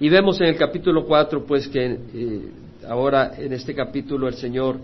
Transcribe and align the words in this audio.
Y 0.00 0.08
vemos 0.08 0.40
en 0.40 0.46
el 0.46 0.56
capítulo 0.56 1.04
4, 1.04 1.44
pues 1.44 1.66
que 1.66 1.84
eh, 1.86 2.50
ahora 2.88 3.32
en 3.36 3.52
este 3.52 3.74
capítulo 3.74 4.28
el 4.28 4.34
Señor 4.34 4.76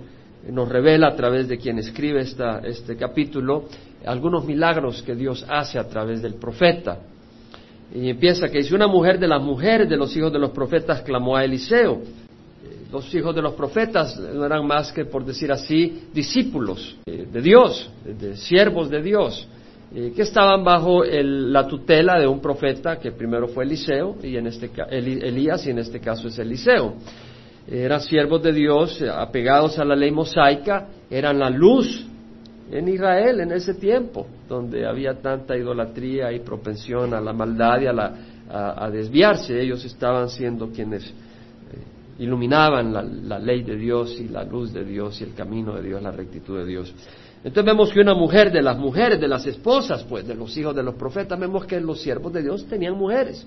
nos 0.51 0.69
revela 0.69 1.09
a 1.09 1.17
través 1.17 1.49
de 1.49 1.57
quien 1.57 1.79
escribe 1.79 2.21
esta, 2.21 2.59
este 2.59 2.97
capítulo 2.97 3.65
algunos 4.05 4.45
milagros 4.45 5.03
que 5.03 5.15
Dios 5.15 5.47
hace 5.49 5.79
a 5.79 5.89
través 5.89 6.21
del 6.21 6.35
profeta. 6.35 6.99
Y 7.95 8.11
empieza 8.11 8.49
que 8.49 8.59
dice, 8.59 8.75
una 8.75 8.89
mujer 8.89 9.21
de 9.21 9.29
las 9.29 9.41
mujeres 9.41 9.89
de 9.89 9.97
los 9.97 10.15
hijos 10.17 10.33
de 10.33 10.41
los 10.41 10.51
profetas 10.51 11.03
clamó 11.03 11.37
a 11.37 11.45
Eliseo. 11.45 12.03
Los 12.91 13.13
hijos 13.15 13.35
de 13.35 13.43
los 13.43 13.55
profetas 13.55 14.19
no 14.19 14.45
eran 14.45 14.67
más 14.67 14.93
que, 14.93 15.05
por 15.05 15.25
decir 15.25 15.51
así, 15.53 16.09
discípulos 16.13 16.97
eh, 17.07 17.27
de 17.33 17.41
Dios, 17.41 17.91
de 18.05 18.37
siervos 18.37 18.91
de 18.91 19.01
Dios, 19.01 19.49
eh, 19.93 20.13
que 20.15 20.23
estaban 20.23 20.63
bajo 20.63 21.03
la 21.05 21.67
tutela 21.67 22.19
de 22.21 22.27
un 22.27 22.41
profeta 22.41 22.99
que 22.99 23.13
primero 23.13 23.49
fue 23.49 23.65
Eliseo 23.65 24.17
y 24.23 24.37
en 24.37 24.47
este 24.47 24.71
Elías 24.91 25.67
y 25.67 25.71
en 25.71 25.79
este 25.79 26.01
caso 26.01 26.29
es 26.29 26.39
Eliseo. 26.39 26.95
Eran 27.67 28.01
siervos 28.01 28.43
de 28.43 28.53
Dios, 28.53 29.03
apegados 29.03 29.79
a 29.79 29.85
la 29.85 29.97
ley 29.97 30.11
mosaica, 30.11 30.87
eran 31.11 31.39
la 31.39 31.49
luz 31.49 32.07
en 32.71 32.89
Israel 32.89 33.41
en 33.41 33.53
ese 33.53 33.75
tiempo, 33.75 34.27
donde 34.49 34.87
había 34.87 35.15
tanta 35.21 35.57
idolatría 35.57 36.33
y 36.33 36.41
propensión 36.41 37.15
a 37.15 37.21
la 37.21 37.33
maldad 37.33 37.81
y 37.81 37.87
a, 37.87 37.93
la, 37.93 38.15
a, 38.51 38.91
desviarse. 38.91 39.61
Ellos 39.61 39.85
estaban 39.85 40.29
siendo 40.29 40.71
quienes 40.71 41.05
eh, 41.05 41.13
iluminaban 42.19 42.93
la, 43.29 43.39
ley 43.39 43.63
de 43.63 43.77
Dios 43.77 44.19
y 44.21 44.29
la 44.29 44.45
luz 44.45 44.73
de 44.73 44.85
Dios 44.85 45.21
y 45.21 45.25
el 45.25 45.35
camino 45.35 45.75
de 45.75 45.83
Dios, 45.83 46.03
la 46.03 46.11
rectitud 46.11 46.59
de 46.59 46.67
Dios. 46.67 46.95
Entonces 47.45 47.65
vemos 47.67 47.93
que 47.93 48.01
una 48.01 48.15
mujer 48.15 48.51
de 48.51 48.63
las 48.63 48.79
mujeres, 48.79 49.21
de 49.21 49.29
las 49.29 49.47
esposas, 49.47 50.03
pues, 50.05 50.27
de 50.27 50.35
los 50.35 50.57
hijos 50.57 50.75
de 50.75 50.83
los 50.83 50.95
profetas, 50.95 51.39
vemos 51.39 51.67
que 51.67 51.79
los 51.79 52.01
siervos 52.01 52.33
de 52.33 52.43
Dios 52.43 52.65
tenían 52.67 52.97
mujeres, 52.97 53.47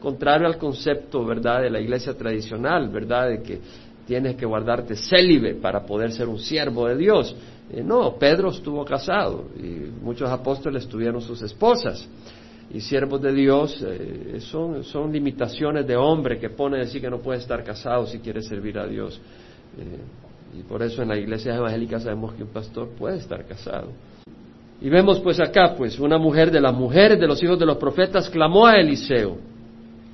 contrario 0.00 0.46
al 0.46 0.56
concepto, 0.56 1.24
¿verdad?, 1.26 1.60
de 1.60 1.70
la 1.70 1.78
iglesia 1.78 2.14
tradicional, 2.14 2.88
¿verdad?, 2.88 3.28
de 3.28 3.42
que 3.42 3.60
tienes 4.06 4.36
que 4.36 4.46
guardarte 4.46 4.96
célibe 4.96 5.54
para 5.54 5.84
poder 5.84 6.10
ser 6.12 6.26
un 6.26 6.38
siervo 6.38 6.88
de 6.88 6.96
Dios. 6.96 7.36
Eh, 7.70 7.82
no, 7.82 8.16
Pedro 8.16 8.50
estuvo 8.50 8.82
casado 8.84 9.44
y 9.56 9.90
muchos 10.02 10.30
apóstoles 10.30 10.86
tuvieron 10.88 11.20
sus 11.20 11.42
esposas. 11.42 12.08
Y 12.72 12.80
siervos 12.80 13.20
de 13.20 13.32
Dios 13.32 13.84
eh, 13.86 14.38
son, 14.40 14.84
son, 14.84 15.12
limitaciones 15.12 15.86
de 15.86 15.96
hombre 15.96 16.38
que 16.38 16.48
pone 16.48 16.78
a 16.78 16.80
decir 16.80 17.00
que 17.00 17.10
no 17.10 17.18
puede 17.18 17.40
estar 17.40 17.62
casado 17.62 18.06
si 18.06 18.20
quiere 18.20 18.40
servir 18.40 18.78
a 18.78 18.86
Dios. 18.86 19.20
Eh, 19.78 20.23
y 20.58 20.62
por 20.62 20.82
eso 20.82 21.02
en 21.02 21.08
la 21.08 21.18
iglesia 21.18 21.56
evangélica 21.56 21.98
sabemos 22.00 22.34
que 22.34 22.42
un 22.42 22.50
pastor 22.50 22.88
puede 22.90 23.18
estar 23.18 23.44
casado. 23.46 23.88
Y 24.80 24.88
vemos 24.88 25.20
pues 25.20 25.40
acá, 25.40 25.74
pues 25.76 25.98
una 25.98 26.18
mujer 26.18 26.50
de 26.50 26.60
las 26.60 26.74
mujeres 26.74 27.18
de 27.18 27.26
los 27.26 27.42
hijos 27.42 27.58
de 27.58 27.66
los 27.66 27.78
profetas 27.78 28.28
clamó 28.28 28.66
a 28.66 28.74
Eliseo, 28.74 29.38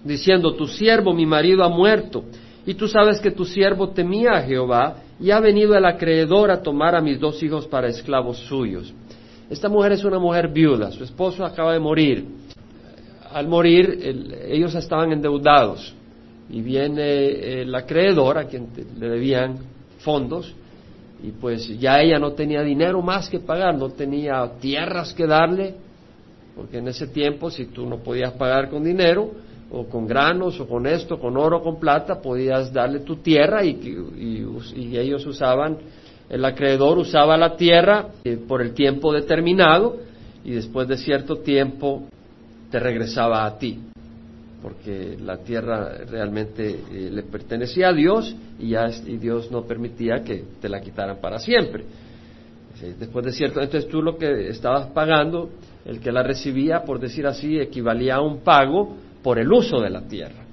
diciendo, 0.05 0.55
tu 0.55 0.67
siervo, 0.67 1.13
mi 1.13 1.27
marido, 1.27 1.65
ha 1.65 1.69
muerto 1.69 2.25
y 2.67 2.75
tú 2.75 2.89
sabes 2.89 3.21
que 3.21 3.31
tu 3.31 3.45
siervo 3.45 3.91
temía 3.91 4.33
a 4.33 4.43
Jehová 4.43 4.97
y 5.19 5.31
ha 5.31 5.41
venido 5.41 5.75
el 5.77 5.85
acreedor 5.85 6.51
a 6.51 6.63
tomar 6.63 6.95
a 6.95 7.01
mis 7.01 7.19
dos 7.19 7.43
hijos 7.43 7.67
para 7.67 7.89
esclavos 7.89 8.39
suyos. 8.39 8.93
Esta 9.49 9.69
mujer 9.69 9.93
es 9.93 10.05
una 10.05 10.19
mujer 10.19 10.49
viuda, 10.49 10.91
su 10.93 11.03
esposo 11.05 11.45
acaba 11.45 11.73
de 11.73 11.81
morir. 11.81 12.25
Al 13.33 13.49
morir, 13.49 13.99
ellos 14.49 14.75
estaban 14.75 15.13
endeudados 15.13 15.95
y 16.49 16.61
viene 16.63 17.63
el 17.63 17.75
acreedor 17.75 18.39
a 18.39 18.45
quien 18.45 18.69
le 18.99 19.09
debían 19.09 19.59
fondos 20.01 20.55
y 21.23 21.33
pues 21.33 21.69
ya 21.79 22.01
ella 22.01 22.19
no 22.19 22.33
tenía 22.33 22.63
dinero 22.63 23.03
más 23.03 23.29
que 23.29 23.41
pagar, 23.41 23.77
no 23.77 23.91
tenía 23.91 24.51
tierras 24.61 25.13
que 25.13 25.27
darle, 25.27 25.75
porque 26.57 26.79
en 26.79 26.89
ese 26.89 27.07
tiempo 27.07 27.51
si 27.51 27.67
tú 27.67 27.87
no 27.87 27.99
podías 27.99 28.33
pagar 28.33 28.71
con 28.71 28.83
dinero, 28.83 29.31
o 29.73 29.87
con 29.87 30.07
granos, 30.07 30.59
o 30.59 30.67
con 30.67 30.87
esto, 30.87 31.19
con 31.19 31.37
oro, 31.37 31.63
con 31.63 31.79
plata, 31.79 32.21
podías 32.21 32.73
darle 32.73 33.01
tu 33.01 33.17
tierra 33.17 33.65
y, 33.65 33.79
y, 34.75 34.99
ellos 34.99 35.25
usaban, 35.27 35.79
el 36.29 36.45
acreedor 36.45 36.99
usaba 36.99 37.37
la 37.37 37.57
tierra 37.57 38.09
eh, 38.25 38.37
por 38.37 38.63
el 38.63 38.75
tiempo 38.75 39.13
determinado 39.13 39.99
y 40.45 40.53
después 40.53 40.89
de 40.89 40.97
cierto 40.97 41.37
tiempo 41.37 42.03
te 42.71 42.81
regresaba 42.81 43.47
a 43.47 43.59
ti, 43.59 43.79
porque 44.63 45.17
la 45.21 45.39
tierra 45.39 46.05
realmente 46.09 46.69
eh, 46.69 47.11
le 47.11 47.23
pertenecía 47.23 47.89
a 47.89 47.93
Dios 47.93 48.35
y, 48.59 48.71
ya, 48.71 48.89
y 49.07 49.17
Dios 49.17 49.51
no 49.51 49.65
permitía 49.65 50.23
que 50.23 50.45
te 50.61 50.69
la 50.69 50.81
quitaran 50.81 51.19
para 51.21 51.39
siempre. 51.39 51.85
Después 52.99 53.27
de 53.27 53.33
cierto, 53.33 53.61
entonces 53.61 53.91
tú 53.91 54.01
lo 54.01 54.17
que 54.17 54.49
estabas 54.49 54.87
pagando, 54.89 55.51
el 55.85 56.01
que 56.01 56.11
la 56.11 56.23
recibía, 56.23 56.83
por 56.83 56.99
decir 56.99 57.27
así, 57.27 57.59
equivalía 57.59 58.17
a 58.17 58.21
un 58.23 58.39
pago 58.39 58.97
por 59.23 59.39
el 59.39 59.53
uso 59.53 59.81
de 59.81 59.91
la 59.91 60.03
tierra. 60.03 60.45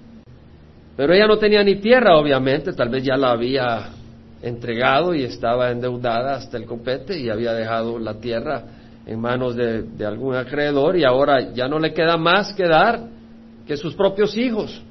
Pero 0.97 1.13
ella 1.13 1.28
no 1.28 1.38
tenía 1.38 1.63
ni 1.63 1.75
tierra, 1.75 2.18
obviamente, 2.18 2.74
tal 2.74 2.89
vez 2.89 3.03
ya 3.03 3.16
la 3.16 3.31
había 3.31 3.91
entregado 4.41 5.13
y 5.16 5.24
estaba 5.24 5.72
endeudada 5.72 6.35
hasta 6.35 6.57
el 6.57 6.66
copete 6.66 7.18
y 7.18 7.29
había 7.29 7.53
dejado 7.53 7.97
la 7.97 8.16
tierra 8.16 8.63
en 9.06 9.19
manos 9.19 9.56
de, 9.56 9.85
algún 10.06 10.35
acreedor 10.35 10.97
y 10.97 11.06
ahora 11.06 11.53
ya 11.53 11.68
no 11.68 11.79
le 11.79 11.94
queda 11.94 12.18
más 12.18 12.53
que 12.53 12.68
dar 12.68 13.00
que 13.68 13.78
sus 13.78 13.94
propios 13.96 14.38
hijos, 14.38 14.82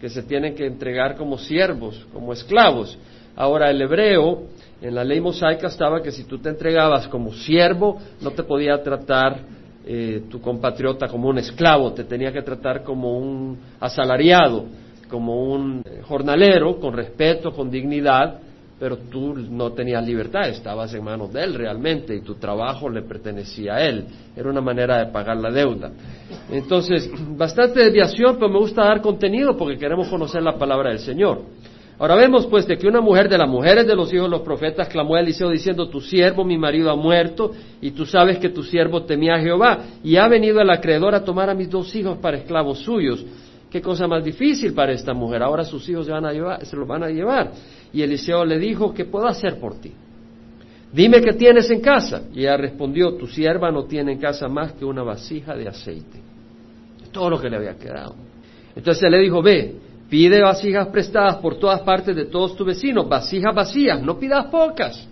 que 0.00 0.08
se 0.08 0.22
tienen 0.22 0.54
que 0.54 0.66
entregar 0.66 1.16
como 1.16 1.38
siervos, 1.38 2.06
como 2.12 2.32
esclavos. 2.32 2.98
Ahora 3.36 3.70
el 3.70 3.80
hebreo, 3.80 4.44
en 4.82 4.94
la 4.94 5.04
ley 5.04 5.20
mosaica 5.20 5.68
estaba 5.68 6.02
que 6.02 6.10
si 6.10 6.24
tú 6.24 6.38
te 6.38 6.48
entregabas 6.48 7.08
como 7.08 7.32
siervo, 7.32 7.98
no 8.20 8.32
te 8.32 8.42
podía 8.42 8.82
tratar 8.82 9.40
eh, 9.86 10.24
tu 10.28 10.40
compatriota 10.40 11.06
como 11.06 11.28
un 11.28 11.38
esclavo, 11.38 11.92
te 11.92 12.04
tenía 12.04 12.32
que 12.32 12.42
tratar 12.42 12.82
como 12.82 13.16
un 13.16 13.58
asalariado, 13.78 14.64
como 15.08 15.44
un 15.44 15.82
eh, 15.84 16.02
jornalero, 16.02 16.80
con 16.80 16.92
respeto, 16.92 17.52
con 17.52 17.70
dignidad, 17.70 18.40
pero 18.78 18.98
tú 18.98 19.34
no 19.34 19.72
tenías 19.72 20.06
libertad, 20.06 20.48
estabas 20.48 20.92
en 20.92 21.02
manos 21.02 21.32
de 21.32 21.42
él 21.42 21.54
realmente 21.54 22.14
y 22.14 22.20
tu 22.20 22.34
trabajo 22.34 22.90
le 22.90 23.02
pertenecía 23.02 23.76
a 23.76 23.84
él. 23.84 24.04
Era 24.36 24.50
una 24.50 24.60
manera 24.60 24.98
de 24.98 25.12
pagar 25.12 25.38
la 25.38 25.50
deuda. 25.50 25.92
Entonces, 26.50 27.10
bastante 27.36 27.80
desviación, 27.80 28.36
pero 28.36 28.50
me 28.50 28.58
gusta 28.58 28.84
dar 28.84 29.00
contenido 29.00 29.56
porque 29.56 29.78
queremos 29.78 30.08
conocer 30.08 30.42
la 30.42 30.58
palabra 30.58 30.90
del 30.90 30.98
Señor. 30.98 31.40
Ahora 31.98 32.14
vemos 32.14 32.46
pues 32.46 32.66
de 32.66 32.76
que 32.76 32.86
una 32.86 33.00
mujer 33.00 33.26
de 33.30 33.38
las 33.38 33.48
mujeres 33.48 33.86
de 33.86 33.96
los 33.96 34.12
hijos 34.12 34.26
de 34.26 34.30
los 34.30 34.42
profetas 34.42 34.88
clamó 34.88 35.14
a 35.14 35.20
Eliseo 35.20 35.48
diciendo, 35.48 35.88
tu 35.88 36.02
siervo, 36.02 36.44
mi 36.44 36.58
marido, 36.58 36.90
ha 36.90 36.96
muerto, 36.96 37.52
y 37.80 37.92
tú 37.92 38.04
sabes 38.04 38.38
que 38.38 38.50
tu 38.50 38.62
siervo 38.62 39.04
temía 39.04 39.36
a 39.36 39.40
Jehová, 39.40 39.78
y 40.04 40.16
ha 40.16 40.28
venido 40.28 40.60
el 40.60 40.68
acreedor 40.68 41.14
a 41.14 41.24
tomar 41.24 41.48
a 41.48 41.54
mis 41.54 41.70
dos 41.70 41.94
hijos 41.96 42.18
para 42.18 42.36
esclavos 42.36 42.80
suyos. 42.80 43.24
Qué 43.70 43.80
cosa 43.82 44.06
más 44.06 44.24
difícil 44.24 44.72
para 44.72 44.92
esta 44.92 45.12
mujer. 45.12 45.42
Ahora 45.42 45.64
sus 45.64 45.88
hijos 45.88 46.06
se, 46.06 46.12
van 46.12 46.24
a 46.24 46.32
llevar, 46.32 46.64
se 46.64 46.76
los 46.76 46.86
van 46.86 47.02
a 47.02 47.08
llevar. 47.08 47.52
Y 47.92 48.02
Eliseo 48.02 48.44
le 48.44 48.58
dijo, 48.58 48.94
¿qué 48.94 49.04
puedo 49.04 49.26
hacer 49.26 49.58
por 49.58 49.80
ti? 49.80 49.92
Dime 50.92 51.20
qué 51.20 51.32
tienes 51.32 51.70
en 51.70 51.80
casa. 51.80 52.22
Y 52.32 52.40
ella 52.40 52.56
respondió, 52.56 53.14
tu 53.14 53.26
sierva 53.26 53.70
no 53.70 53.84
tiene 53.84 54.12
en 54.12 54.18
casa 54.18 54.48
más 54.48 54.72
que 54.72 54.84
una 54.84 55.02
vasija 55.02 55.54
de 55.56 55.68
aceite. 55.68 56.20
Todo 57.12 57.30
lo 57.30 57.40
que 57.40 57.50
le 57.50 57.56
había 57.56 57.76
quedado. 57.76 58.14
Entonces 58.74 59.02
él 59.02 59.10
le 59.10 59.18
dijo, 59.18 59.42
ve, 59.42 59.74
Pide 60.08 60.40
vasijas 60.40 60.88
prestadas 60.88 61.36
por 61.36 61.58
todas 61.58 61.80
partes 61.80 62.14
de 62.14 62.26
todos 62.26 62.56
tus 62.56 62.66
vecinos, 62.66 63.08
vasijas 63.08 63.54
vacías, 63.54 64.00
no 64.00 64.18
pidas 64.18 64.46
pocas. 64.46 65.08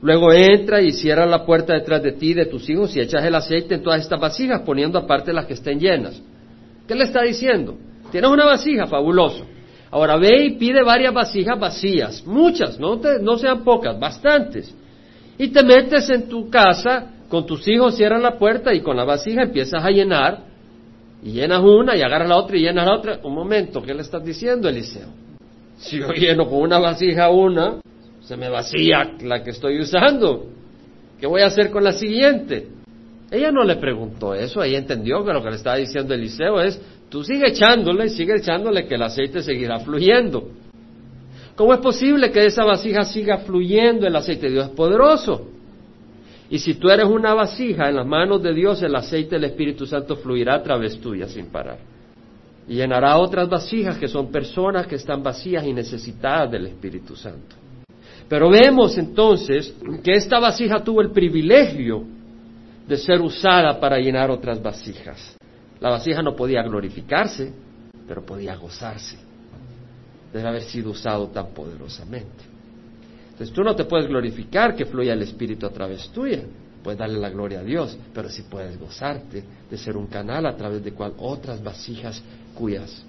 Luego 0.00 0.32
entra 0.32 0.80
y 0.80 0.92
cierra 0.92 1.26
la 1.26 1.44
puerta 1.44 1.74
detrás 1.74 2.02
de 2.02 2.12
ti 2.12 2.32
de 2.32 2.46
tus 2.46 2.68
hijos 2.70 2.96
y 2.96 3.00
echas 3.00 3.24
el 3.24 3.34
aceite 3.34 3.74
en 3.74 3.82
todas 3.82 4.00
estas 4.00 4.18
vasijas, 4.18 4.62
poniendo 4.62 4.98
aparte 4.98 5.32
las 5.32 5.44
que 5.44 5.54
estén 5.54 5.78
llenas. 5.78 6.22
¿Qué 6.88 6.94
le 6.94 7.04
está 7.04 7.22
diciendo? 7.22 7.76
Tienes 8.10 8.30
una 8.30 8.46
vasija, 8.46 8.86
fabuloso. 8.86 9.44
Ahora 9.90 10.16
ve 10.16 10.46
y 10.46 10.50
pide 10.52 10.82
varias 10.82 11.12
vasijas 11.12 11.58
vacías, 11.58 12.24
muchas, 12.26 12.78
no, 12.78 13.00
no 13.20 13.38
sean 13.38 13.62
pocas, 13.62 13.98
bastantes. 13.98 14.74
Y 15.38 15.48
te 15.48 15.62
metes 15.62 16.08
en 16.10 16.28
tu 16.28 16.50
casa 16.50 17.12
con 17.28 17.46
tus 17.46 17.66
hijos, 17.68 17.96
cierras 17.96 18.22
la 18.22 18.38
puerta 18.38 18.74
y 18.74 18.80
con 18.80 18.96
la 18.96 19.04
vasija 19.04 19.42
empiezas 19.42 19.84
a 19.84 19.90
llenar 19.90 20.40
y 21.22 21.32
llenas 21.32 21.62
una 21.62 21.96
y 21.96 22.02
agarras 22.02 22.28
la 22.28 22.36
otra 22.36 22.56
y 22.56 22.60
llenas 22.60 22.86
la 22.86 22.94
otra. 22.94 23.20
Un 23.22 23.34
momento, 23.34 23.82
¿qué 23.82 23.94
le 23.94 24.02
estás 24.02 24.24
diciendo, 24.24 24.68
Eliseo? 24.68 25.08
Si 25.76 25.98
yo 25.98 26.08
lleno 26.08 26.48
con 26.48 26.60
una 26.60 26.78
vasija 26.78 27.28
una, 27.30 27.80
se 28.20 28.36
me 28.36 28.48
vacía 28.48 29.12
la 29.22 29.42
que 29.42 29.50
estoy 29.50 29.80
usando. 29.80 30.46
¿Qué 31.20 31.26
voy 31.26 31.42
a 31.42 31.46
hacer 31.46 31.70
con 31.70 31.84
la 31.84 31.92
siguiente? 31.92 32.77
Ella 33.30 33.52
no 33.52 33.62
le 33.62 33.76
preguntó 33.76 34.34
eso, 34.34 34.62
ella 34.62 34.78
entendió 34.78 35.24
que 35.24 35.32
lo 35.32 35.42
que 35.42 35.50
le 35.50 35.56
estaba 35.56 35.76
diciendo 35.76 36.14
Eliseo 36.14 36.60
es, 36.60 36.80
tú 37.10 37.22
sigue 37.22 37.48
echándole, 37.48 38.08
sigue 38.08 38.36
echándole 38.36 38.86
que 38.86 38.94
el 38.94 39.02
aceite 39.02 39.42
seguirá 39.42 39.80
fluyendo. 39.80 40.48
¿Cómo 41.54 41.74
es 41.74 41.80
posible 41.80 42.30
que 42.30 42.46
esa 42.46 42.64
vasija 42.64 43.04
siga 43.04 43.38
fluyendo 43.38 44.06
el 44.06 44.16
aceite? 44.16 44.48
Dios 44.48 44.66
es 44.66 44.72
poderoso. 44.72 45.48
Y 46.48 46.58
si 46.58 46.74
tú 46.74 46.88
eres 46.88 47.04
una 47.04 47.34
vasija 47.34 47.88
en 47.88 47.96
las 47.96 48.06
manos 48.06 48.42
de 48.42 48.54
Dios, 48.54 48.82
el 48.82 48.94
aceite 48.94 49.34
del 49.34 49.44
Espíritu 49.44 49.84
Santo 49.84 50.16
fluirá 50.16 50.54
a 50.54 50.62
través 50.62 50.98
tuya 50.98 51.26
sin 51.26 51.46
parar. 51.46 51.78
Y 52.66 52.76
llenará 52.76 53.18
otras 53.18 53.48
vasijas 53.48 53.98
que 53.98 54.08
son 54.08 54.30
personas 54.30 54.86
que 54.86 54.94
están 54.94 55.22
vacías 55.22 55.66
y 55.66 55.72
necesitadas 55.72 56.50
del 56.50 56.66
Espíritu 56.66 57.14
Santo. 57.16 57.56
Pero 58.28 58.48
vemos 58.48 58.96
entonces 58.96 59.74
que 60.02 60.12
esta 60.12 60.38
vasija 60.38 60.82
tuvo 60.82 61.02
el 61.02 61.10
privilegio 61.10 62.04
de 62.88 62.96
ser 62.96 63.20
usada 63.20 63.78
para 63.78 63.98
llenar 63.98 64.30
otras 64.30 64.62
vasijas. 64.62 65.36
La 65.78 65.90
vasija 65.90 66.22
no 66.22 66.34
podía 66.34 66.62
glorificarse, 66.62 67.52
pero 68.06 68.24
podía 68.24 68.56
gozarse 68.56 69.18
de 70.32 70.46
haber 70.46 70.62
sido 70.62 70.90
usado 70.90 71.28
tan 71.28 71.48
poderosamente. 71.48 72.44
Entonces 73.30 73.54
tú 73.54 73.62
no 73.62 73.76
te 73.76 73.84
puedes 73.84 74.08
glorificar 74.08 74.74
que 74.74 74.86
fluya 74.86 75.12
el 75.12 75.22
Espíritu 75.22 75.66
a 75.66 75.70
través 75.70 76.08
tuya, 76.08 76.42
puedes 76.82 76.98
darle 76.98 77.18
la 77.18 77.30
gloria 77.30 77.60
a 77.60 77.62
Dios, 77.62 77.96
pero 78.12 78.28
sí 78.28 78.42
puedes 78.48 78.78
gozarte 78.78 79.44
de 79.70 79.78
ser 79.78 79.96
un 79.96 80.06
canal 80.06 80.46
a 80.46 80.56
través 80.56 80.82
de 80.82 80.92
cual 80.92 81.14
otras 81.18 81.62
vasijas 81.62 82.22
cuyas 82.54 83.04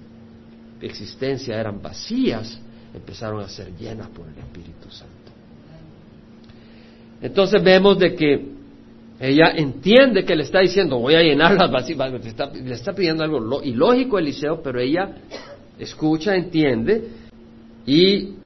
existencia 0.80 1.58
eran 1.58 1.82
vacías 1.82 2.58
empezaron 2.94 3.42
a 3.42 3.48
ser 3.48 3.74
llenas 3.76 4.08
por 4.08 4.26
el 4.28 4.38
Espíritu 4.38 4.90
Santo. 4.90 5.14
Entonces 7.20 7.62
vemos 7.62 7.98
de 7.98 8.14
que 8.14 8.59
ella 9.20 9.52
entiende 9.54 10.24
que 10.24 10.34
le 10.34 10.44
está 10.44 10.60
diciendo, 10.60 10.98
voy 10.98 11.14
a 11.14 11.20
llenar 11.22 11.52
las 11.52 11.70
vasijas, 11.70 12.10
le 12.10 12.72
está, 12.72 12.94
pidiendo 12.94 13.22
algo 13.22 13.62
ilógico 13.62 14.16
a 14.16 14.20
Eliseo, 14.20 14.62
pero 14.62 14.80
ella 14.80 15.10
escucha, 15.78 16.34
entiende, 16.34 17.04
y 17.84 18.36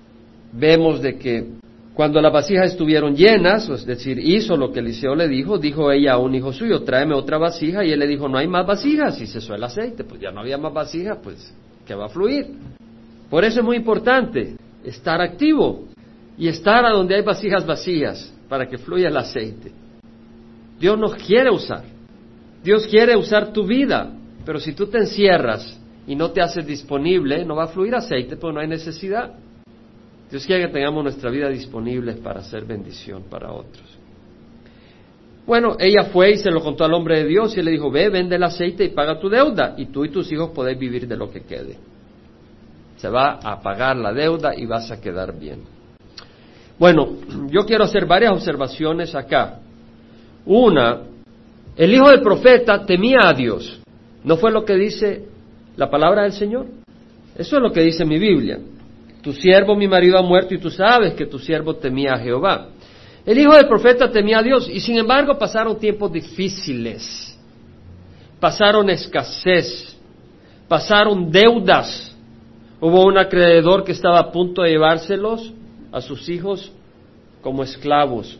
vemos 0.52 1.00
de 1.00 1.16
que 1.16 1.46
cuando 1.94 2.20
las 2.20 2.32
vasijas 2.32 2.72
estuvieron 2.72 3.14
llenas, 3.14 3.68
es 3.68 3.86
decir, 3.86 4.18
hizo 4.18 4.56
lo 4.56 4.72
que 4.72 4.80
Eliseo 4.80 5.14
le 5.14 5.28
dijo, 5.28 5.58
dijo 5.58 5.92
ella 5.92 6.14
a 6.14 6.18
un 6.18 6.34
hijo 6.34 6.52
suyo, 6.52 6.82
tráeme 6.82 7.14
otra 7.14 7.38
vasija, 7.38 7.84
y 7.84 7.92
él 7.92 8.00
le 8.00 8.08
dijo, 8.08 8.28
no 8.28 8.38
hay 8.38 8.48
más 8.48 8.66
vasijas, 8.66 9.20
y 9.20 9.28
cesó 9.28 9.54
el 9.54 9.62
aceite, 9.62 10.02
pues 10.02 10.20
ya 10.20 10.32
no 10.32 10.40
había 10.40 10.58
más 10.58 10.74
vasijas, 10.74 11.18
pues, 11.22 11.54
que 11.86 11.94
va 11.94 12.06
a 12.06 12.08
fluir? 12.08 12.48
Por 13.30 13.44
eso 13.44 13.60
es 13.60 13.64
muy 13.64 13.76
importante 13.76 14.56
estar 14.82 15.20
activo 15.20 15.84
y 16.36 16.48
estar 16.48 16.84
a 16.84 16.90
donde 16.90 17.14
hay 17.14 17.22
vasijas 17.22 17.64
vacías 17.64 18.34
para 18.48 18.68
que 18.68 18.76
fluya 18.76 19.06
el 19.06 19.16
aceite. 19.16 19.83
Dios 20.84 20.98
nos 20.98 21.14
quiere 21.14 21.50
usar. 21.50 21.82
Dios 22.62 22.86
quiere 22.86 23.16
usar 23.16 23.54
tu 23.54 23.64
vida, 23.66 24.12
pero 24.44 24.60
si 24.60 24.74
tú 24.74 24.86
te 24.86 24.98
encierras 24.98 25.80
y 26.06 26.14
no 26.14 26.30
te 26.30 26.42
haces 26.42 26.66
disponible, 26.66 27.42
no 27.46 27.56
va 27.56 27.64
a 27.64 27.68
fluir 27.68 27.94
aceite 27.94 28.36
porque 28.36 28.54
no 28.54 28.60
hay 28.60 28.68
necesidad. 28.68 29.32
Dios 30.30 30.44
quiere 30.44 30.66
que 30.66 30.74
tengamos 30.74 31.02
nuestra 31.02 31.30
vida 31.30 31.48
disponible 31.48 32.16
para 32.16 32.40
hacer 32.40 32.66
bendición 32.66 33.22
para 33.30 33.50
otros. 33.50 33.98
Bueno, 35.46 35.74
ella 35.78 36.10
fue 36.12 36.32
y 36.32 36.36
se 36.36 36.50
lo 36.50 36.60
contó 36.60 36.84
al 36.84 36.92
hombre 36.92 37.20
de 37.20 37.28
Dios 37.28 37.56
y 37.56 37.62
le 37.62 37.70
dijo, 37.70 37.90
ve, 37.90 38.10
vende 38.10 38.36
el 38.36 38.42
aceite 38.42 38.84
y 38.84 38.90
paga 38.90 39.18
tu 39.18 39.30
deuda 39.30 39.76
y 39.78 39.86
tú 39.86 40.04
y 40.04 40.10
tus 40.10 40.30
hijos 40.32 40.50
podéis 40.50 40.78
vivir 40.78 41.08
de 41.08 41.16
lo 41.16 41.30
que 41.30 41.44
quede. 41.44 41.78
Se 42.98 43.08
va 43.08 43.38
a 43.42 43.58
pagar 43.62 43.96
la 43.96 44.12
deuda 44.12 44.54
y 44.54 44.66
vas 44.66 44.90
a 44.90 45.00
quedar 45.00 45.32
bien. 45.38 45.62
Bueno, 46.78 47.08
yo 47.48 47.64
quiero 47.64 47.84
hacer 47.84 48.04
varias 48.04 48.32
observaciones 48.32 49.14
acá. 49.14 49.60
Una, 50.46 51.00
el 51.76 51.92
hijo 51.92 52.08
del 52.08 52.20
profeta 52.20 52.84
temía 52.84 53.20
a 53.22 53.32
Dios. 53.32 53.80
¿No 54.22 54.36
fue 54.36 54.52
lo 54.52 54.64
que 54.64 54.74
dice 54.74 55.26
la 55.76 55.90
palabra 55.90 56.22
del 56.22 56.32
Señor? 56.32 56.66
Eso 57.36 57.56
es 57.56 57.62
lo 57.62 57.72
que 57.72 57.80
dice 57.80 58.04
mi 58.04 58.18
Biblia. 58.18 58.58
Tu 59.22 59.32
siervo, 59.32 59.74
mi 59.74 59.88
marido, 59.88 60.18
ha 60.18 60.22
muerto 60.22 60.54
y 60.54 60.58
tú 60.58 60.70
sabes 60.70 61.14
que 61.14 61.26
tu 61.26 61.38
siervo 61.38 61.76
temía 61.76 62.12
a 62.12 62.18
Jehová. 62.18 62.68
El 63.24 63.38
hijo 63.38 63.54
del 63.54 63.66
profeta 63.66 64.10
temía 64.10 64.38
a 64.38 64.42
Dios 64.42 64.68
y 64.70 64.80
sin 64.80 64.98
embargo 64.98 65.38
pasaron 65.38 65.78
tiempos 65.78 66.12
difíciles, 66.12 67.38
pasaron 68.38 68.90
escasez, 68.90 69.98
pasaron 70.68 71.30
deudas. 71.30 72.14
Hubo 72.80 73.04
un 73.06 73.16
acreedor 73.16 73.82
que 73.82 73.92
estaba 73.92 74.18
a 74.18 74.30
punto 74.30 74.62
de 74.62 74.72
llevárselos 74.72 75.52
a 75.90 76.02
sus 76.02 76.28
hijos 76.28 76.70
como 77.40 77.62
esclavos. 77.62 78.38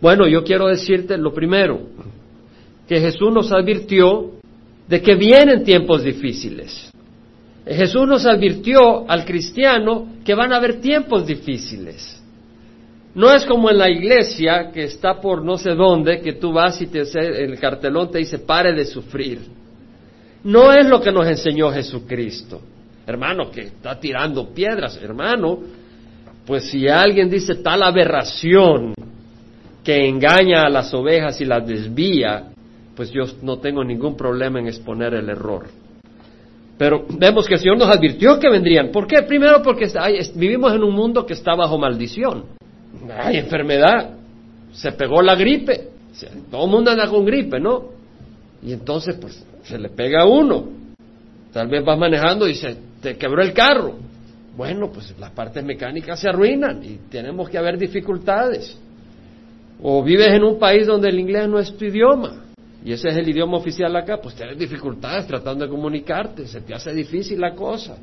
Bueno, 0.00 0.26
yo 0.28 0.44
quiero 0.44 0.68
decirte 0.68 1.16
lo 1.16 1.32
primero, 1.32 1.80
que 2.86 3.00
Jesús 3.00 3.32
nos 3.32 3.52
advirtió 3.52 4.32
de 4.86 5.02
que 5.02 5.14
vienen 5.14 5.64
tiempos 5.64 6.02
difíciles. 6.02 6.90
Jesús 7.66 8.08
nos 8.08 8.24
advirtió 8.24 9.08
al 9.10 9.24
cristiano 9.24 10.08
que 10.24 10.34
van 10.34 10.52
a 10.52 10.56
haber 10.56 10.80
tiempos 10.80 11.26
difíciles. 11.26 12.22
No 13.14 13.32
es 13.32 13.44
como 13.44 13.68
en 13.68 13.78
la 13.78 13.90
iglesia 13.90 14.70
que 14.72 14.84
está 14.84 15.20
por 15.20 15.44
no 15.44 15.58
sé 15.58 15.74
dónde, 15.74 16.20
que 16.20 16.34
tú 16.34 16.52
vas 16.52 16.80
y 16.80 16.86
te, 16.86 17.02
el 17.02 17.58
cartelón 17.58 18.10
te 18.10 18.18
dice 18.18 18.38
pare 18.38 18.72
de 18.72 18.84
sufrir. 18.84 19.40
No 20.44 20.72
es 20.72 20.86
lo 20.86 21.00
que 21.00 21.12
nos 21.12 21.26
enseñó 21.26 21.70
Jesucristo. 21.70 22.60
Hermano, 23.06 23.50
que 23.50 23.62
está 23.62 23.98
tirando 23.98 24.54
piedras, 24.54 24.98
hermano, 25.02 25.58
pues 26.46 26.70
si 26.70 26.88
alguien 26.88 27.28
dice 27.28 27.56
tal 27.56 27.82
aberración 27.82 28.94
que 29.88 30.06
engaña 30.06 30.66
a 30.66 30.68
las 30.68 30.92
ovejas 30.92 31.40
y 31.40 31.46
las 31.46 31.66
desvía, 31.66 32.50
pues 32.94 33.10
yo 33.10 33.22
no 33.40 33.56
tengo 33.56 33.82
ningún 33.82 34.18
problema 34.18 34.60
en 34.60 34.66
exponer 34.66 35.14
el 35.14 35.30
error. 35.30 35.68
Pero 36.76 37.06
vemos 37.08 37.46
que 37.48 37.54
el 37.54 37.60
Señor 37.60 37.78
nos 37.78 37.88
advirtió 37.88 38.38
que 38.38 38.50
vendrían. 38.50 38.90
¿Por 38.90 39.06
qué? 39.06 39.22
Primero 39.22 39.62
porque 39.62 39.90
vivimos 40.34 40.74
en 40.74 40.82
un 40.82 40.94
mundo 40.94 41.24
que 41.24 41.32
está 41.32 41.54
bajo 41.54 41.78
maldición 41.78 42.58
hay 43.16 43.38
enfermedad, 43.38 44.10
se 44.72 44.92
pegó 44.92 45.22
la 45.22 45.34
gripe, 45.34 45.88
todo 46.50 46.66
el 46.66 46.70
mundo 46.70 46.90
anda 46.90 47.08
con 47.08 47.24
gripe, 47.24 47.58
¿no? 47.58 47.84
Y 48.62 48.72
entonces, 48.74 49.16
pues, 49.18 49.42
se 49.62 49.78
le 49.78 49.88
pega 49.88 50.22
a 50.22 50.26
uno. 50.26 50.68
Tal 51.50 51.68
vez 51.68 51.82
vas 51.82 51.98
manejando 51.98 52.46
y 52.46 52.54
se 52.54 52.76
te 53.00 53.16
quebró 53.16 53.42
el 53.42 53.54
carro. 53.54 53.94
Bueno, 54.54 54.90
pues 54.92 55.14
las 55.18 55.30
partes 55.30 55.64
mecánicas 55.64 56.20
se 56.20 56.28
arruinan 56.28 56.84
y 56.84 56.98
tenemos 57.10 57.48
que 57.48 57.56
haber 57.56 57.78
dificultades. 57.78 58.76
O 59.82 60.02
vives 60.02 60.28
en 60.28 60.42
un 60.44 60.58
país 60.58 60.86
donde 60.86 61.08
el 61.08 61.18
inglés 61.18 61.48
no 61.48 61.58
es 61.58 61.76
tu 61.76 61.84
idioma 61.84 62.48
y 62.84 62.92
ese 62.92 63.08
es 63.08 63.16
el 63.16 63.28
idioma 63.28 63.56
oficial 63.56 63.94
acá, 63.96 64.18
pues 64.22 64.34
tienes 64.34 64.56
dificultades 64.56 65.26
tratando 65.26 65.64
de 65.64 65.70
comunicarte, 65.70 66.46
se 66.46 66.60
te 66.60 66.74
hace 66.74 66.92
difícil 66.94 67.40
la 67.40 67.54
cosa. 67.54 67.98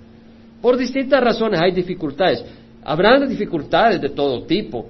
Por 0.62 0.78
distintas 0.78 1.24
razones 1.24 1.60
hay 1.62 1.72
dificultades. 1.72 2.44
Habrán 2.84 3.28
dificultades 3.28 4.02
de 4.02 4.10
todo 4.10 4.44
tipo. 4.44 4.88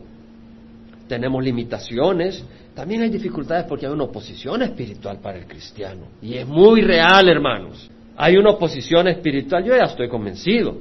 Tenemos 1.08 1.44
limitaciones. 1.44 2.44
También 2.74 3.04
hay 3.04 3.10
dificultades 3.10 3.66
porque 3.68 3.86
hay 3.86 3.94
una 3.94 4.06
oposición 4.06 4.64
espiritual 4.64 5.20
para 5.22 5.38
el 5.38 5.46
cristiano. 5.46 6.08
Y 6.22 6.34
es 6.34 6.48
muy 6.48 6.82
real, 6.82 7.30
hermanos. 7.30 7.90
Hay 8.18 8.38
una 8.38 8.52
oposición 8.52 9.08
espiritual, 9.08 9.64
yo 9.64 9.76
ya 9.76 9.84
estoy 9.84 10.10
convencido. 10.10 10.78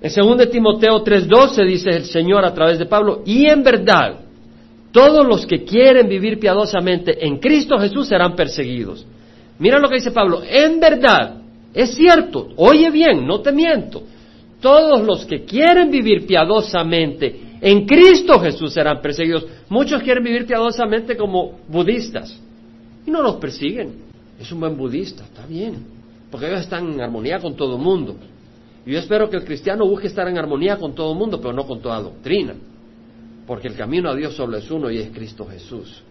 En 0.00 0.10
2 0.10 0.50
Timoteo 0.50 1.02
3:12 1.02 1.66
dice 1.66 1.90
el 1.90 2.04
Señor 2.04 2.44
a 2.44 2.54
través 2.54 2.78
de 2.78 2.86
Pablo, 2.86 3.22
y 3.24 3.46
en 3.46 3.62
verdad, 3.62 4.21
todos 4.92 5.26
los 5.26 5.46
que 5.46 5.64
quieren 5.64 6.08
vivir 6.08 6.38
piadosamente 6.38 7.26
en 7.26 7.38
Cristo 7.38 7.78
Jesús 7.78 8.08
serán 8.08 8.36
perseguidos. 8.36 9.06
Mira 9.58 9.78
lo 9.78 9.88
que 9.88 9.96
dice 9.96 10.10
Pablo, 10.10 10.42
en 10.46 10.78
verdad, 10.78 11.36
es 11.72 11.94
cierto, 11.94 12.48
oye 12.56 12.90
bien, 12.90 13.26
no 13.26 13.40
te 13.40 13.52
miento, 13.52 14.02
todos 14.60 15.04
los 15.04 15.24
que 15.24 15.44
quieren 15.44 15.90
vivir 15.90 16.26
piadosamente 16.26 17.40
en 17.60 17.86
Cristo 17.86 18.38
Jesús 18.40 18.74
serán 18.74 19.00
perseguidos. 19.00 19.46
Muchos 19.68 20.02
quieren 20.02 20.22
vivir 20.22 20.46
piadosamente 20.46 21.16
como 21.16 21.60
budistas 21.68 22.38
y 23.06 23.10
no 23.10 23.22
los 23.22 23.36
persiguen. 23.36 23.94
Es 24.38 24.50
un 24.52 24.60
buen 24.60 24.76
budista, 24.76 25.24
está 25.24 25.46
bien, 25.46 25.76
porque 26.30 26.46
ellos 26.48 26.60
están 26.60 26.92
en 26.92 27.00
armonía 27.00 27.38
con 27.38 27.54
todo 27.54 27.76
el 27.76 27.82
mundo. 27.82 28.16
Y 28.84 28.92
yo 28.92 28.98
espero 28.98 29.30
que 29.30 29.36
el 29.36 29.44
cristiano 29.44 29.86
busque 29.86 30.08
estar 30.08 30.26
en 30.28 30.38
armonía 30.38 30.76
con 30.76 30.94
todo 30.94 31.12
el 31.12 31.18
mundo, 31.18 31.40
pero 31.40 31.52
no 31.52 31.64
con 31.64 31.80
toda 31.80 32.00
doctrina, 32.00 32.54
porque 33.46 33.68
el 33.68 33.74
camino 33.74 34.10
a 34.10 34.14
Dios 34.14 34.34
solo 34.34 34.56
es 34.56 34.70
uno 34.70 34.90
y 34.90 34.98
es 34.98 35.10
Cristo 35.10 35.46
Jesús. 35.46 36.02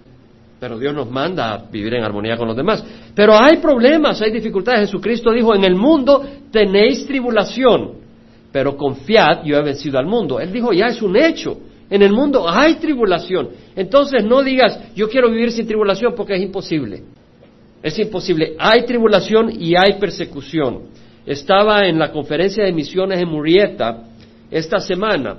Pero 0.60 0.78
Dios 0.78 0.94
nos 0.94 1.10
manda 1.10 1.54
a 1.54 1.58
vivir 1.58 1.96
en 1.96 2.04
armonía 2.04 2.38
con 2.38 2.48
los 2.48 2.56
demás. 2.56 2.84
Pero 3.16 3.34
hay 3.36 3.58
problemas, 3.58 4.22
hay 4.22 4.32
dificultades. 4.32 4.90
Jesucristo 4.90 5.32
dijo, 5.32 5.56
en 5.56 5.64
el 5.64 5.76
mundo 5.76 6.24
tenéis 6.52 7.06
tribulación 7.08 8.02
pero 8.52 8.76
confiad, 8.76 9.44
yo 9.46 9.58
he 9.58 9.62
vencido 9.62 9.98
al 9.98 10.06
mundo. 10.06 10.40
Él 10.40 10.52
dijo, 10.52 10.74
ya 10.74 10.88
es 10.88 11.02
un 11.02 11.16
hecho. 11.16 11.58
En 11.90 12.02
el 12.02 12.12
mundo 12.12 12.48
hay 12.50 12.76
tribulación. 12.76 13.50
Entonces 13.76 14.24
no 14.24 14.44
digas, 14.44 14.94
yo 14.96 15.10
quiero 15.10 15.30
vivir 15.30 15.52
sin 15.52 15.68
tribulación 15.68 16.14
porque 16.16 16.36
es 16.36 16.42
imposible. 16.42 17.04
Es 17.82 17.98
imposible. 17.98 18.56
Hay 18.60 18.86
tribulación 18.86 19.52
y 19.58 19.76
hay 19.76 19.94
persecución. 20.00 20.84
Estaba 21.26 21.88
en 21.88 21.98
la 21.98 22.12
conferencia 22.12 22.64
de 22.64 22.72
misiones 22.72 23.22
en 23.22 23.30
Murrieta 23.30 24.04
esta 24.50 24.80
semana 24.80 25.38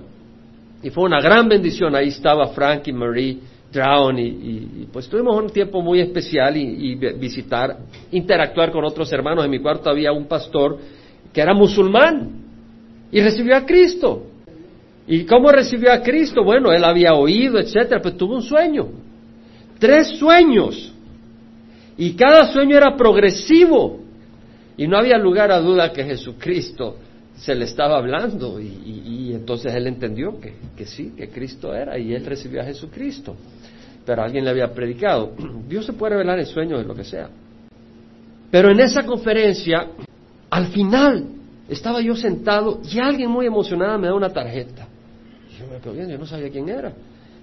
y 0.82 0.90
fue 0.90 1.04
una 1.04 1.20
gran 1.20 1.48
bendición. 1.48 1.94
Ahí 1.94 2.08
estaba 2.08 2.48
Frank 2.48 2.88
y 2.88 2.92
Marie 2.92 3.38
Drown 3.72 4.18
y, 4.18 4.88
pues 4.92 5.08
tuvimos 5.08 5.36
un 5.36 5.50
tiempo 5.50 5.80
muy 5.80 6.00
especial 6.00 6.56
y, 6.56 6.94
visitar, 6.94 7.78
interactuar 8.10 8.72
con 8.72 8.84
otros 8.84 9.10
hermanos. 9.12 9.44
En 9.44 9.50
mi 9.50 9.60
cuarto 9.60 9.88
había 9.88 10.12
un 10.12 10.26
pastor 10.26 10.78
que 11.32 11.40
era 11.40 11.54
musulmán 11.54 12.30
y 13.10 13.20
recibió 13.20 13.56
a 13.56 13.64
Cristo. 13.64 14.26
¿Y 15.06 15.24
cómo 15.24 15.50
recibió 15.50 15.92
a 15.92 16.02
Cristo? 16.02 16.44
Bueno, 16.44 16.72
él 16.72 16.84
había 16.84 17.14
oído, 17.14 17.58
etcétera, 17.58 18.00
pero 18.02 18.16
tuvo 18.16 18.36
un 18.36 18.42
sueño. 18.42 18.88
Tres 19.78 20.18
sueños. 20.18 20.92
Y 21.96 22.12
cada 22.14 22.52
sueño 22.52 22.76
era 22.76 22.96
progresivo. 22.96 24.00
Y 24.76 24.86
no 24.86 24.96
había 24.96 25.18
lugar 25.18 25.50
a 25.50 25.60
duda 25.60 25.92
que 25.92 26.04
Jesucristo 26.04 26.96
se 27.36 27.54
le 27.54 27.64
estaba 27.64 27.98
hablando. 27.98 28.60
Y, 28.60 29.32
entonces 29.34 29.74
él 29.74 29.86
entendió 29.86 30.38
que, 30.40 30.54
que 30.76 30.86
sí, 30.86 31.12
que 31.16 31.28
Cristo 31.28 31.74
era. 31.74 31.98
Y 31.98 32.14
él 32.14 32.24
recibió 32.24 32.60
a 32.60 32.64
Jesucristo. 32.64 33.36
Pero 34.04 34.22
alguien 34.22 34.44
le 34.44 34.50
había 34.50 34.72
predicado. 34.72 35.32
Dios 35.68 35.86
se 35.86 35.92
puede 35.92 36.14
revelar 36.14 36.38
en 36.38 36.46
sueños, 36.46 36.80
en 36.80 36.88
lo 36.88 36.94
que 36.94 37.04
sea. 37.04 37.28
Pero 38.50 38.70
en 38.70 38.80
esa 38.80 39.04
conferencia 39.04 39.88
Al 40.50 40.66
final, 40.66 41.24
estaba 41.68 42.02
yo 42.02 42.14
sentado 42.14 42.80
y 42.84 42.98
alguien 42.98 43.30
muy 43.30 43.46
emocionada 43.46 43.96
me 43.96 44.08
da 44.08 44.14
una 44.14 44.28
tarjeta. 44.28 44.86
Y 45.50 45.58
yo 45.58 45.66
me 45.66 45.78
quedo 45.78 45.94
bien, 45.94 46.08
yo 46.08 46.18
no 46.18 46.26
sabía 46.26 46.50
quién 46.50 46.68
era. 46.68 46.92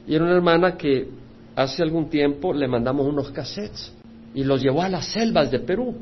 Y 0.06 0.14
era 0.16 0.24
una 0.24 0.36
hermana 0.36 0.78
que 0.78 1.10
hace 1.56 1.82
algún 1.82 2.10
tiempo 2.10 2.54
le 2.54 2.68
mandamos 2.68 3.08
unos 3.08 3.32
cassettes 3.32 3.92
y 4.34 4.44
los 4.44 4.62
llevó 4.62 4.84
a 4.84 4.90
las 4.90 5.08
selvas 5.08 5.50
de 5.50 5.60
Perú. 5.60 5.96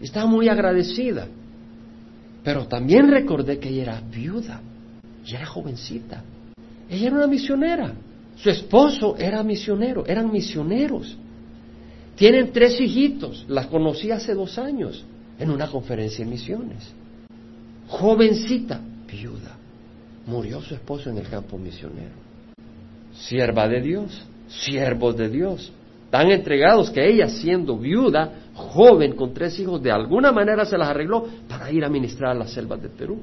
Estaba 0.00 0.26
muy 0.26 0.48
agradecida. 0.48 1.26
Pero 2.44 2.66
también 2.66 3.10
recordé 3.10 3.58
que 3.58 3.70
ella 3.70 3.82
era 3.82 4.00
viuda 4.00 4.60
y 5.24 5.34
era 5.34 5.46
jovencita. 5.46 6.22
Ella 6.88 7.06
era 7.06 7.16
una 7.16 7.26
misionera. 7.26 7.94
Su 8.36 8.50
esposo 8.50 9.16
era 9.16 9.42
misionero, 9.42 10.04
eran 10.06 10.30
misioneros. 10.30 11.16
Tienen 12.16 12.52
tres 12.52 12.78
hijitos, 12.78 13.46
las 13.48 13.66
conocí 13.66 14.10
hace 14.10 14.34
dos 14.34 14.58
años 14.58 15.04
en 15.38 15.50
una 15.50 15.68
conferencia 15.68 16.24
de 16.24 16.30
misiones. 16.30 16.92
Jovencita, 17.88 18.80
viuda. 19.10 19.56
Murió 20.26 20.60
su 20.60 20.74
esposo 20.74 21.10
en 21.10 21.18
el 21.18 21.28
campo 21.28 21.56
misionero. 21.58 22.14
Sierva 23.14 23.68
de 23.68 23.80
Dios, 23.80 24.26
siervos 24.48 25.16
de 25.16 25.28
Dios, 25.28 25.72
tan 26.10 26.30
entregados 26.30 26.90
que 26.90 27.08
ella 27.08 27.28
siendo 27.28 27.78
viuda, 27.78 28.43
joven, 28.54 29.14
con 29.14 29.34
tres 29.34 29.58
hijos, 29.58 29.82
de 29.82 29.90
alguna 29.90 30.32
manera 30.32 30.64
se 30.64 30.78
las 30.78 30.88
arregló 30.88 31.26
para 31.48 31.70
ir 31.70 31.84
a 31.84 31.88
ministrar 31.88 32.32
a 32.32 32.34
las 32.34 32.52
selvas 32.52 32.80
de 32.80 32.88
Perú. 32.88 33.20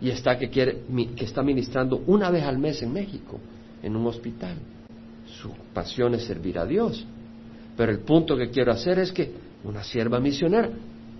Y 0.00 0.10
está 0.10 0.38
que, 0.38 0.50
quiere, 0.50 0.82
que 1.16 1.24
está 1.24 1.42
ministrando 1.42 2.02
una 2.06 2.30
vez 2.30 2.44
al 2.44 2.58
mes 2.58 2.82
en 2.82 2.92
México, 2.92 3.40
en 3.82 3.96
un 3.96 4.06
hospital. 4.06 4.56
Su 5.40 5.50
pasión 5.72 6.14
es 6.14 6.24
servir 6.24 6.58
a 6.58 6.66
Dios. 6.66 7.06
Pero 7.76 7.90
el 7.90 8.00
punto 8.00 8.36
que 8.36 8.50
quiero 8.50 8.72
hacer 8.72 8.98
es 8.98 9.12
que 9.12 9.32
una 9.64 9.82
sierva 9.82 10.20
misionera, 10.20 10.68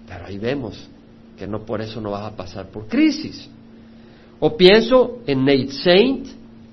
pero 0.06 0.26
ahí 0.26 0.38
vemos 0.38 0.88
que 1.36 1.46
no 1.46 1.64
por 1.64 1.80
eso 1.80 2.00
no 2.00 2.10
vas 2.10 2.32
a 2.32 2.36
pasar 2.36 2.68
por 2.68 2.86
crisis. 2.86 3.48
O 4.40 4.56
pienso 4.56 5.20
en 5.26 5.44
Nate 5.44 5.70
Saint, 5.70 6.26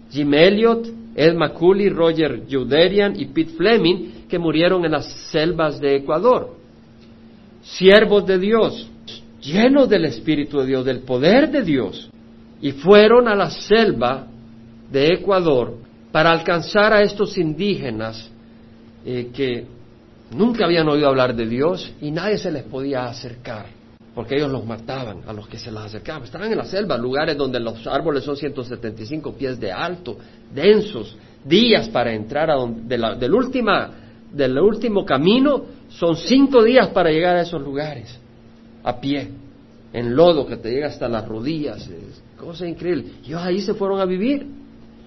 Jim 0.09 0.33
Elliot, 0.33 1.00
Ed 1.15 1.33
McCulley, 1.35 1.89
Roger 1.89 2.43
Juderian 2.49 3.19
y 3.19 3.25
Pete 3.25 3.51
Fleming, 3.51 4.27
que 4.29 4.39
murieron 4.39 4.85
en 4.85 4.91
las 4.91 5.11
selvas 5.31 5.79
de 5.79 5.97
Ecuador. 5.97 6.55
Siervos 7.61 8.25
de 8.25 8.39
Dios, 8.39 8.89
llenos 9.41 9.89
del 9.89 10.05
Espíritu 10.05 10.59
de 10.59 10.67
Dios, 10.67 10.85
del 10.85 10.99
poder 10.99 11.51
de 11.51 11.63
Dios, 11.63 12.09
y 12.61 12.71
fueron 12.71 13.27
a 13.27 13.35
la 13.35 13.49
selva 13.49 14.27
de 14.91 15.07
Ecuador 15.13 15.77
para 16.11 16.31
alcanzar 16.31 16.93
a 16.93 17.01
estos 17.01 17.37
indígenas 17.37 18.29
eh, 19.05 19.29
que 19.33 19.65
nunca 20.31 20.65
habían 20.65 20.87
oído 20.87 21.07
hablar 21.07 21.35
de 21.35 21.47
Dios 21.47 21.91
y 22.01 22.11
nadie 22.11 22.37
se 22.37 22.51
les 22.51 22.63
podía 22.63 23.05
acercar, 23.05 23.65
porque 24.13 24.35
ellos 24.35 24.51
los 24.51 24.65
mataban 24.65 25.21
a 25.25 25.33
los 25.33 25.47
que 25.47 25.57
se 25.57 25.71
les 25.71 25.81
acercaban. 25.81 26.23
Estaban 26.23 26.51
en 26.51 26.57
la 26.57 26.65
selva, 26.65 26.97
lugares 26.97 27.37
donde 27.37 27.59
los 27.59 27.85
árboles 27.87 28.23
son 28.23 28.35
175 28.35 29.33
pies 29.33 29.59
de 29.59 29.71
alto, 29.71 30.17
densos, 30.53 31.15
días 31.45 31.89
para 31.89 32.13
entrar 32.13 32.49
a 32.51 32.55
donde, 32.55 32.97
del, 32.97 33.33
última, 33.33 33.91
del 34.31 34.57
último 34.59 35.05
camino, 35.05 35.63
son 35.89 36.15
cinco 36.15 36.63
días 36.63 36.89
para 36.89 37.09
llegar 37.09 37.37
a 37.37 37.41
esos 37.41 37.61
lugares, 37.61 38.19
a 38.83 38.99
pie, 38.99 39.29
en 39.93 40.15
lodo 40.15 40.45
que 40.45 40.57
te 40.57 40.71
llega 40.71 40.87
hasta 40.87 41.07
las 41.07 41.27
rodillas, 41.27 41.87
es 41.87 42.21
cosa 42.37 42.67
increíble. 42.67 43.05
Y 43.23 43.27
ellos 43.27 43.41
ahí 43.41 43.61
se 43.61 43.73
fueron 43.73 43.99
a 43.99 44.05
vivir, 44.05 44.45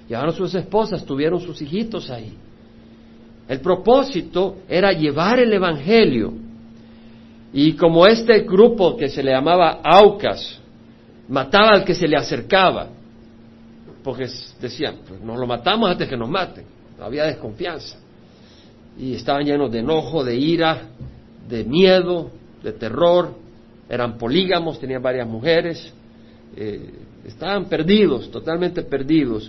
llevaron 0.09 0.35
sus 0.35 0.55
esposas, 0.55 1.05
tuvieron 1.05 1.41
sus 1.41 1.61
hijitos 1.61 2.11
ahí. 2.11 2.35
El 3.49 3.61
propósito 3.61 4.59
era 4.69 4.93
llevar 4.93 5.39
el 5.39 5.53
Evangelio. 5.53 6.33
Y 7.57 7.75
como 7.75 8.05
este 8.05 8.41
grupo 8.41 8.97
que 8.97 9.09
se 9.09 9.23
le 9.23 9.31
llamaba 9.31 9.81
Aucas 9.85 10.59
mataba 11.29 11.71
al 11.71 11.85
que 11.85 11.95
se 11.95 12.09
le 12.09 12.17
acercaba, 12.17 12.89
porque 14.03 14.29
decían, 14.61 14.97
pues 15.07 15.21
no 15.21 15.37
lo 15.37 15.47
matamos 15.47 15.89
antes 15.89 16.09
que 16.09 16.17
nos 16.17 16.29
maten, 16.29 16.65
había 17.01 17.25
desconfianza. 17.27 17.97
Y 18.99 19.15
estaban 19.15 19.45
llenos 19.45 19.71
de 19.71 19.79
enojo, 19.79 20.25
de 20.25 20.37
ira, 20.37 20.89
de 21.49 21.63
miedo, 21.63 22.33
de 22.61 22.73
terror, 22.73 23.37
eran 23.89 24.19
polígamos, 24.19 24.81
tenían 24.81 25.01
varias 25.01 25.29
mujeres, 25.29 25.93
eh, 26.57 26.91
estaban 27.25 27.67
perdidos, 27.67 28.33
totalmente 28.33 28.83
perdidos. 28.83 29.49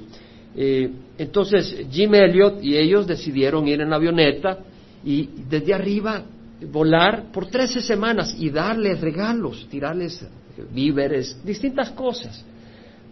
Eh, 0.56 0.92
entonces 1.18 1.88
Jim 1.90 2.14
Elliot 2.14 2.64
y 2.64 2.78
ellos 2.78 3.08
decidieron 3.08 3.68
ir 3.68 3.82
en 3.82 3.92
avioneta 3.92 4.60
y 5.04 5.28
desde 5.50 5.74
arriba 5.74 6.24
volar 6.62 7.32
por 7.32 7.48
13 7.48 7.82
semanas 7.82 8.36
y 8.38 8.50
darles 8.50 9.02
regalos, 9.02 9.68
tirarles 9.70 10.26
víveres, 10.74 11.44
distintas 11.44 11.92
cosas, 11.92 12.44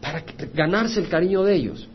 para 0.02 0.24
ganarse 0.54 1.00
el 1.00 1.08
cariño 1.08 1.44
de 1.44 1.56
ellos. 1.56 1.88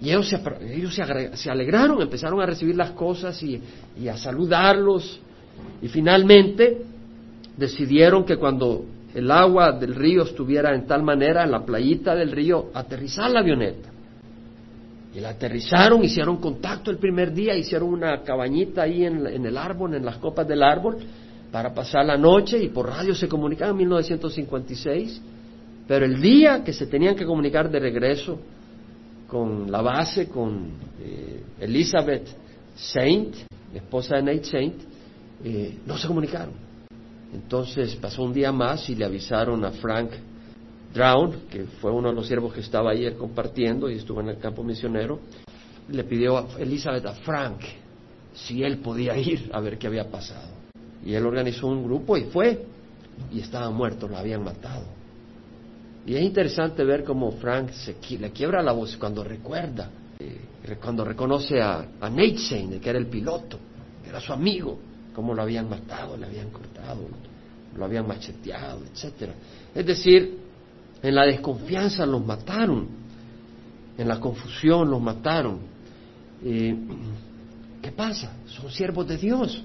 Y 0.00 0.10
ellos, 0.10 0.28
se, 0.28 0.40
ellos 0.74 0.94
se, 1.34 1.50
alegraron, 1.50 2.00
empezaron 2.00 2.40
a 2.40 2.46
recibir 2.46 2.76
las 2.76 2.90
cosas 2.90 3.42
y, 3.42 3.60
y 4.00 4.08
a 4.08 4.16
saludarlos. 4.16 5.20
Y 5.82 5.88
finalmente 5.88 6.82
decidieron 7.56 8.24
que 8.24 8.36
cuando 8.36 8.84
el 9.14 9.30
agua 9.30 9.72
del 9.72 9.94
río 9.94 10.22
estuviera 10.22 10.74
en 10.74 10.86
tal 10.86 11.02
manera, 11.02 11.42
en 11.42 11.50
la 11.50 11.64
playita 11.64 12.14
del 12.14 12.30
río, 12.30 12.70
aterrizar 12.74 13.30
la 13.30 13.40
avioneta. 13.40 13.90
Y 15.18 15.20
la 15.20 15.30
aterrizaron, 15.30 16.04
hicieron 16.04 16.36
contacto 16.36 16.92
el 16.92 16.98
primer 16.98 17.34
día, 17.34 17.56
hicieron 17.56 17.92
una 17.92 18.22
cabañita 18.22 18.82
ahí 18.82 19.04
en, 19.04 19.44
el 19.44 19.58
árbol, 19.58 19.96
en 19.96 20.04
las 20.04 20.18
copas 20.18 20.46
del 20.46 20.62
árbol, 20.62 20.96
para 21.50 21.74
pasar 21.74 22.04
la 22.04 22.16
noche 22.16 22.62
y 22.62 22.68
por 22.68 22.86
radio 22.86 23.16
se 23.16 23.26
comunicaban 23.26 23.72
en 23.72 23.78
1956. 23.78 25.20
Pero 25.88 26.04
el 26.04 26.20
día 26.20 26.62
que 26.62 26.72
se 26.72 26.86
tenían 26.86 27.16
que 27.16 27.24
comunicar 27.24 27.68
de 27.68 27.80
regreso 27.80 28.38
con 29.26 29.68
la 29.72 29.82
base, 29.82 30.28
con 30.28 30.70
eh, 31.02 31.42
Elizabeth 31.62 32.28
Saint, 32.76 33.34
esposa 33.74 34.18
de 34.18 34.22
Nate 34.22 34.44
Saint, 34.44 34.74
eh, 35.42 35.78
no 35.84 35.98
se 35.98 36.06
comunicaron. 36.06 36.54
Entonces 37.34 37.96
pasó 37.96 38.22
un 38.22 38.32
día 38.32 38.52
más 38.52 38.88
y 38.88 38.94
le 38.94 39.04
avisaron 39.04 39.64
a 39.64 39.72
Frank 39.72 40.10
Drown, 40.94 41.42
que 41.50 41.64
fue 41.80 41.92
uno 41.92 42.08
de 42.08 42.14
los 42.14 42.26
siervos 42.26 42.52
que 42.52 42.60
estaba 42.60 42.90
ayer 42.90 43.16
compartiendo 43.16 43.90
y 43.90 43.96
estuvo 43.96 44.20
en 44.20 44.28
el 44.28 44.38
campo 44.38 44.62
misionero, 44.62 45.20
le 45.88 46.04
pidió 46.04 46.38
a 46.38 46.46
Elizabeth 46.58 47.06
a 47.06 47.14
Frank 47.14 47.60
si 48.34 48.62
él 48.62 48.78
podía 48.78 49.16
ir 49.16 49.50
a 49.52 49.60
ver 49.60 49.78
qué 49.78 49.86
había 49.86 50.10
pasado. 50.10 50.48
Y 51.04 51.14
él 51.14 51.26
organizó 51.26 51.66
un 51.66 51.84
grupo 51.84 52.16
y 52.16 52.24
fue, 52.24 52.64
y 53.32 53.40
estaba 53.40 53.70
muerto, 53.70 54.08
lo 54.08 54.16
habían 54.16 54.42
matado. 54.42 54.84
Y 56.06 56.14
es 56.14 56.22
interesante 56.22 56.84
ver 56.84 57.04
cómo 57.04 57.32
Frank 57.32 57.70
se, 57.70 57.96
le 58.18 58.30
quiebra 58.30 58.62
la 58.62 58.72
voz 58.72 58.96
cuando 58.96 59.22
recuerda, 59.22 59.90
eh, 60.18 60.40
cuando 60.80 61.04
reconoce 61.04 61.60
a, 61.60 61.86
a 62.00 62.08
Nate 62.08 62.36
Shane, 62.36 62.80
que 62.80 62.88
era 62.88 62.98
el 62.98 63.06
piloto, 63.06 63.58
era 64.06 64.20
su 64.20 64.32
amigo, 64.32 64.78
cómo 65.14 65.34
lo 65.34 65.42
habían 65.42 65.68
matado, 65.68 66.16
le 66.16 66.26
habían 66.26 66.50
cortado, 66.50 67.02
lo 67.76 67.84
habían 67.84 68.06
macheteado, 68.06 68.82
etcétera. 68.90 69.34
Es 69.74 69.84
decir, 69.84 70.47
en 71.02 71.14
la 71.14 71.26
desconfianza 71.26 72.04
los 72.06 72.24
mataron. 72.24 72.88
En 73.96 74.08
la 74.08 74.20
confusión 74.20 74.90
los 74.90 75.00
mataron. 75.00 75.58
Eh, 76.44 76.76
¿Qué 77.82 77.92
pasa? 77.92 78.32
Son 78.46 78.70
siervos 78.70 79.06
de 79.06 79.16
Dios. 79.16 79.62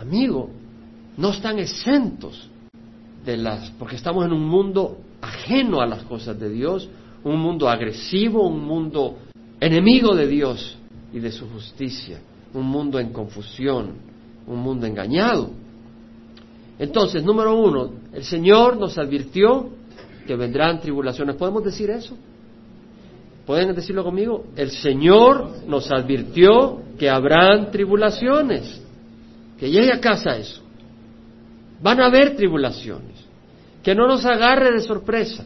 Amigo, 0.00 0.50
no 1.16 1.30
están 1.30 1.58
exentos 1.58 2.48
de 3.24 3.36
las, 3.36 3.70
porque 3.72 3.96
estamos 3.96 4.24
en 4.24 4.32
un 4.32 4.48
mundo 4.48 4.98
ajeno 5.20 5.80
a 5.80 5.86
las 5.86 6.02
cosas 6.04 6.38
de 6.38 6.48
Dios, 6.48 6.88
un 7.24 7.40
mundo 7.40 7.68
agresivo, 7.68 8.46
un 8.48 8.64
mundo 8.64 9.18
enemigo 9.60 10.14
de 10.14 10.26
Dios 10.26 10.76
y 11.12 11.20
de 11.20 11.30
su 11.30 11.48
justicia, 11.48 12.20
un 12.52 12.66
mundo 12.66 12.98
en 12.98 13.12
confusión, 13.12 13.92
un 14.46 14.58
mundo 14.58 14.86
engañado. 14.86 15.50
Entonces, 16.78 17.22
número 17.22 17.56
uno, 17.56 17.92
el 18.12 18.24
Señor 18.24 18.76
nos 18.76 18.98
advirtió 18.98 19.70
que 20.26 20.36
vendrán 20.36 20.80
tribulaciones. 20.80 21.36
¿Podemos 21.36 21.64
decir 21.64 21.90
eso? 21.90 22.16
¿Pueden 23.46 23.74
decirlo 23.74 24.04
conmigo? 24.04 24.46
El 24.56 24.70
Señor 24.70 25.66
nos 25.66 25.90
advirtió 25.90 26.80
que 26.98 27.10
habrán 27.10 27.70
tribulaciones. 27.70 28.80
Que 29.58 29.70
llegue 29.70 29.92
a 29.92 30.00
casa 30.00 30.36
eso. 30.36 30.62
Van 31.82 32.00
a 32.00 32.06
haber 32.06 32.36
tribulaciones. 32.36 33.26
Que 33.82 33.94
no 33.94 34.06
nos 34.06 34.24
agarre 34.24 34.72
de 34.72 34.80
sorpresa. 34.80 35.44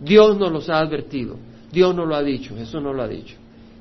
Dios 0.00 0.36
nos 0.36 0.50
los 0.50 0.68
ha 0.68 0.80
advertido. 0.80 1.36
Dios 1.70 1.94
nos 1.94 2.08
lo 2.08 2.16
ha 2.16 2.22
dicho. 2.22 2.56
Eso 2.56 2.80
nos 2.80 2.94
lo 2.94 3.02
ha 3.02 3.08
dicho. 3.08 3.36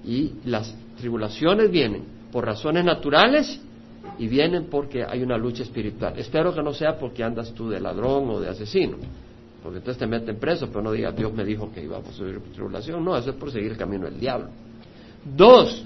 Y 0.06 0.34
las 0.46 0.76
tribulaciones 0.98 1.72
vienen 1.72 2.04
por 2.32 2.46
razones 2.46 2.86
naturales 2.86 3.60
y 4.20 4.28
vienen 4.28 4.68
porque 4.70 5.04
hay 5.04 5.24
una 5.24 5.38
lucha 5.38 5.64
espiritual. 5.64 6.14
Espero 6.18 6.54
que 6.54 6.62
no 6.62 6.74
sea 6.74 6.98
porque 6.98 7.24
andas 7.24 7.54
tú 7.54 7.70
de 7.70 7.80
ladrón 7.80 8.30
o 8.30 8.40
de 8.40 8.50
asesino 8.50 8.98
porque 9.62 9.78
entonces 9.78 10.00
te 10.00 10.08
meten 10.08 10.38
preso, 10.38 10.68
pero 10.68 10.82
no 10.82 10.92
digas 10.92 11.16
Dios 11.16 11.34
me 11.34 11.46
dijo 11.46 11.72
que 11.72 11.84
íbamos 11.84 12.10
a 12.10 12.14
subir 12.14 12.40
tribulación, 12.54 13.04
no, 13.04 13.16
eso 13.16 13.30
es 13.30 13.36
por 13.36 13.52
seguir 13.52 13.72
el 13.72 13.78
camino 13.78 14.06
del 14.06 14.20
diablo. 14.20 14.50
Dos, 15.24 15.86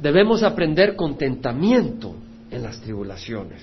debemos 0.00 0.42
aprender 0.42 0.96
contentamiento 0.96 2.14
en 2.50 2.62
las 2.62 2.80
tribulaciones. 2.80 3.62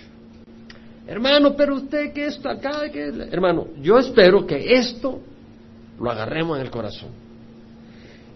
Hermano, 1.07 1.55
pero 1.55 1.75
usted 1.75 2.13
que 2.13 2.25
esto 2.25 2.49
acá, 2.49 2.89
que... 2.89 3.07
Hermano, 3.31 3.67
yo 3.81 3.97
espero 3.97 4.45
que 4.45 4.73
esto 4.73 5.19
lo 5.99 6.09
agarremos 6.09 6.57
en 6.57 6.65
el 6.65 6.71
corazón. 6.71 7.09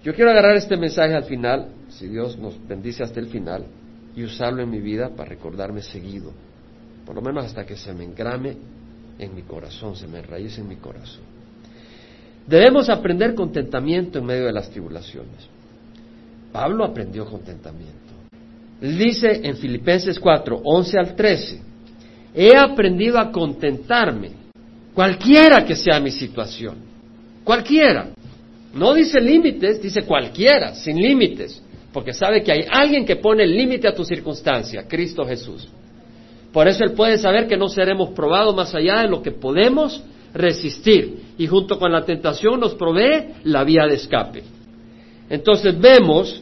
Yo 0.03 0.13
quiero 0.13 0.31
agarrar 0.31 0.55
este 0.55 0.75
mensaje 0.75 1.15
al 1.15 1.23
final, 1.23 1.69
si 1.89 2.07
Dios 2.07 2.37
nos 2.37 2.55
bendice 2.67 3.03
hasta 3.03 3.19
el 3.19 3.27
final, 3.27 3.65
y 4.15 4.23
usarlo 4.23 4.61
en 4.61 4.69
mi 4.69 4.79
vida 4.79 5.09
para 5.09 5.29
recordarme 5.29 5.81
seguido, 5.81 6.31
por 7.05 7.15
lo 7.15 7.21
menos 7.21 7.45
hasta 7.45 7.65
que 7.65 7.75
se 7.75 7.93
me 7.93 8.03
engrame 8.03 8.57
en 9.19 9.35
mi 9.35 9.41
corazón, 9.43 9.95
se 9.95 10.07
me 10.07 10.19
enraíce 10.19 10.61
en 10.61 10.67
mi 10.67 10.75
corazón. 10.75 11.23
Debemos 12.47 12.89
aprender 12.89 13.33
contentamiento 13.33 14.19
en 14.19 14.25
medio 14.25 14.45
de 14.45 14.53
las 14.53 14.69
tribulaciones. 14.69 15.49
Pablo 16.51 16.85
aprendió 16.85 17.25
contentamiento. 17.25 17.95
Dice 18.79 19.41
en 19.43 19.57
Filipenses 19.57 20.19
4, 20.19 20.61
11 20.63 20.99
al 20.99 21.15
13, 21.15 21.61
he 22.33 22.55
aprendido 22.55 23.17
a 23.17 23.31
contentarme, 23.31 24.31
cualquiera 24.93 25.65
que 25.65 25.75
sea 25.75 25.99
mi 25.99 26.11
situación, 26.11 26.77
cualquiera. 27.43 28.09
No 28.73 28.93
dice 28.93 29.21
límites, 29.21 29.81
dice 29.81 30.03
cualquiera, 30.03 30.75
sin 30.75 31.01
límites, 31.01 31.61
porque 31.93 32.13
sabe 32.13 32.43
que 32.43 32.51
hay 32.51 32.65
alguien 32.69 33.05
que 33.05 33.15
pone 33.15 33.43
el 33.43 33.55
límite 33.55 33.87
a 33.87 33.93
tu 33.93 34.03
circunstancia, 34.03 34.85
Cristo 34.87 35.25
Jesús. 35.25 35.69
Por 36.55 36.69
eso 36.69 36.85
Él 36.85 36.93
puede 36.93 37.17
saber 37.17 37.47
que 37.47 37.57
no 37.57 37.67
seremos 37.67 38.11
probados 38.11 38.55
más 38.55 38.73
allá 38.73 39.01
de 39.01 39.09
lo 39.09 39.21
que 39.21 39.31
podemos 39.31 40.01
resistir 40.33 41.33
y 41.37 41.47
junto 41.47 41.77
con 41.77 41.91
la 41.91 42.05
tentación 42.05 42.61
nos 42.61 42.75
provee 42.75 43.33
la 43.43 43.65
vía 43.65 43.85
de 43.85 43.95
escape. 43.95 44.41
Entonces 45.29 45.77
vemos 45.77 46.41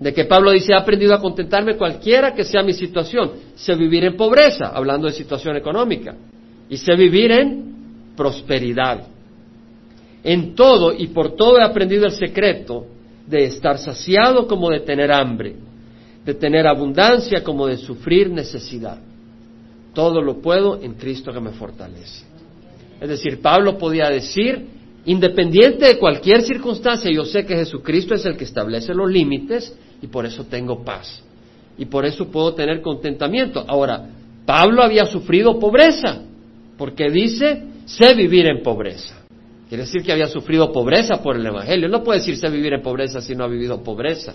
de 0.00 0.12
que 0.12 0.24
Pablo 0.24 0.50
dice, 0.50 0.72
he 0.72 0.76
aprendido 0.76 1.14
a 1.14 1.20
contentarme 1.20 1.76
cualquiera 1.76 2.34
que 2.34 2.42
sea 2.42 2.64
mi 2.64 2.72
situación. 2.72 3.30
Sé 3.54 3.76
vivir 3.76 4.02
en 4.06 4.16
pobreza, 4.16 4.72
hablando 4.74 5.06
de 5.06 5.12
situación 5.12 5.54
económica, 5.54 6.16
y 6.68 6.76
sé 6.76 6.96
vivir 6.96 7.30
en 7.30 8.14
prosperidad. 8.16 9.06
En 10.24 10.56
todo 10.56 10.92
y 10.92 11.06
por 11.06 11.36
todo 11.36 11.60
he 11.60 11.62
aprendido 11.62 12.06
el 12.06 12.12
secreto 12.12 12.86
de 13.24 13.44
estar 13.44 13.78
saciado 13.78 14.48
como 14.48 14.68
de 14.70 14.80
tener 14.80 15.12
hambre, 15.12 15.54
de 16.24 16.34
tener 16.34 16.66
abundancia 16.66 17.44
como 17.44 17.68
de 17.68 17.76
sufrir 17.76 18.30
necesidad. 18.30 18.98
Todo 19.94 20.20
lo 20.22 20.40
puedo 20.40 20.80
en 20.82 20.94
Cristo 20.94 21.32
que 21.32 21.40
me 21.40 21.50
fortalece. 21.50 22.24
Es 23.00 23.08
decir, 23.08 23.40
Pablo 23.40 23.78
podía 23.78 24.08
decir, 24.08 24.66
independiente 25.04 25.86
de 25.86 25.98
cualquier 25.98 26.42
circunstancia, 26.42 27.10
yo 27.10 27.24
sé 27.24 27.44
que 27.46 27.56
Jesucristo 27.56 28.14
es 28.14 28.24
el 28.24 28.36
que 28.36 28.44
establece 28.44 28.94
los 28.94 29.10
límites 29.10 29.76
y 30.02 30.06
por 30.08 30.26
eso 30.26 30.44
tengo 30.44 30.84
paz. 30.84 31.22
Y 31.76 31.86
por 31.86 32.04
eso 32.04 32.26
puedo 32.28 32.54
tener 32.54 32.82
contentamiento. 32.82 33.64
Ahora, 33.66 34.08
Pablo 34.44 34.82
había 34.82 35.06
sufrido 35.06 35.58
pobreza, 35.58 36.22
porque 36.76 37.08
dice, 37.10 37.62
sé 37.86 38.14
vivir 38.14 38.46
en 38.46 38.62
pobreza. 38.62 39.14
Quiere 39.68 39.84
decir 39.84 40.02
que 40.02 40.12
había 40.12 40.28
sufrido 40.28 40.72
pobreza 40.72 41.22
por 41.22 41.36
el 41.36 41.44
Evangelio. 41.44 41.88
No 41.88 42.02
puede 42.02 42.20
decir 42.20 42.36
sé 42.36 42.48
vivir 42.48 42.72
en 42.72 42.82
pobreza 42.82 43.20
si 43.20 43.34
no 43.34 43.44
ha 43.44 43.48
vivido 43.48 43.82
pobreza. 43.82 44.34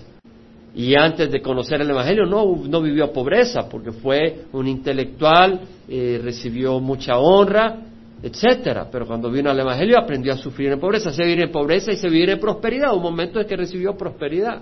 Y 0.75 0.95
antes 0.95 1.31
de 1.31 1.41
conocer 1.41 1.81
el 1.81 1.89
Evangelio 1.89 2.25
no, 2.25 2.55
no 2.67 2.81
vivió 2.81 3.11
pobreza, 3.11 3.69
porque 3.69 3.91
fue 3.91 4.45
un 4.53 4.67
intelectual, 4.67 5.61
eh, 5.87 6.19
recibió 6.23 6.79
mucha 6.79 7.19
honra, 7.19 7.81
etcétera. 8.23 8.87
Pero 8.91 9.05
cuando 9.05 9.29
vino 9.29 9.51
al 9.51 9.59
Evangelio 9.59 9.99
aprendió 9.99 10.33
a 10.33 10.37
sufrir 10.37 10.71
en 10.71 10.79
pobreza, 10.79 11.11
se 11.11 11.23
vivir 11.23 11.41
en 11.41 11.51
pobreza 11.51 11.91
y 11.91 11.97
se 11.97 12.09
vivir 12.09 12.31
en 12.31 12.39
prosperidad. 12.39 12.95
Un 12.95 13.03
momento 13.03 13.39
en 13.39 13.47
que 13.47 13.55
recibió 13.55 13.95
prosperidad 13.95 14.61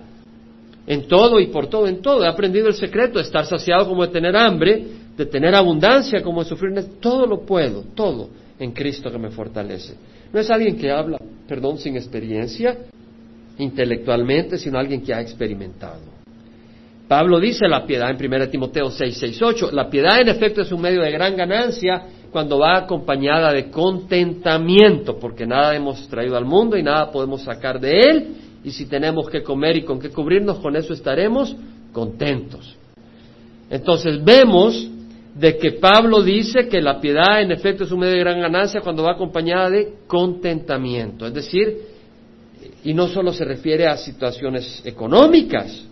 en 0.88 1.08
todo 1.08 1.40
y 1.40 1.48
por 1.48 1.68
todo, 1.68 1.88
en 1.88 2.02
todo. 2.02 2.26
He 2.26 2.28
aprendido 2.28 2.68
el 2.68 2.74
secreto 2.74 3.20
de 3.20 3.24
estar 3.24 3.46
saciado 3.46 3.88
como 3.88 4.06
de 4.06 4.12
tener 4.12 4.36
hambre, 4.36 4.86
de 5.16 5.26
tener 5.26 5.56
abundancia 5.56 6.22
como 6.22 6.44
de 6.44 6.50
sufrir. 6.50 6.74
Todo 7.00 7.26
lo 7.26 7.46
puedo, 7.46 7.84
todo 7.96 8.30
en 8.60 8.72
Cristo 8.72 9.10
que 9.12 9.18
me 9.18 9.30
fortalece. 9.30 9.96
No 10.34 10.40
es 10.40 10.50
alguien 10.50 10.78
que 10.78 10.92
habla, 10.92 11.18
perdón, 11.48 11.78
sin 11.78 11.96
experiencia 11.96 12.78
intelectualmente, 13.62 14.58
sino 14.58 14.78
alguien 14.78 15.02
que 15.02 15.14
ha 15.14 15.22
experimentado. 15.22 16.02
Pablo 17.08 17.40
dice 17.40 17.68
la 17.68 17.86
piedad 17.86 18.10
en 18.10 18.26
1 18.26 18.48
Timoteo 18.48 18.90
6, 18.90 19.18
6, 19.20 19.42
8. 19.42 19.70
La 19.74 19.90
piedad 19.90 20.22
en 20.22 20.30
efecto 20.30 20.62
es 20.62 20.72
un 20.72 20.82
medio 20.82 21.02
de 21.02 21.12
gran 21.12 21.36
ganancia 21.36 22.04
cuando 22.32 22.60
va 22.60 22.78
acompañada 22.78 23.52
de 23.52 23.70
contentamiento, 23.70 25.20
porque 25.20 25.46
nada 25.46 25.76
hemos 25.76 26.08
traído 26.08 26.38
al 26.38 26.46
mundo 26.46 26.78
y 26.78 26.84
nada 26.84 27.12
podemos 27.12 27.44
sacar 27.44 27.82
de 27.82 28.00
él, 28.00 28.28
y 28.64 28.72
si 28.72 28.86
tenemos 28.86 29.30
que 29.30 29.44
comer 29.44 29.76
y 29.76 29.84
con 29.84 30.00
qué 30.00 30.10
cubrirnos, 30.10 30.60
con 30.60 30.78
eso 30.78 30.94
estaremos 30.94 31.54
contentos. 31.92 32.78
Entonces 33.70 34.24
vemos 34.24 34.90
de 35.36 35.58
que 35.58 35.74
Pablo 35.74 36.22
dice 36.22 36.70
que 36.70 36.82
la 36.82 37.02
piedad 37.02 37.42
en 37.42 37.52
efecto 37.52 37.84
es 37.84 37.92
un 37.92 38.00
medio 38.00 38.14
de 38.14 38.20
gran 38.22 38.40
ganancia 38.40 38.82
cuando 38.82 39.04
va 39.04 39.14
acompañada 39.14 39.70
de 39.70 39.96
contentamiento, 40.08 41.28
es 41.28 41.34
decir, 41.34 41.91
y 42.84 42.94
no 42.94 43.08
solo 43.08 43.34
se 43.34 43.46
refiere 43.46 43.88
a 43.88 43.98
situaciones 43.98 44.82
económicas, 44.86 45.86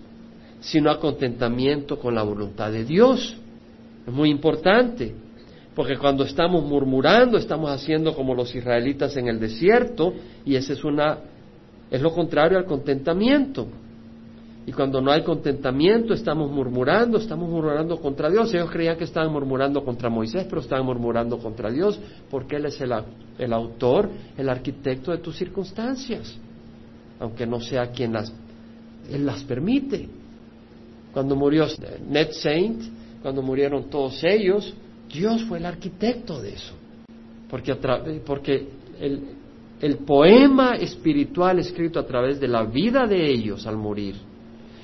sino 0.59 0.91
a 0.91 0.99
contentamiento 0.99 1.99
con 1.99 2.15
la 2.15 2.23
voluntad 2.23 2.71
de 2.71 2.83
Dios. 2.83 3.37
Es 4.05 4.13
muy 4.13 4.29
importante, 4.29 5.13
porque 5.75 5.97
cuando 5.97 6.23
estamos 6.23 6.63
murmurando, 6.63 7.37
estamos 7.37 7.71
haciendo 7.71 8.13
como 8.13 8.35
los 8.35 8.53
israelitas 8.53 9.15
en 9.17 9.27
el 9.27 9.39
desierto, 9.39 10.13
y 10.45 10.55
esa 10.55 10.73
es 10.73 10.83
una 10.83 11.19
es 11.91 12.01
lo 12.01 12.13
contrario 12.13 12.57
al 12.57 12.65
contentamiento. 12.65 13.67
Y 14.65 14.71
cuando 14.71 15.01
no 15.01 15.11
hay 15.11 15.23
contentamiento, 15.23 16.13
estamos 16.13 16.51
murmurando, 16.51 17.17
estamos 17.17 17.49
murmurando 17.49 17.99
contra 17.99 18.29
Dios. 18.29 18.53
Ellos 18.53 18.69
creían 18.69 18.97
que 18.97 19.05
estaban 19.05 19.31
murmurando 19.31 19.83
contra 19.83 20.09
Moisés, 20.09 20.45
pero 20.47 20.61
estaban 20.61 20.85
murmurando 20.85 21.39
contra 21.39 21.71
Dios, 21.71 21.99
porque 22.29 22.57
Él 22.57 22.65
es 22.65 22.79
el, 22.79 22.93
el 23.39 23.53
autor, 23.53 24.09
el 24.37 24.47
arquitecto 24.47 25.11
de 25.11 25.17
tus 25.17 25.35
circunstancias, 25.37 26.37
aunque 27.19 27.45
no 27.45 27.59
sea 27.59 27.91
quien 27.91 28.13
las, 28.13 28.33
Él 29.11 29.25
las 29.25 29.43
permite. 29.43 30.07
Cuando 31.13 31.35
murió 31.35 31.67
Ned 32.07 32.29
Saint, 32.31 32.81
cuando 33.21 33.41
murieron 33.41 33.89
todos 33.89 34.23
ellos, 34.23 34.73
Dios 35.11 35.43
fue 35.43 35.57
el 35.57 35.65
arquitecto 35.65 36.39
de 36.41 36.53
eso, 36.53 36.73
porque, 37.49 37.75
porque 38.25 38.67
el, 38.99 39.21
el 39.81 39.97
poema 39.97 40.75
espiritual 40.75 41.59
escrito 41.59 41.99
a 41.99 42.05
través 42.05 42.39
de 42.39 42.47
la 42.47 42.63
vida 42.63 43.07
de 43.07 43.29
ellos 43.29 43.65
al 43.65 43.77
morir, 43.77 44.15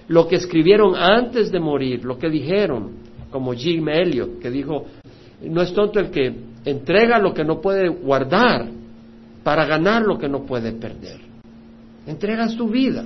lo 0.08 0.28
que 0.28 0.36
escribieron 0.36 0.96
antes 0.96 1.52
de 1.52 1.60
morir, 1.60 2.04
lo 2.04 2.18
que 2.18 2.30
dijeron, 2.30 2.92
como 3.32 3.54
Jim 3.54 3.88
Elliot, 3.88 4.40
que 4.40 4.50
dijo, 4.50 4.86
no 5.44 5.62
es 5.62 5.74
tonto 5.74 6.00
el 6.00 6.10
que 6.10 6.34
entrega 6.66 7.20
lo 7.20 7.34
que 7.34 7.44
no 7.44 7.62
puede 7.62 7.90
guardar 7.90 8.68
para 9.44 9.66
ganar 9.66 10.04
lo 10.04 10.18
que 10.18 10.28
no 10.28 10.44
puede 10.44 10.72
perder. 10.72 11.20
Entregas 12.06 12.56
tu 12.56 12.68
vida 12.68 13.06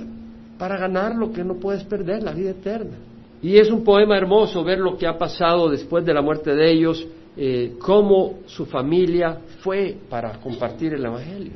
para 0.58 0.76
ganar 0.76 1.14
lo 1.14 1.32
que 1.32 1.42
no 1.42 1.54
puedes 1.54 1.84
perder, 1.84 2.22
la 2.22 2.32
vida 2.32 2.50
eterna. 2.50 2.98
Y 3.42 3.56
es 3.56 3.70
un 3.70 3.82
poema 3.82 4.16
hermoso 4.16 4.62
ver 4.62 4.78
lo 4.78 4.96
que 4.96 5.06
ha 5.06 5.16
pasado 5.16 5.70
después 5.70 6.04
de 6.04 6.12
la 6.12 6.20
muerte 6.20 6.54
de 6.54 6.70
ellos, 6.70 7.06
eh, 7.36 7.76
cómo 7.78 8.40
su 8.46 8.66
familia 8.66 9.38
fue 9.60 9.96
para 10.08 10.32
compartir 10.40 10.92
el 10.92 11.04
Evangelio. 11.04 11.52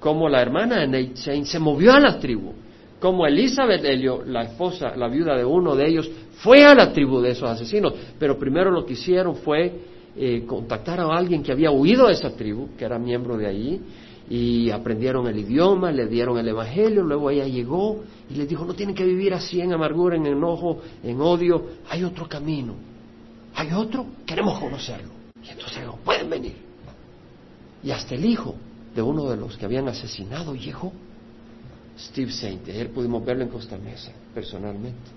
Como 0.00 0.28
la 0.28 0.42
hermana 0.42 0.80
de 0.80 0.86
Nate 0.88 1.44
se 1.44 1.58
movió 1.58 1.92
a 1.92 2.00
la 2.00 2.18
tribu, 2.18 2.52
como 2.98 3.26
Elizabeth 3.26 3.84
Elliot, 3.84 4.26
la 4.26 4.42
esposa, 4.42 4.96
la 4.96 5.08
viuda 5.08 5.36
de 5.36 5.44
uno 5.44 5.76
de 5.76 5.88
ellos, 5.88 6.10
fue 6.38 6.64
a 6.64 6.74
la 6.74 6.92
tribu 6.92 7.20
de 7.20 7.30
esos 7.30 7.48
asesinos, 7.48 7.94
pero 8.18 8.38
primero 8.38 8.70
lo 8.70 8.84
que 8.84 8.94
hicieron 8.94 9.36
fue 9.36 9.72
eh, 10.16 10.44
contactar 10.46 10.98
a 11.00 11.16
alguien 11.16 11.42
que 11.42 11.52
había 11.52 11.70
huido 11.70 12.08
de 12.08 12.14
esa 12.14 12.30
tribu, 12.34 12.70
que 12.76 12.84
era 12.84 12.98
miembro 12.98 13.36
de 13.36 13.46
allí, 13.46 13.80
y 14.30 14.70
aprendieron 14.70 15.26
el 15.26 15.38
idioma, 15.38 15.90
le 15.90 16.06
dieron 16.06 16.38
el 16.38 16.48
evangelio, 16.48 17.02
luego 17.02 17.30
ella 17.30 17.46
llegó 17.46 18.02
y 18.28 18.34
les 18.34 18.48
dijo, 18.48 18.64
no 18.64 18.74
tienen 18.74 18.94
que 18.94 19.04
vivir 19.04 19.32
así 19.32 19.60
en 19.60 19.72
amargura, 19.72 20.16
en 20.16 20.26
enojo, 20.26 20.82
en 21.02 21.20
odio, 21.20 21.64
hay 21.88 22.04
otro 22.04 22.28
camino, 22.28 22.74
hay 23.54 23.72
otro, 23.72 24.06
queremos 24.26 24.58
conocerlo. 24.58 25.10
Y 25.42 25.50
entonces 25.50 25.80
dijo, 25.80 25.98
pueden 26.04 26.28
venir. 26.28 26.56
Y 27.82 27.90
hasta 27.90 28.14
el 28.14 28.24
hijo 28.24 28.54
de 28.94 29.00
uno 29.00 29.30
de 29.30 29.36
los 29.36 29.56
que 29.56 29.64
habían 29.64 29.88
asesinado 29.88 30.54
llegó, 30.54 30.92
Steve 31.98 32.30
Saint. 32.30 32.68
Ayer 32.68 32.90
pudimos 32.90 33.24
verlo 33.24 33.44
en 33.44 33.48
Costa 33.48 33.78
Mesa, 33.78 34.12
personalmente. 34.34 35.10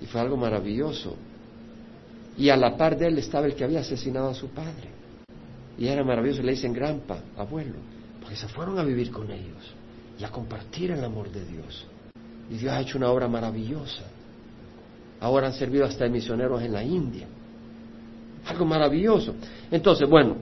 Y 0.00 0.06
fue 0.06 0.20
algo 0.20 0.36
maravilloso. 0.36 1.16
Y 2.36 2.50
a 2.50 2.56
la 2.56 2.76
par 2.76 2.96
de 2.96 3.08
él 3.08 3.18
estaba 3.18 3.46
el 3.46 3.54
que 3.54 3.64
había 3.64 3.80
asesinado 3.80 4.28
a 4.28 4.34
su 4.34 4.48
padre. 4.48 4.90
Y 5.78 5.86
era 5.86 6.04
maravilloso, 6.04 6.42
le 6.42 6.52
dicen 6.52 6.72
granpa, 6.72 7.20
abuelo, 7.36 7.76
porque 8.20 8.36
se 8.36 8.48
fueron 8.48 8.78
a 8.78 8.84
vivir 8.84 9.10
con 9.10 9.30
ellos 9.30 9.74
y 10.18 10.24
a 10.24 10.30
compartir 10.30 10.90
el 10.90 11.04
amor 11.04 11.30
de 11.30 11.44
Dios. 11.44 11.86
Y 12.50 12.56
Dios 12.56 12.72
ha 12.72 12.80
hecho 12.80 12.98
una 12.98 13.10
obra 13.10 13.28
maravillosa. 13.28 14.04
Ahora 15.20 15.48
han 15.48 15.54
servido 15.54 15.84
hasta 15.84 16.04
de 16.04 16.10
misioneros 16.10 16.62
en 16.62 16.72
la 16.72 16.82
India. 16.82 17.26
Algo 18.46 18.64
maravilloso. 18.64 19.34
Entonces, 19.70 20.08
bueno, 20.08 20.36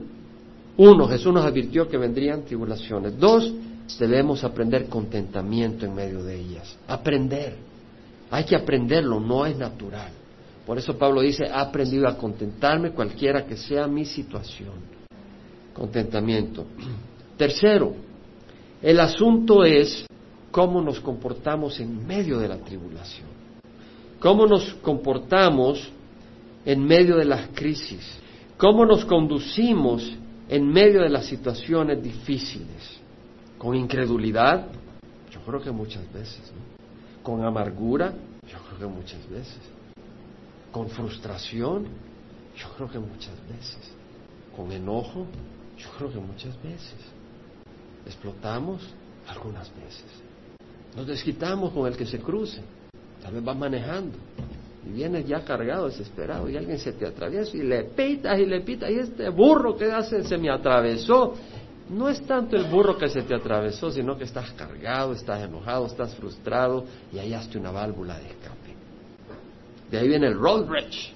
uno, 0.77 1.07
Jesús 1.07 1.33
nos 1.33 1.45
advirtió 1.45 1.87
que 1.87 1.97
vendrían 1.97 2.43
tribulaciones. 2.43 3.19
Dos, 3.19 3.53
debemos 3.99 4.43
aprender 4.43 4.87
contentamiento 4.87 5.85
en 5.85 5.95
medio 5.95 6.23
de 6.23 6.39
ellas. 6.39 6.77
Aprender. 6.87 7.55
Hay 8.29 8.43
que 8.43 8.55
aprenderlo, 8.55 9.19
no 9.19 9.45
es 9.45 9.57
natural. 9.57 10.11
Por 10.65 10.77
eso 10.77 10.97
Pablo 10.97 11.21
dice, 11.21 11.45
he 11.45 11.51
aprendido 11.51 12.07
a 12.07 12.17
contentarme 12.17 12.91
cualquiera 12.91 13.45
que 13.45 13.55
sea 13.55 13.87
mi 13.87 14.05
situación. 14.05 14.73
Contentamiento. 15.73 16.65
Tercero, 17.37 17.93
el 18.81 18.99
asunto 18.99 19.63
es 19.63 20.05
cómo 20.51 20.81
nos 20.81 20.99
comportamos 20.99 21.79
en 21.79 22.05
medio 22.05 22.39
de 22.39 22.47
la 22.47 22.57
tribulación. 22.57 23.27
Cómo 24.19 24.47
nos 24.47 24.73
comportamos 24.75 25.89
en 26.65 26.83
medio 26.83 27.17
de 27.17 27.25
las 27.25 27.49
crisis. 27.53 28.19
Cómo 28.57 28.85
nos 28.85 29.05
conducimos 29.05 30.11
en 30.49 30.67
medio 30.67 31.01
de 31.01 31.09
las 31.09 31.25
situaciones 31.25 32.01
difíciles. 32.01 32.99
Con 33.57 33.75
incredulidad, 33.75 34.67
yo 35.31 35.39
creo 35.41 35.61
que 35.61 35.71
muchas 35.71 36.11
veces. 36.11 36.51
Con 37.21 37.43
amargura, 37.45 38.13
yo 38.47 38.57
creo 38.67 38.79
que 38.79 38.95
muchas 38.95 39.29
veces 39.29 39.77
con 40.77 40.89
frustración, 40.89 41.87
yo 42.55 42.69
creo 42.75 42.87
que 42.87 42.99
muchas 42.99 43.35
veces, 43.49 43.79
con 44.55 44.71
enojo, 44.71 45.25
yo 45.75 45.89
creo 45.97 46.11
que 46.11 46.19
muchas 46.19 46.55
veces, 46.61 46.95
explotamos 48.07 48.81
algunas 49.27 49.69
veces, 49.75 50.05
nos 50.95 51.05
desquitamos 51.05 51.71
con 51.73 51.87
el 51.87 51.95
que 51.95 52.05
se 52.05 52.19
cruce, 52.19 52.61
tal 53.21 53.33
vez 53.33 53.43
vas 53.43 53.57
manejando 53.57 54.17
y 54.87 54.93
vienes 54.93 55.27
ya 55.27 55.43
cargado, 55.43 55.87
desesperado, 55.87 56.49
y 56.49 56.57
alguien 56.57 56.79
se 56.79 56.93
te 56.93 57.05
atraviesa 57.05 57.55
y 57.57 57.63
le 57.63 57.83
pitas 57.83 58.39
y 58.39 58.45
le 58.45 58.61
pitas, 58.61 58.89
y 58.89 58.99
este 58.99 59.29
burro 59.29 59.75
que 59.75 59.91
hace 59.91 60.23
se 60.23 60.37
me 60.37 60.49
atravesó. 60.49 61.33
No 61.89 62.09
es 62.09 62.21
tanto 62.25 62.57
el 62.57 62.65
burro 62.65 62.97
que 62.97 63.07
se 63.07 63.21
te 63.21 63.33
atravesó, 63.33 63.91
sino 63.91 64.17
que 64.17 64.25
estás 64.25 64.51
cargado, 64.51 65.13
estás 65.13 65.41
enojado, 65.41 65.85
estás 65.85 66.15
frustrado 66.15 66.85
y 67.13 67.17
hallaste 67.17 67.57
una 67.57 67.71
válvula 67.71 68.17
de 68.19 68.27
escape. 68.27 68.75
De 69.89 69.97
ahí 69.97 70.07
viene 70.07 70.27
el 70.27 70.37
road 70.37 70.67
rage, 70.69 71.13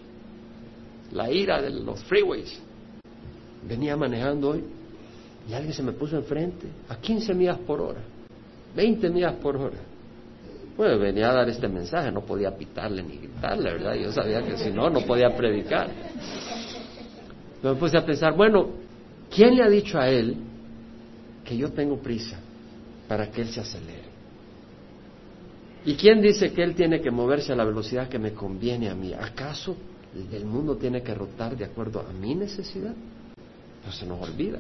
la 1.12 1.30
ira 1.30 1.62
de 1.62 1.72
los 1.72 2.02
freeways. 2.06 2.62
Venía 3.68 3.98
manejando 3.98 4.50
hoy 4.50 4.64
y 5.50 5.54
alguien 5.54 5.74
se 5.74 5.84
me 5.84 5.92
puso 5.94 6.18
enfrente 6.18 6.68
a 6.90 6.96
15 6.98 7.34
millas 7.34 7.58
por 7.60 7.82
hora, 7.82 8.02
20 8.76 9.10
millas 9.10 9.34
por 9.36 9.58
hora. 9.58 9.78
Pues 10.76 11.00
venía 11.00 11.30
a 11.30 11.34
dar 11.34 11.50
este 11.50 11.68
mensaje, 11.68 12.12
no 12.12 12.22
podía 12.22 12.56
pitarle 12.56 13.04
ni 13.04 13.18
gritarle, 13.18 13.74
¿verdad? 13.74 13.96
Yo 13.96 14.12
sabía 14.12 14.42
que 14.42 14.58
si 14.58 14.72
no, 14.72 14.90
no 14.90 15.02
podía 15.02 15.36
predicar. 15.36 15.90
me 17.62 17.76
puse 17.76 17.98
a 17.98 18.06
pensar, 18.06 18.36
bueno, 18.36 18.70
¿quién 19.30 19.56
le 19.56 19.64
ha 19.64 19.70
dicho 19.70 20.00
a 20.00 20.10
él 20.10 20.38
que 21.44 21.58
yo 21.58 21.72
tengo 21.72 21.98
prisa 21.98 22.40
para 23.08 23.30
que 23.30 23.42
él 23.42 23.50
se 23.50 23.60
acelere? 23.60 24.12
¿Y 25.86 25.96
quién 25.96 26.22
dice 26.22 26.54
que 26.54 26.64
Él 26.64 26.76
tiene 26.76 27.02
que 27.02 27.10
moverse 27.10 27.54
a 27.54 27.56
la 27.56 27.66
velocidad 27.66 28.08
que 28.08 28.20
me 28.20 28.34
conviene 28.34 28.90
a 28.90 28.96
mí? 28.96 29.14
¿Acaso 29.14 29.76
el 30.32 30.46
mundo 30.46 30.78
tiene 30.78 31.02
que 31.02 31.14
rotar 31.14 31.58
de 31.58 31.66
acuerdo 31.66 32.02
a 32.02 32.14
mi 32.14 32.36
necesidad? 32.36 32.94
Pues 33.84 33.96
se 33.96 34.06
nos 34.06 34.22
olvida. 34.22 34.60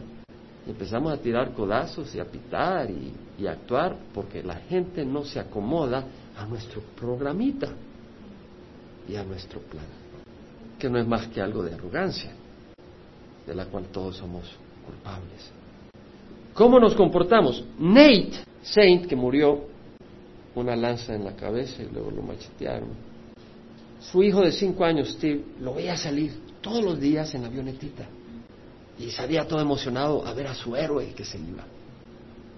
Empezamos 0.67 1.12
a 1.12 1.17
tirar 1.17 1.54
codazos 1.54 2.13
y 2.15 2.19
a 2.19 2.26
pitar 2.26 2.89
y, 2.89 3.47
a 3.47 3.52
actuar 3.54 3.97
porque 4.13 4.43
la 4.43 4.56
gente 4.56 5.04
no 5.04 5.26
se 5.26 5.39
acomoda 5.39 6.06
a 6.38 6.45
nuestro 6.45 6.82
programita 6.95 7.69
y 9.10 9.15
a 9.15 9.24
nuestro 9.24 9.60
plan, 9.62 9.86
que 10.78 10.88
no 10.88 11.00
es 11.00 11.08
más 11.08 11.28
que 11.28 11.41
algo 11.41 11.63
de 11.63 11.74
arrogancia, 11.74 12.32
de 13.47 13.56
la 13.56 13.65
cual 13.65 13.86
todos 13.86 14.17
somos 14.17 14.43
culpables. 14.86 15.52
¿Cómo 16.54 16.80
nos 16.80 16.93
comportamos? 16.93 17.63
Nate 17.80 18.43
Saint, 18.62 19.08
que 19.08 19.15
murió 19.15 19.63
una 20.54 20.76
lanza 20.76 21.15
en 21.15 21.26
la 21.26 21.36
cabeza 21.36 21.82
y 21.82 21.89
luego 21.91 22.12
lo 22.12 22.21
machetearon. 22.21 22.89
Su 24.00 24.21
hijo 24.21 24.41
de 24.41 24.52
cinco 24.52 24.86
años, 24.86 25.10
Steve, 25.13 25.43
lo 25.60 25.74
veía 25.74 25.97
salir 25.97 26.32
todos 26.62 26.84
los 26.84 27.00
días 27.00 27.34
en 27.34 27.41
la 27.41 27.47
avionetita 27.47 28.08
y 29.02 29.12
salía 29.12 29.48
todo 29.48 29.60
emocionado 29.60 30.26
a 30.26 30.34
ver 30.34 30.48
a 30.48 30.54
su 30.54 30.76
héroe 30.76 31.14
que 31.14 31.26
se 31.26 31.38
iba. 31.38 31.64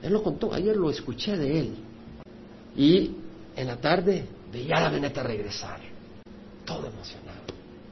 Él 0.02 0.12
lo 0.12 0.22
contó, 0.22 0.54
ayer 0.54 0.76
lo 0.76 0.90
escuché 0.90 1.38
de 1.38 1.60
él. 1.60 1.76
Y 2.76 3.12
en 3.56 3.68
la 3.68 3.78
tarde 3.78 4.26
veía 4.52 4.78
a 4.78 4.82
la 4.82 4.88
avioneta 4.88 5.24
regresar, 5.24 5.80
todo 6.66 6.88
emocionado, 6.88 7.44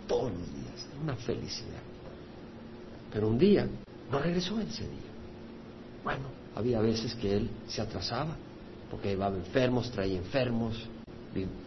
todos 0.07 0.31
los 0.31 0.53
días, 0.53 0.87
una 1.01 1.15
felicidad. 1.15 1.81
Pero 3.13 3.29
un 3.29 3.37
día 3.37 3.67
no 4.11 4.19
regresó 4.19 4.59
ese 4.59 4.83
día. 4.83 5.11
Bueno, 6.03 6.25
había 6.55 6.81
veces 6.81 7.15
que 7.15 7.37
él 7.37 7.49
se 7.67 7.81
atrasaba 7.81 8.35
porque 8.89 9.09
llevaba 9.09 9.37
enfermos, 9.37 9.89
traía 9.91 10.17
enfermos, 10.17 10.75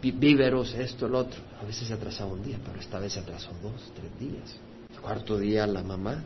víveros, 0.03 0.75
esto, 0.75 1.07
el 1.07 1.14
otro. 1.14 1.40
A 1.62 1.64
veces 1.64 1.88
se 1.88 1.94
atrasaba 1.94 2.33
un 2.33 2.42
día, 2.42 2.59
pero 2.62 2.79
esta 2.79 2.99
vez 2.99 3.14
se 3.14 3.20
atrasó 3.20 3.51
dos, 3.62 3.90
tres 3.94 4.18
días. 4.20 4.57
El 4.92 5.01
cuarto 5.01 5.38
día 5.38 5.66
la 5.66 5.83
mamá 5.83 6.23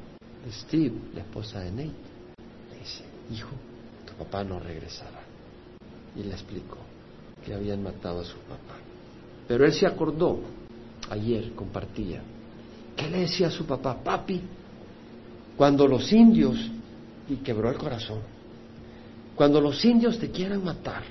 Steve, 0.51 0.95
la 1.15 1.21
esposa 1.21 1.61
de 1.61 1.71
Nate, 1.71 1.93
le 2.71 2.79
dice, 2.79 3.05
hijo, 3.33 3.51
tu 4.07 4.15
papá 4.15 4.45
no 4.45 4.59
regresará. 4.61 5.21
Y 6.17 6.23
le 6.23 6.33
explicó 6.33 6.79
que 7.45 7.55
habían 7.55 7.83
matado 7.83 8.21
a 8.21 8.25
su 8.25 8.39
papá. 8.39 8.77
Pero 9.47 9.65
él 9.65 9.73
se 9.73 9.87
acordó, 9.87 10.41
ayer 11.11 11.53
compartía, 11.55 12.23
¿qué 12.97 13.09
le 13.09 13.21
decía 13.21 13.49
a 13.49 13.51
su 13.51 13.65
papá? 13.67 14.03
Papi, 14.03 14.41
cuando 15.57 15.87
los 15.87 16.13
indios, 16.13 16.57
y 17.29 17.37
quebró 17.37 17.71
el 17.71 17.77
corazón, 17.77 18.21
cuando 19.35 19.61
los 19.61 19.85
indios 19.85 20.19
te 20.19 20.31
quieran 20.31 20.65
matar, 20.65 21.03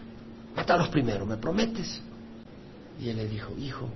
mátalos 0.56 0.90
primero, 0.90 1.26
¿me 1.26 1.38
prometes? 1.38 2.02
Y 3.00 3.10
él 3.10 3.18
le 3.18 3.28
dijo, 3.28 3.54
hijo, 3.58 3.90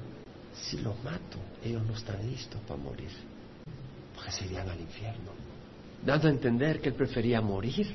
si 0.53 0.77
los 0.77 0.95
mato, 1.03 1.37
ellos 1.63 1.83
no 1.85 1.93
están 1.93 2.25
listos 2.29 2.59
para 2.67 2.79
morir, 2.79 3.09
porque 4.21 4.31
se 4.37 4.45
irían 4.45 4.69
al 4.69 4.79
infierno. 4.79 5.31
Dando 6.05 6.27
a 6.27 6.31
entender 6.31 6.79
que 6.79 6.89
él 6.89 6.95
prefería 6.95 7.41
morir, 7.41 7.87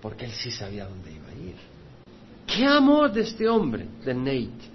porque 0.00 0.24
él 0.24 0.32
sí 0.32 0.50
sabía 0.50 0.86
dónde 0.86 1.12
iba 1.12 1.28
a 1.28 1.34
ir. 1.34 1.54
¿Qué 2.46 2.66
amor 2.66 3.12
de 3.12 3.22
este 3.22 3.48
hombre, 3.48 3.86
de 4.04 4.14
Nate? 4.14 4.72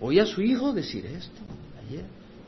Oía 0.00 0.22
a 0.22 0.26
su 0.26 0.40
hijo 0.40 0.72
decir 0.72 1.04
esto 1.06 1.40
ayer. 1.86 2.04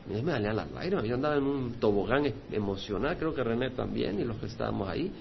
Me 0.07 0.31
salían 0.31 0.55
las 0.55 0.71
lágrimas. 0.71 1.05
Yo 1.05 1.15
andaba 1.15 1.35
en 1.35 1.43
un 1.43 1.73
tobogán 1.73 2.25
emocional, 2.51 3.17
creo 3.17 3.33
que 3.33 3.43
René 3.43 3.71
también, 3.71 4.19
y 4.19 4.23
los 4.23 4.37
que 4.37 4.47
estábamos 4.47 4.87
ahí 4.87 5.11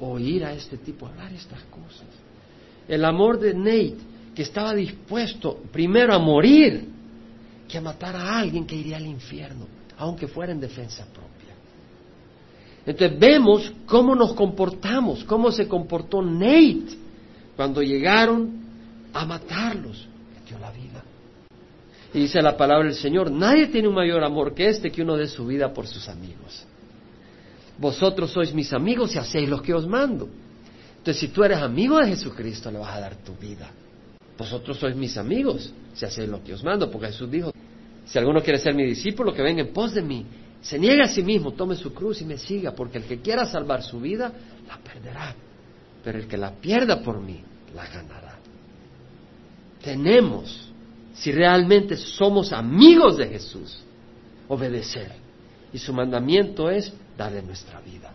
oír 0.00 0.44
a 0.44 0.52
este 0.52 0.78
tipo 0.78 1.06
hablar 1.06 1.32
estas 1.32 1.62
cosas. 1.64 2.06
El 2.86 3.04
amor 3.04 3.38
de 3.38 3.54
Nate, 3.54 3.96
que 4.34 4.42
estaba 4.42 4.74
dispuesto 4.74 5.62
primero 5.72 6.14
a 6.14 6.18
morir 6.18 6.88
que 7.68 7.78
a 7.78 7.80
matar 7.80 8.16
a 8.16 8.38
alguien 8.38 8.66
que 8.66 8.76
iría 8.76 8.96
al 8.96 9.06
infierno, 9.06 9.66
aunque 9.98 10.26
fuera 10.26 10.52
en 10.52 10.60
defensa 10.60 11.04
propia. 11.04 11.37
Entonces 12.88 13.18
vemos 13.18 13.70
cómo 13.84 14.14
nos 14.14 14.32
comportamos, 14.32 15.22
cómo 15.24 15.52
se 15.52 15.68
comportó 15.68 16.22
Nate 16.22 16.96
cuando 17.54 17.82
llegaron 17.82 18.62
a 19.12 19.26
matarlos, 19.26 20.08
dio 20.48 20.58
la 20.58 20.70
vida. 20.70 21.04
Y 22.14 22.20
dice 22.20 22.40
la 22.40 22.56
palabra 22.56 22.86
del 22.86 22.94
Señor, 22.94 23.30
nadie 23.30 23.66
tiene 23.66 23.88
un 23.88 23.94
mayor 23.94 24.24
amor 24.24 24.54
que 24.54 24.70
este 24.70 24.90
que 24.90 25.02
uno 25.02 25.18
dé 25.18 25.28
su 25.28 25.46
vida 25.46 25.70
por 25.74 25.86
sus 25.86 26.08
amigos. 26.08 26.64
Vosotros 27.76 28.30
sois 28.30 28.54
mis 28.54 28.72
amigos 28.72 29.14
y 29.14 29.18
hacéis 29.18 29.50
lo 29.50 29.60
que 29.60 29.74
os 29.74 29.86
mando. 29.86 30.26
Entonces, 30.96 31.18
si 31.20 31.28
tú 31.28 31.44
eres 31.44 31.58
amigo 31.58 31.98
de 31.98 32.06
Jesucristo, 32.06 32.70
le 32.70 32.78
vas 32.78 32.96
a 32.96 33.00
dar 33.00 33.16
tu 33.16 33.34
vida. 33.34 33.70
Vosotros 34.38 34.78
sois 34.78 34.96
mis 34.96 35.18
amigos 35.18 35.74
si 35.92 36.06
hacéis 36.06 36.30
lo 36.30 36.42
que 36.42 36.54
os 36.54 36.64
mando, 36.64 36.90
porque 36.90 37.08
Jesús 37.08 37.30
dijo, 37.30 37.52
si 38.06 38.18
alguno 38.18 38.40
quiere 38.40 38.58
ser 38.58 38.74
mi 38.74 38.84
discípulo, 38.84 39.34
que 39.34 39.42
venga 39.42 39.60
en 39.60 39.74
pos 39.74 39.92
de 39.92 40.00
mí. 40.00 40.24
Se 40.60 40.78
niegue 40.78 41.02
a 41.02 41.08
sí 41.08 41.22
mismo, 41.22 41.52
tome 41.52 41.76
su 41.76 41.92
cruz 41.94 42.20
y 42.20 42.24
me 42.24 42.36
siga, 42.36 42.72
porque 42.72 42.98
el 42.98 43.04
que 43.04 43.20
quiera 43.20 43.46
salvar 43.46 43.82
su 43.82 44.00
vida, 44.00 44.32
la 44.66 44.78
perderá. 44.78 45.34
Pero 46.02 46.18
el 46.18 46.26
que 46.26 46.36
la 46.36 46.52
pierda 46.52 47.00
por 47.02 47.20
mí, 47.20 47.42
la 47.74 47.86
ganará. 47.86 48.36
Tenemos, 49.82 50.70
si 51.14 51.32
realmente 51.32 51.96
somos 51.96 52.52
amigos 52.52 53.16
de 53.16 53.28
Jesús, 53.28 53.78
obedecer. 54.48 55.12
Y 55.72 55.78
su 55.78 55.92
mandamiento 55.92 56.70
es 56.70 56.92
darle 57.16 57.42
nuestra 57.42 57.80
vida. 57.80 58.10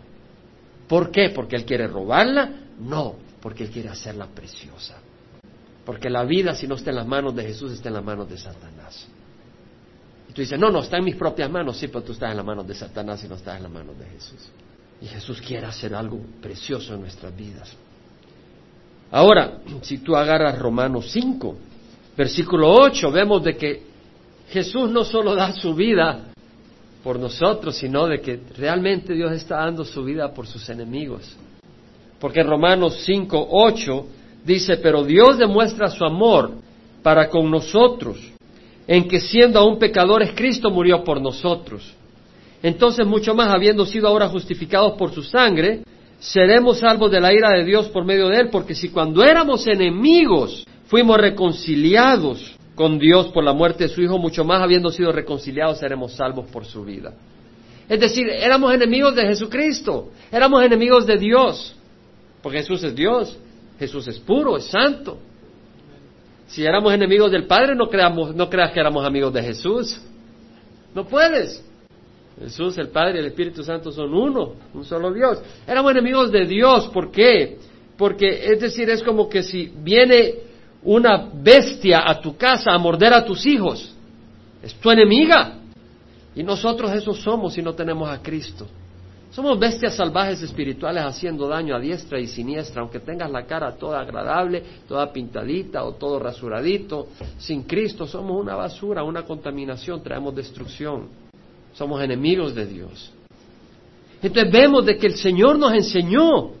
¿Por 0.88 1.10
qué? 1.10 1.30
¿Porque 1.30 1.56
Él 1.56 1.64
quiere 1.64 1.86
robarla? 1.86 2.50
No, 2.78 3.16
porque 3.40 3.64
Él 3.64 3.70
quiere 3.70 3.88
hacerla 3.88 4.26
preciosa. 4.26 4.96
Porque 5.84 6.10
la 6.10 6.24
vida, 6.24 6.54
si 6.54 6.66
no 6.66 6.74
está 6.74 6.90
en 6.90 6.96
las 6.96 7.06
manos 7.06 7.34
de 7.34 7.44
Jesús, 7.44 7.72
está 7.72 7.88
en 7.88 7.94
las 7.94 8.04
manos 8.04 8.28
de 8.28 8.38
Satanás. 8.38 9.06
Tú 10.34 10.40
dices, 10.40 10.58
no, 10.58 10.68
no, 10.68 10.80
está 10.80 10.98
en 10.98 11.04
mis 11.04 11.14
propias 11.14 11.48
manos. 11.48 11.78
Sí, 11.78 11.86
pero 11.86 12.02
tú 12.02 12.12
estás 12.12 12.32
en 12.32 12.36
las 12.36 12.44
manos 12.44 12.66
de 12.66 12.74
Satanás 12.74 13.22
y 13.24 13.28
no 13.28 13.36
estás 13.36 13.56
en 13.56 13.62
las 13.62 13.72
manos 13.72 13.96
de 13.96 14.04
Jesús. 14.06 14.50
Y 15.00 15.06
Jesús 15.06 15.40
quiere 15.40 15.66
hacer 15.66 15.94
algo 15.94 16.20
precioso 16.42 16.94
en 16.94 17.02
nuestras 17.02 17.34
vidas. 17.36 17.76
Ahora, 19.12 19.60
si 19.82 19.98
tú 19.98 20.16
agarras 20.16 20.58
Romanos 20.58 21.08
5, 21.12 21.56
versículo 22.16 22.72
8, 22.72 23.12
vemos 23.12 23.44
de 23.44 23.56
que 23.56 23.82
Jesús 24.50 24.90
no 24.90 25.04
solo 25.04 25.36
da 25.36 25.52
su 25.52 25.72
vida 25.72 26.32
por 27.04 27.18
nosotros, 27.18 27.76
sino 27.76 28.08
de 28.08 28.20
que 28.20 28.40
realmente 28.56 29.14
Dios 29.14 29.30
está 29.32 29.58
dando 29.58 29.84
su 29.84 30.02
vida 30.02 30.34
por 30.34 30.48
sus 30.48 30.68
enemigos. 30.68 31.36
Porque 32.18 32.40
en 32.40 32.48
Romanos 32.48 33.02
5, 33.04 33.48
8 33.50 34.06
dice, 34.44 34.78
pero 34.78 35.04
Dios 35.04 35.38
demuestra 35.38 35.88
su 35.90 36.04
amor 36.04 36.52
para 37.04 37.28
con 37.28 37.48
nosotros, 37.50 38.18
en 38.86 39.08
que 39.08 39.20
siendo 39.20 39.58
aún 39.58 39.78
pecadores 39.78 40.32
Cristo 40.34 40.70
murió 40.70 41.04
por 41.04 41.20
nosotros. 41.20 41.94
Entonces, 42.62 43.06
mucho 43.06 43.34
más, 43.34 43.54
habiendo 43.54 43.84
sido 43.84 44.08
ahora 44.08 44.28
justificados 44.28 44.94
por 44.96 45.12
su 45.12 45.22
sangre, 45.22 45.82
seremos 46.18 46.78
salvos 46.78 47.10
de 47.10 47.20
la 47.20 47.32
ira 47.32 47.50
de 47.50 47.64
Dios 47.64 47.88
por 47.88 48.04
medio 48.04 48.28
de 48.28 48.40
él, 48.40 48.48
porque 48.50 48.74
si 48.74 48.88
cuando 48.88 49.22
éramos 49.22 49.66
enemigos 49.66 50.66
fuimos 50.86 51.18
reconciliados 51.18 52.56
con 52.74 52.98
Dios 52.98 53.28
por 53.28 53.44
la 53.44 53.52
muerte 53.52 53.84
de 53.84 53.88
su 53.90 54.02
Hijo, 54.02 54.18
mucho 54.18 54.44
más 54.44 54.62
habiendo 54.62 54.90
sido 54.90 55.12
reconciliados 55.12 55.78
seremos 55.78 56.14
salvos 56.14 56.46
por 56.50 56.64
su 56.64 56.84
vida. 56.84 57.12
Es 57.88 58.00
decir, 58.00 58.28
éramos 58.28 58.72
enemigos 58.74 59.14
de 59.14 59.26
Jesucristo, 59.26 60.10
éramos 60.32 60.64
enemigos 60.64 61.06
de 61.06 61.18
Dios, 61.18 61.76
porque 62.42 62.58
Jesús 62.58 62.82
es 62.82 62.94
Dios, 62.94 63.36
Jesús 63.78 64.08
es 64.08 64.18
puro, 64.18 64.56
es 64.56 64.64
santo. 64.64 65.18
Si 66.46 66.64
éramos 66.64 66.92
enemigos 66.92 67.30
del 67.30 67.46
Padre, 67.46 67.74
no, 67.74 67.88
creamos, 67.88 68.34
no 68.34 68.48
creas 68.48 68.72
que 68.72 68.80
éramos 68.80 69.04
amigos 69.04 69.32
de 69.32 69.42
Jesús. 69.42 70.00
No 70.94 71.06
puedes. 71.06 71.64
Jesús, 72.38 72.76
el 72.78 72.88
Padre 72.88 73.16
y 73.16 73.20
el 73.20 73.26
Espíritu 73.26 73.62
Santo 73.62 73.92
son 73.92 74.12
uno, 74.12 74.54
un 74.72 74.84
solo 74.84 75.12
Dios. 75.12 75.40
Éramos 75.66 75.92
enemigos 75.92 76.32
de 76.32 76.46
Dios, 76.46 76.88
¿por 76.88 77.10
qué? 77.10 77.58
Porque, 77.96 78.52
es 78.52 78.60
decir, 78.60 78.90
es 78.90 79.02
como 79.02 79.28
que 79.28 79.42
si 79.42 79.72
viene 79.82 80.34
una 80.82 81.30
bestia 81.32 82.02
a 82.04 82.20
tu 82.20 82.36
casa 82.36 82.72
a 82.72 82.78
morder 82.78 83.12
a 83.14 83.24
tus 83.24 83.46
hijos, 83.46 83.94
es 84.62 84.74
tu 84.74 84.90
enemiga. 84.90 85.58
Y 86.34 86.42
nosotros 86.42 86.92
eso 86.92 87.14
somos 87.14 87.54
si 87.54 87.62
no 87.62 87.74
tenemos 87.74 88.08
a 88.08 88.20
Cristo. 88.20 88.66
Somos 89.34 89.58
bestias 89.58 89.96
salvajes 89.96 90.40
espirituales 90.42 91.02
haciendo 91.02 91.48
daño 91.48 91.74
a 91.74 91.80
diestra 91.80 92.20
y 92.20 92.28
siniestra, 92.28 92.82
aunque 92.82 93.00
tengas 93.00 93.28
la 93.28 93.44
cara 93.46 93.74
toda 93.74 94.00
agradable, 94.00 94.62
toda 94.86 95.12
pintadita 95.12 95.82
o 95.82 95.94
todo 95.94 96.20
rasuradito. 96.20 97.08
Sin 97.38 97.64
Cristo 97.64 98.06
somos 98.06 98.40
una 98.40 98.54
basura, 98.54 99.02
una 99.02 99.24
contaminación, 99.24 100.04
traemos 100.04 100.36
destrucción. 100.36 101.08
Somos 101.72 102.00
enemigos 102.00 102.54
de 102.54 102.64
Dios. 102.64 103.12
Entonces 104.22 104.52
vemos 104.52 104.86
de 104.86 104.96
que 104.96 105.08
el 105.08 105.16
Señor 105.16 105.58
nos 105.58 105.74
enseñó 105.74 106.52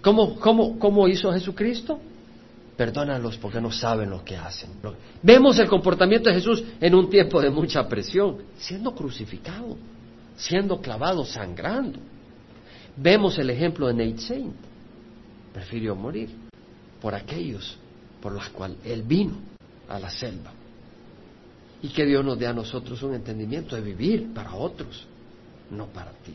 cómo, 0.00 0.40
cómo, 0.40 0.78
cómo 0.78 1.08
hizo 1.08 1.30
Jesucristo 1.30 2.00
perdónalos 2.74 3.36
porque 3.36 3.60
no 3.60 3.70
saben 3.70 4.08
lo 4.08 4.24
que 4.24 4.34
hacen. 4.34 4.70
Vemos 5.22 5.58
el 5.58 5.68
comportamiento 5.68 6.30
de 6.30 6.36
Jesús 6.36 6.64
en 6.80 6.94
un 6.94 7.10
tiempo 7.10 7.38
de 7.38 7.50
mucha 7.50 7.86
presión, 7.86 8.38
siendo 8.56 8.94
crucificado, 8.94 9.76
siendo 10.40 10.80
clavado, 10.80 11.24
sangrando. 11.24 11.98
Vemos 12.96 13.38
el 13.38 13.50
ejemplo 13.50 13.86
de 13.86 13.94
Nate 13.94 14.20
Saint. 14.20 14.54
Prefirió 15.52 15.94
morir 15.94 16.30
por 17.00 17.14
aquellos 17.14 17.76
por 18.20 18.32
los 18.32 18.48
cuales 18.50 18.78
él 18.84 19.02
vino 19.02 19.34
a 19.88 19.98
la 19.98 20.10
selva. 20.10 20.52
Y 21.82 21.88
que 21.88 22.04
Dios 22.04 22.24
nos 22.24 22.38
dé 22.38 22.46
a 22.46 22.52
nosotros 22.52 23.02
un 23.02 23.14
entendimiento 23.14 23.74
de 23.74 23.82
vivir 23.82 24.34
para 24.34 24.54
otros, 24.54 25.06
no 25.70 25.86
para 25.86 26.12
ti. 26.12 26.34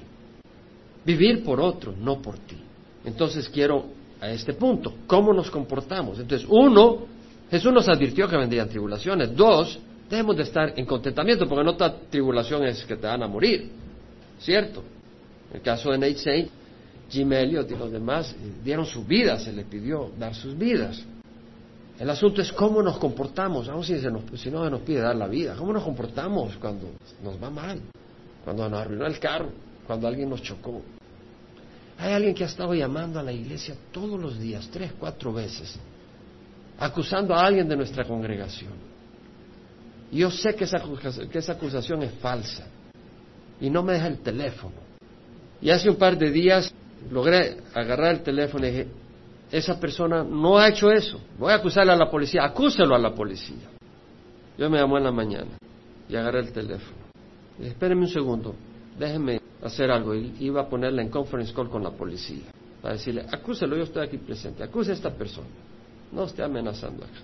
Vivir 1.06 1.44
por 1.44 1.60
otros, 1.60 1.96
no 1.98 2.20
por 2.22 2.38
ti. 2.40 2.58
Entonces 3.04 3.48
quiero 3.50 3.86
a 4.20 4.30
este 4.32 4.54
punto. 4.54 4.94
¿Cómo 5.06 5.34
nos 5.34 5.52
comportamos? 5.52 6.20
Entonces, 6.20 6.48
uno, 6.50 7.06
Jesús 7.52 7.72
nos 7.72 7.88
advirtió 7.88 8.28
que 8.28 8.38
vendrían 8.38 8.68
tribulaciones. 8.68 9.36
Dos, 9.36 9.78
debemos 10.10 10.36
de 10.38 10.44
estar 10.44 10.74
en 10.76 10.86
contentamiento, 10.86 11.48
porque 11.48 11.64
no 11.64 11.76
toda 11.76 11.96
tribulación 12.10 12.66
es 12.66 12.84
que 12.86 12.96
te 12.96 13.06
van 13.06 13.22
a 13.22 13.28
morir. 13.28 13.85
¿Cierto? 14.46 14.84
En 15.50 15.58
el 15.58 15.62
caso 15.64 15.92
de 15.92 15.98
Nate 15.98 16.18
Saint, 16.20 16.50
Jim 17.10 17.34
Elliot 17.34 17.70
y 17.72 17.76
los 17.76 17.92
demás 17.92 18.32
eh, 18.32 18.52
dieron 18.64 18.86
sus 18.86 19.06
vidas, 19.06 19.44
se 19.44 19.52
les 19.52 19.66
pidió 19.66 20.12
dar 20.20 20.36
sus 20.36 20.56
vidas. 20.56 21.04
El 21.98 22.10
asunto 22.10 22.42
es 22.42 22.52
cómo 22.52 22.84
nos 22.84 23.00
comportamos, 23.00 23.68
aún 23.70 23.84
si, 23.84 24.00
si 24.00 24.52
no 24.52 24.64
se 24.64 24.70
nos 24.70 24.82
pide 24.82 25.00
dar 25.00 25.16
la 25.16 25.28
vida, 25.28 25.56
cómo 25.58 25.74
nos 25.74 25.84
comportamos 25.84 26.58
cuando 26.58 26.92
nos 27.24 27.42
va 27.42 27.50
mal, 27.50 27.82
cuando 28.44 28.70
nos 28.70 28.80
arruinó 28.80 29.08
el 29.08 29.18
carro, 29.18 29.50
cuando 29.88 30.08
alguien 30.08 30.30
nos 30.30 30.44
chocó. 30.44 30.82
Hay 31.98 32.14
alguien 32.14 32.36
que 32.36 32.44
ha 32.44 32.48
estado 32.48 32.74
llamando 32.74 33.20
a 33.20 33.24
la 33.24 33.32
iglesia 33.32 33.76
todos 33.92 34.20
los 34.20 34.38
días, 34.38 34.70
tres, 34.72 34.92
cuatro 35.00 35.34
veces, 35.34 35.80
acusando 36.78 37.34
a 37.34 37.46
alguien 37.46 37.68
de 37.68 37.78
nuestra 37.78 38.04
congregación. 38.04 38.74
Yo 40.12 40.30
sé 40.30 40.54
que 40.54 40.66
esa, 40.66 40.84
que 41.32 41.40
esa 41.40 41.54
acusación 41.54 42.04
es 42.04 42.12
falsa. 42.16 42.68
Y 43.60 43.70
no 43.70 43.84
me 43.84 43.94
deja 43.94 44.08
el 44.08 44.20
teléfono. 44.20 44.76
Y 45.62 45.70
hace 45.70 45.90
un 45.90 45.96
par 45.96 46.18
de 46.18 46.32
días 46.32 46.74
logré 47.10 47.58
agarrar 47.74 48.16
el 48.16 48.22
teléfono 48.22 48.66
y 48.68 48.72
dije, 48.72 48.88
esa 49.52 49.80
persona 49.80 50.24
no 50.24 50.58
ha 50.58 50.70
hecho 50.70 50.92
eso. 50.92 51.20
Voy 51.38 51.52
a 51.52 51.56
acusarle 51.56 51.92
a 51.92 51.96
la 51.96 52.10
policía. 52.10 52.44
Acúselo 52.44 52.96
a 52.96 53.00
la 53.00 53.14
policía. 53.14 53.70
Yo 54.58 54.70
me 54.70 54.78
llamó 54.78 54.98
en 54.98 55.04
la 55.04 55.12
mañana 55.12 55.58
y 56.10 56.16
agarré 56.16 56.40
el 56.40 56.52
teléfono. 56.52 56.98
Y 57.58 57.62
dije, 57.62 57.72
espéreme 57.72 58.02
un 58.02 58.10
segundo, 58.10 58.56
déjeme 58.98 59.42
hacer 59.62 59.92
algo. 59.92 60.16
Y 60.16 60.36
iba 60.40 60.62
a 60.62 60.70
ponerla 60.70 61.02
en 61.02 61.10
conference 61.10 61.54
call 61.54 61.70
con 61.70 61.84
la 61.84 61.92
policía. 61.92 62.44
Para 62.82 62.96
decirle, 62.96 63.26
acúselo, 63.32 63.76
yo 63.76 63.84
estoy 63.84 64.06
aquí 64.06 64.18
presente. 64.18 64.64
Acuse 64.64 64.92
a 64.92 64.94
esta 64.94 65.12
persona. 65.12 65.48
No 66.12 66.26
esté 66.26 66.44
amenazando 66.44 67.04
acá. 67.04 67.22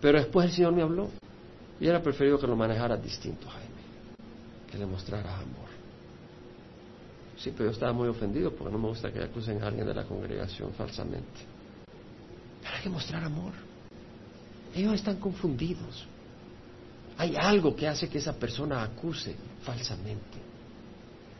Pero 0.00 0.18
después 0.18 0.46
el 0.46 0.52
Señor 0.52 0.72
me 0.72 0.82
habló. 0.82 1.10
Y 1.80 1.86
era 1.86 2.02
preferido 2.02 2.38
que 2.38 2.46
lo 2.46 2.56
manejara 2.56 2.96
distinto, 2.96 3.48
Jaime. 3.48 3.71
Que 4.72 4.78
le 4.78 4.86
mostrara 4.86 5.36
amor. 5.36 5.68
Sí, 7.36 7.52
pero 7.52 7.66
yo 7.66 7.70
estaba 7.72 7.92
muy 7.92 8.08
ofendido 8.08 8.52
porque 8.52 8.72
no 8.72 8.78
me 8.78 8.88
gusta 8.88 9.12
que 9.12 9.20
acusen 9.20 9.62
a 9.62 9.68
alguien 9.68 9.86
de 9.86 9.94
la 9.94 10.04
congregación 10.04 10.72
falsamente. 10.72 11.40
Pero 12.62 12.74
hay 12.74 12.82
que 12.82 12.88
mostrar 12.88 13.22
amor. 13.22 13.52
Ellos 14.74 14.94
están 14.94 15.16
confundidos. 15.16 16.06
Hay 17.18 17.36
algo 17.36 17.76
que 17.76 17.86
hace 17.86 18.08
que 18.08 18.18
esa 18.18 18.32
persona 18.32 18.82
acuse 18.82 19.36
falsamente 19.62 20.52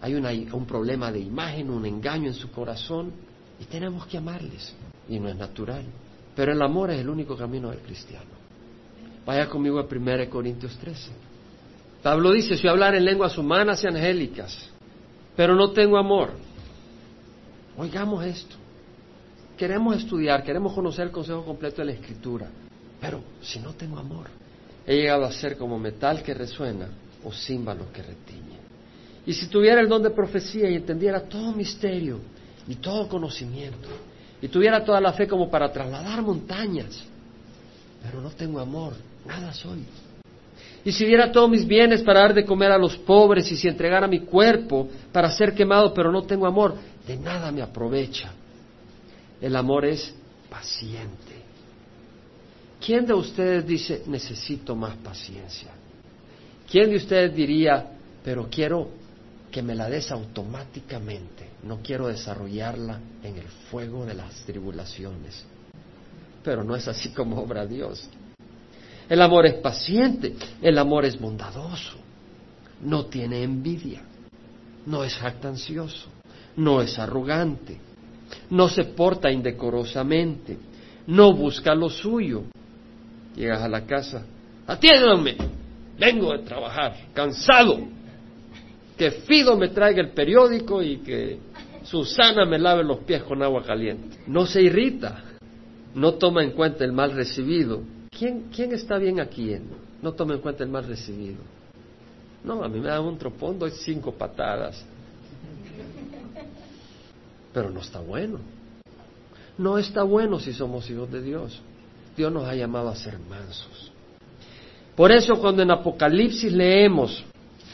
hay 0.02 0.48
un 0.52 0.66
problema 0.66 1.12
de 1.12 1.20
imagen, 1.20 1.70
un 1.70 1.86
engaño 1.86 2.26
en 2.26 2.34
su 2.34 2.50
corazón 2.50 3.12
y 3.60 3.64
tenemos 3.66 4.04
que 4.06 4.18
amarles. 4.18 4.74
Y 5.08 5.20
no 5.20 5.28
es 5.28 5.36
natural. 5.36 5.84
Pero 6.34 6.52
el 6.52 6.60
amor 6.60 6.90
es 6.90 7.00
el 7.00 7.08
único 7.08 7.36
camino 7.36 7.70
del 7.70 7.78
cristiano. 7.78 8.30
Vaya 9.24 9.48
conmigo 9.48 9.78
a 9.78 9.84
1 9.84 10.28
Corintios 10.28 10.76
13. 10.78 11.10
Pablo 12.02 12.32
dice, 12.32 12.56
si 12.56 12.66
hablar 12.66 12.94
en 12.94 13.04
lenguas 13.04 13.38
humanas 13.38 13.82
y 13.84 13.86
angélicas, 13.86 14.70
pero 15.36 15.54
no 15.54 15.70
tengo 15.70 15.96
amor. 15.96 16.30
Oigamos 17.76 18.24
esto. 18.24 18.56
Queremos 19.56 19.96
estudiar, 19.96 20.42
queremos 20.42 20.72
conocer 20.72 21.06
el 21.06 21.12
consejo 21.12 21.44
completo 21.44 21.76
de 21.82 21.86
la 21.86 21.92
escritura, 21.92 22.48
pero 23.00 23.22
si 23.40 23.60
no 23.60 23.72
tengo 23.74 23.98
amor, 23.98 24.26
he 24.84 24.96
llegado 24.96 25.24
a 25.24 25.32
ser 25.32 25.56
como 25.56 25.78
metal 25.78 26.22
que 26.22 26.34
resuena 26.34 26.88
o 27.22 27.32
címbalo 27.32 27.92
que 27.92 28.02
retiñe. 28.02 28.58
Y 29.24 29.32
si 29.32 29.46
tuviera 29.46 29.80
el 29.80 29.88
don 29.88 30.02
de 30.02 30.10
profecía 30.10 30.68
y 30.68 30.74
entendiera 30.74 31.20
todo 31.20 31.52
misterio 31.52 32.18
y 32.66 32.74
todo 32.76 33.08
conocimiento, 33.08 33.88
y 34.40 34.48
tuviera 34.48 34.84
toda 34.84 35.00
la 35.00 35.12
fe 35.12 35.28
como 35.28 35.48
para 35.48 35.72
trasladar 35.72 36.20
montañas, 36.22 37.04
pero 38.02 38.20
no 38.20 38.30
tengo 38.30 38.58
amor, 38.58 38.94
nada 39.24 39.52
soy. 39.52 39.84
Y 40.84 40.92
si 40.92 41.04
diera 41.04 41.30
todos 41.30 41.48
mis 41.48 41.66
bienes 41.66 42.02
para 42.02 42.20
dar 42.20 42.34
de 42.34 42.44
comer 42.44 42.72
a 42.72 42.78
los 42.78 42.96
pobres 42.96 43.50
y 43.52 43.56
si 43.56 43.68
entregara 43.68 44.08
mi 44.08 44.20
cuerpo 44.20 44.88
para 45.12 45.30
ser 45.30 45.54
quemado, 45.54 45.94
pero 45.94 46.10
no 46.10 46.22
tengo 46.22 46.46
amor, 46.46 46.74
de 47.06 47.16
nada 47.16 47.52
me 47.52 47.62
aprovecha. 47.62 48.32
El 49.40 49.54
amor 49.56 49.84
es 49.84 50.14
paciente. 50.50 51.42
¿Quién 52.84 53.06
de 53.06 53.14
ustedes 53.14 53.64
dice, 53.66 54.02
necesito 54.06 54.74
más 54.74 54.96
paciencia? 54.96 55.70
¿Quién 56.68 56.90
de 56.90 56.96
ustedes 56.96 57.34
diría, 57.34 57.86
pero 58.24 58.48
quiero 58.50 58.88
que 59.52 59.62
me 59.62 59.74
la 59.76 59.88
des 59.88 60.10
automáticamente. 60.10 61.50
No 61.62 61.80
quiero 61.82 62.08
desarrollarla 62.08 62.98
en 63.22 63.36
el 63.36 63.46
fuego 63.70 64.04
de 64.04 64.14
las 64.14 64.34
tribulaciones. 64.46 65.44
Pero 66.42 66.64
no 66.64 66.74
es 66.74 66.88
así 66.88 67.10
como 67.10 67.40
obra 67.40 67.66
Dios. 67.66 68.08
El 69.08 69.20
amor 69.20 69.46
es 69.46 69.54
paciente, 69.54 70.34
el 70.60 70.78
amor 70.78 71.04
es 71.04 71.18
bondadoso, 71.18 71.96
no 72.82 73.06
tiene 73.06 73.42
envidia, 73.42 74.02
no 74.86 75.04
es 75.04 75.14
jactancioso, 75.14 76.08
no 76.56 76.80
es 76.80 76.98
arrogante, 76.98 77.78
no 78.50 78.68
se 78.68 78.84
porta 78.84 79.30
indecorosamente, 79.30 80.58
no 81.06 81.32
busca 81.34 81.74
lo 81.74 81.90
suyo. 81.90 82.44
Llegas 83.34 83.62
a 83.62 83.68
la 83.68 83.86
casa, 83.86 84.24
atiéndame, 84.66 85.36
vengo 85.98 86.32
de 86.32 86.40
trabajar, 86.40 86.96
cansado, 87.14 87.80
que 88.96 89.10
Fido 89.10 89.56
me 89.56 89.68
traiga 89.68 90.00
el 90.00 90.10
periódico 90.10 90.82
y 90.82 90.98
que 90.98 91.38
Susana 91.82 92.44
me 92.44 92.58
lave 92.58 92.84
los 92.84 92.98
pies 92.98 93.22
con 93.22 93.42
agua 93.42 93.62
caliente. 93.64 94.18
No 94.26 94.46
se 94.46 94.62
irrita, 94.62 95.24
no 95.94 96.14
toma 96.14 96.42
en 96.42 96.52
cuenta 96.52 96.84
el 96.84 96.92
mal 96.92 97.12
recibido. 97.12 97.82
¿Quién, 98.22 98.50
quién 98.54 98.72
está 98.72 98.98
bien 98.98 99.18
aquí? 99.18 99.52
No 100.00 100.12
toma 100.12 100.34
en 100.34 100.40
cuenta 100.40 100.62
el 100.62 100.70
mal 100.70 100.86
recibido. 100.86 101.38
No, 102.44 102.62
a 102.62 102.68
mí 102.68 102.78
me 102.78 102.86
dan 102.86 103.02
un 103.02 103.18
tropón, 103.18 103.58
doy 103.58 103.72
cinco 103.72 104.12
patadas. 104.12 104.86
Pero 107.52 107.70
no 107.70 107.80
está 107.80 107.98
bueno. 107.98 108.38
No 109.58 109.76
está 109.76 110.04
bueno 110.04 110.38
si 110.38 110.52
somos 110.52 110.88
hijos 110.88 111.10
de 111.10 111.20
Dios. 111.20 111.60
Dios 112.16 112.32
nos 112.32 112.44
ha 112.44 112.54
llamado 112.54 112.90
a 112.90 112.94
ser 112.94 113.18
mansos. 113.18 113.90
Por 114.94 115.10
eso 115.10 115.40
cuando 115.40 115.62
en 115.62 115.72
Apocalipsis 115.72 116.52
leemos 116.52 117.24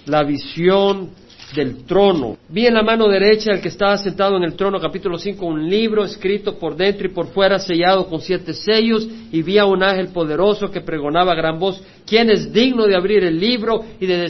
la 0.06 0.24
visión 0.24 1.10
del 1.54 1.84
trono. 1.84 2.36
Vi 2.48 2.66
en 2.66 2.74
la 2.74 2.82
mano 2.82 3.08
derecha 3.08 3.52
el 3.52 3.60
que 3.60 3.68
estaba 3.68 3.96
sentado 3.96 4.36
en 4.36 4.44
el 4.44 4.54
trono, 4.54 4.80
capítulo 4.80 5.18
5, 5.18 5.44
un 5.46 5.68
libro 5.68 6.04
escrito 6.04 6.58
por 6.58 6.76
dentro 6.76 7.06
y 7.06 7.12
por 7.12 7.28
fuera, 7.28 7.58
sellado 7.58 8.06
con 8.06 8.20
siete 8.20 8.52
sellos, 8.54 9.06
y 9.32 9.42
vi 9.42 9.58
a 9.58 9.64
un 9.64 9.82
ángel 9.82 10.08
poderoso 10.08 10.70
que 10.70 10.80
pregonaba 10.80 11.34
gran 11.34 11.58
voz, 11.58 11.82
¿quién 12.08 12.30
es 12.30 12.52
digno 12.52 12.86
de 12.86 12.96
abrir 12.96 13.22
el 13.24 13.38
libro 13.38 13.84
y 14.00 14.06
de 14.06 14.28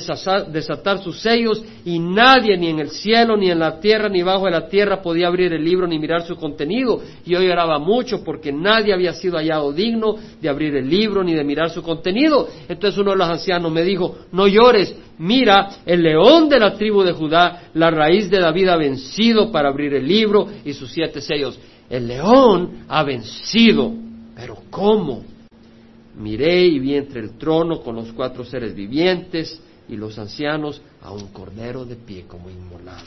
desatar 0.52 1.02
sus 1.02 1.20
sellos? 1.20 1.62
Y 1.84 1.98
nadie, 1.98 2.56
ni 2.56 2.68
en 2.68 2.80
el 2.80 2.90
cielo, 2.90 3.36
ni 3.36 3.50
en 3.50 3.58
la 3.58 3.78
tierra, 3.80 4.08
ni 4.08 4.22
bajo 4.22 4.46
de 4.46 4.50
la 4.50 4.68
tierra, 4.68 5.00
podía 5.00 5.28
abrir 5.28 5.52
el 5.52 5.64
libro 5.64 5.86
ni 5.86 5.98
mirar 5.98 6.22
su 6.22 6.36
contenido. 6.36 7.00
Y 7.24 7.30
yo 7.30 7.40
lloraba 7.40 7.78
mucho 7.78 8.24
porque 8.24 8.52
nadie 8.52 8.92
había 8.92 9.12
sido 9.12 9.36
hallado 9.36 9.72
digno 9.72 10.16
de 10.40 10.48
abrir 10.48 10.74
el 10.76 10.88
libro 10.88 11.22
ni 11.22 11.34
de 11.34 11.44
mirar 11.44 11.70
su 11.70 11.82
contenido. 11.82 12.48
Entonces 12.68 12.98
uno 12.98 13.12
de 13.12 13.18
los 13.18 13.28
ancianos 13.28 13.70
me 13.70 13.84
dijo, 13.84 14.16
no 14.32 14.48
llores, 14.48 14.94
mira, 15.18 15.68
el 15.86 16.02
león 16.02 16.48
de 16.48 16.58
la 16.58 16.74
tribu 16.74 17.02
de 17.02 17.12
Judá, 17.12 17.70
la 17.74 17.90
raíz 17.90 18.28
de 18.30 18.40
David 18.40 18.68
ha 18.68 18.76
vencido 18.76 19.52
para 19.52 19.68
abrir 19.68 19.94
el 19.94 20.06
libro 20.06 20.48
y 20.64 20.72
sus 20.72 20.90
siete 20.90 21.20
sellos. 21.20 21.58
El 21.88 22.08
león 22.08 22.84
ha 22.88 23.02
vencido, 23.02 23.92
pero 24.34 24.58
¿cómo? 24.68 25.37
Miré 26.18 26.66
y 26.66 26.78
vi 26.80 26.96
entre 26.96 27.20
el 27.20 27.38
trono 27.38 27.80
con 27.80 27.94
los 27.94 28.12
cuatro 28.12 28.44
seres 28.44 28.74
vivientes 28.74 29.60
y 29.88 29.96
los 29.96 30.18
ancianos 30.18 30.82
a 31.00 31.12
un 31.12 31.28
cordero 31.28 31.84
de 31.84 31.94
pie 31.94 32.26
como 32.26 32.50
inmolado, 32.50 33.06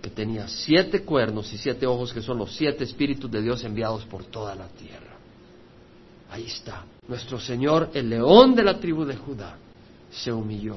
que 0.00 0.08
tenía 0.10 0.48
siete 0.48 1.02
cuernos 1.02 1.52
y 1.52 1.58
siete 1.58 1.86
ojos, 1.86 2.12
que 2.12 2.22
son 2.22 2.38
los 2.38 2.56
siete 2.56 2.84
espíritus 2.84 3.30
de 3.30 3.42
Dios 3.42 3.62
enviados 3.62 4.04
por 4.06 4.24
toda 4.24 4.54
la 4.54 4.68
tierra. 4.68 5.18
Ahí 6.30 6.46
está, 6.46 6.84
nuestro 7.08 7.38
Señor, 7.38 7.90
el 7.92 8.08
león 8.08 8.54
de 8.54 8.64
la 8.64 8.80
tribu 8.80 9.04
de 9.04 9.16
Judá, 9.16 9.56
se 10.10 10.32
humilló 10.32 10.76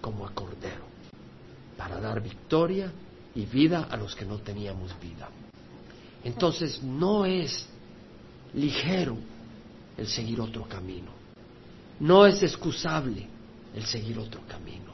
como 0.00 0.26
a 0.26 0.34
cordero 0.34 0.84
para 1.78 1.98
dar 1.98 2.22
victoria 2.22 2.92
y 3.34 3.46
vida 3.46 3.88
a 3.90 3.96
los 3.96 4.14
que 4.14 4.26
no 4.26 4.38
teníamos 4.38 4.94
vida. 5.00 5.28
Entonces 6.22 6.82
no 6.82 7.24
es 7.24 7.66
ligero 8.52 9.16
el 9.96 10.06
seguir 10.06 10.40
otro 10.40 10.64
camino. 10.68 11.10
No 12.00 12.26
es 12.26 12.42
excusable 12.42 13.26
el 13.74 13.84
seguir 13.84 14.18
otro 14.18 14.40
camino. 14.46 14.92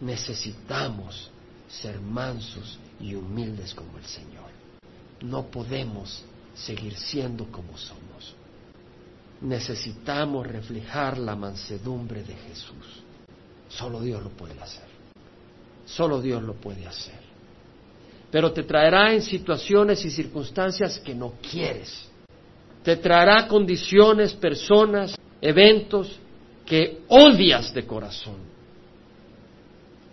Necesitamos 0.00 1.30
ser 1.68 2.00
mansos 2.00 2.78
y 3.00 3.14
humildes 3.14 3.74
como 3.74 3.98
el 3.98 4.04
Señor. 4.04 4.50
No 5.22 5.46
podemos 5.46 6.24
seguir 6.54 6.96
siendo 6.96 7.50
como 7.50 7.76
somos. 7.76 8.34
Necesitamos 9.40 10.46
reflejar 10.46 11.18
la 11.18 11.36
mansedumbre 11.36 12.22
de 12.22 12.34
Jesús. 12.34 13.02
Solo 13.68 14.00
Dios 14.00 14.22
lo 14.22 14.30
puede 14.30 14.58
hacer. 14.60 14.86
Solo 15.84 16.20
Dios 16.20 16.42
lo 16.42 16.54
puede 16.54 16.86
hacer. 16.86 17.26
Pero 18.30 18.52
te 18.52 18.64
traerá 18.64 19.12
en 19.12 19.22
situaciones 19.22 20.04
y 20.04 20.10
circunstancias 20.10 20.98
que 20.98 21.14
no 21.14 21.34
quieres. 21.50 22.05
Te 22.86 22.98
traerá 22.98 23.48
condiciones, 23.48 24.32
personas, 24.34 25.16
eventos 25.40 26.20
que 26.64 27.02
odias 27.08 27.74
de 27.74 27.84
corazón. 27.84 28.36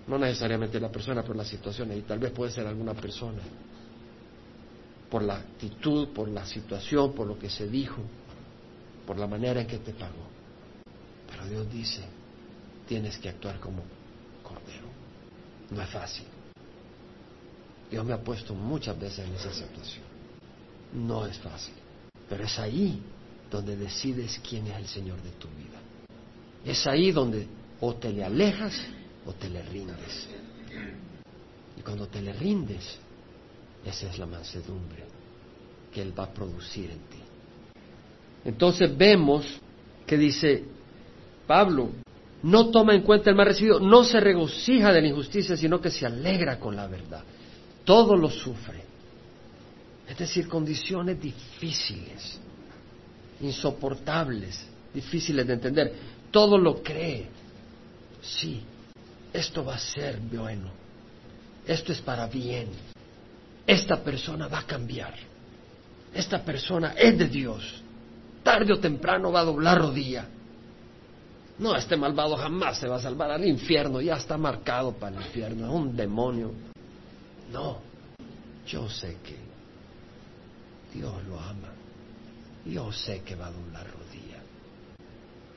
No 0.07 0.17
necesariamente 0.17 0.79
la 0.79 0.89
persona, 0.89 1.21
pero 1.21 1.35
la 1.35 1.45
situación, 1.45 1.95
y 1.95 2.01
tal 2.01 2.17
vez 2.17 2.31
puede 2.31 2.51
ser 2.51 2.65
alguna 2.65 2.95
persona. 2.95 3.43
Por 5.07 5.21
la 5.21 5.35
actitud, 5.35 6.07
por 6.15 6.27
la 6.29 6.47
situación, 6.47 7.13
por 7.13 7.27
lo 7.27 7.37
que 7.37 7.47
se 7.47 7.67
dijo, 7.67 8.01
por 9.05 9.19
la 9.19 9.27
manera 9.27 9.61
en 9.61 9.67
que 9.67 9.77
te 9.77 9.93
pagó. 9.93 10.25
Pero 11.29 11.45
Dios 11.45 11.71
dice, 11.71 12.01
tienes 12.87 13.19
que 13.19 13.29
actuar 13.29 13.59
como 13.59 13.83
cordero. 14.41 14.87
No 15.69 15.79
es 15.79 15.89
fácil. 15.91 16.25
Dios 17.91 18.03
me 18.03 18.13
ha 18.13 18.19
puesto 18.19 18.55
muchas 18.55 18.99
veces 18.99 19.27
en 19.27 19.35
esa 19.35 19.53
situación. 19.53 20.05
No 20.91 21.27
es 21.27 21.37
fácil. 21.37 21.82
Pero 22.33 22.45
es 22.45 22.57
ahí 22.57 22.99
donde 23.51 23.75
decides 23.75 24.41
quién 24.49 24.65
es 24.65 24.75
el 24.75 24.87
Señor 24.87 25.21
de 25.21 25.29
tu 25.33 25.47
vida. 25.49 25.79
Es 26.65 26.87
ahí 26.87 27.11
donde 27.11 27.45
o 27.79 27.93
te 27.93 28.11
le 28.11 28.23
alejas 28.23 28.73
o 29.23 29.33
te 29.33 29.51
le 29.51 29.61
rindes. 29.61 30.27
Y 31.77 31.81
cuando 31.81 32.07
te 32.07 32.23
le 32.23 32.33
rindes, 32.33 32.97
esa 33.85 34.09
es 34.09 34.17
la 34.17 34.25
mansedumbre 34.25 35.03
que 35.93 36.01
Él 36.01 36.11
va 36.17 36.23
a 36.23 36.33
producir 36.33 36.89
en 36.89 36.97
ti. 36.97 37.21
Entonces 38.45 38.97
vemos 38.97 39.45
que 40.07 40.17
dice 40.17 40.65
Pablo, 41.45 41.91
no 42.41 42.71
toma 42.71 42.95
en 42.95 43.03
cuenta 43.03 43.29
el 43.29 43.35
mal 43.35 43.45
recibido, 43.45 43.79
no 43.79 44.03
se 44.03 44.19
regocija 44.19 44.91
de 44.91 45.01
la 45.03 45.07
injusticia, 45.07 45.55
sino 45.55 45.79
que 45.79 45.91
se 45.91 46.07
alegra 46.07 46.59
con 46.59 46.75
la 46.75 46.87
verdad. 46.87 47.23
Todo 47.85 48.15
lo 48.15 48.31
sufre. 48.31 48.92
Es 50.07 50.17
decir, 50.17 50.47
condiciones 50.47 51.19
difíciles, 51.19 52.39
insoportables, 53.41 54.65
difíciles 54.93 55.47
de 55.47 55.53
entender. 55.53 55.93
Todo 56.31 56.57
lo 56.57 56.81
cree. 56.83 57.29
Sí, 58.21 58.61
esto 59.31 59.63
va 59.63 59.75
a 59.75 59.79
ser 59.79 60.19
bueno. 60.19 60.71
Esto 61.65 61.91
es 61.91 62.01
para 62.01 62.27
bien. 62.27 62.67
Esta 63.65 64.03
persona 64.03 64.47
va 64.47 64.59
a 64.59 64.67
cambiar. 64.67 65.15
Esta 66.13 66.43
persona 66.43 66.93
es 66.97 67.17
de 67.17 67.27
Dios. 67.27 67.81
Tarde 68.43 68.73
o 68.73 68.79
temprano 68.79 69.31
va 69.31 69.39
a 69.39 69.45
doblar 69.45 69.79
rodilla 69.79 70.27
no, 71.59 71.75
este 71.75 71.95
malvado 71.95 72.35
jamás 72.35 72.77
se 72.79 72.87
va 72.87 72.95
a 72.95 72.99
salvar 72.99 73.31
al 73.31 73.45
infierno, 73.45 74.01
ya 74.01 74.15
está 74.15 74.37
marcado 74.37 74.93
para 74.93 75.17
el 75.17 75.21
infierno, 75.21 75.67
es 75.67 75.73
un 75.73 75.95
demonio. 75.95 76.51
No, 77.51 77.77
yo 78.65 78.89
sé 78.89 79.17
que 79.23 79.37
Dios 80.93 81.13
lo 81.25 81.39
ama. 81.39 81.69
Yo 82.65 82.91
sé 82.91 83.21
que 83.23 83.35
va 83.35 83.47
a 83.47 83.51
doblar 83.51 83.85
rodilla. 83.85 84.41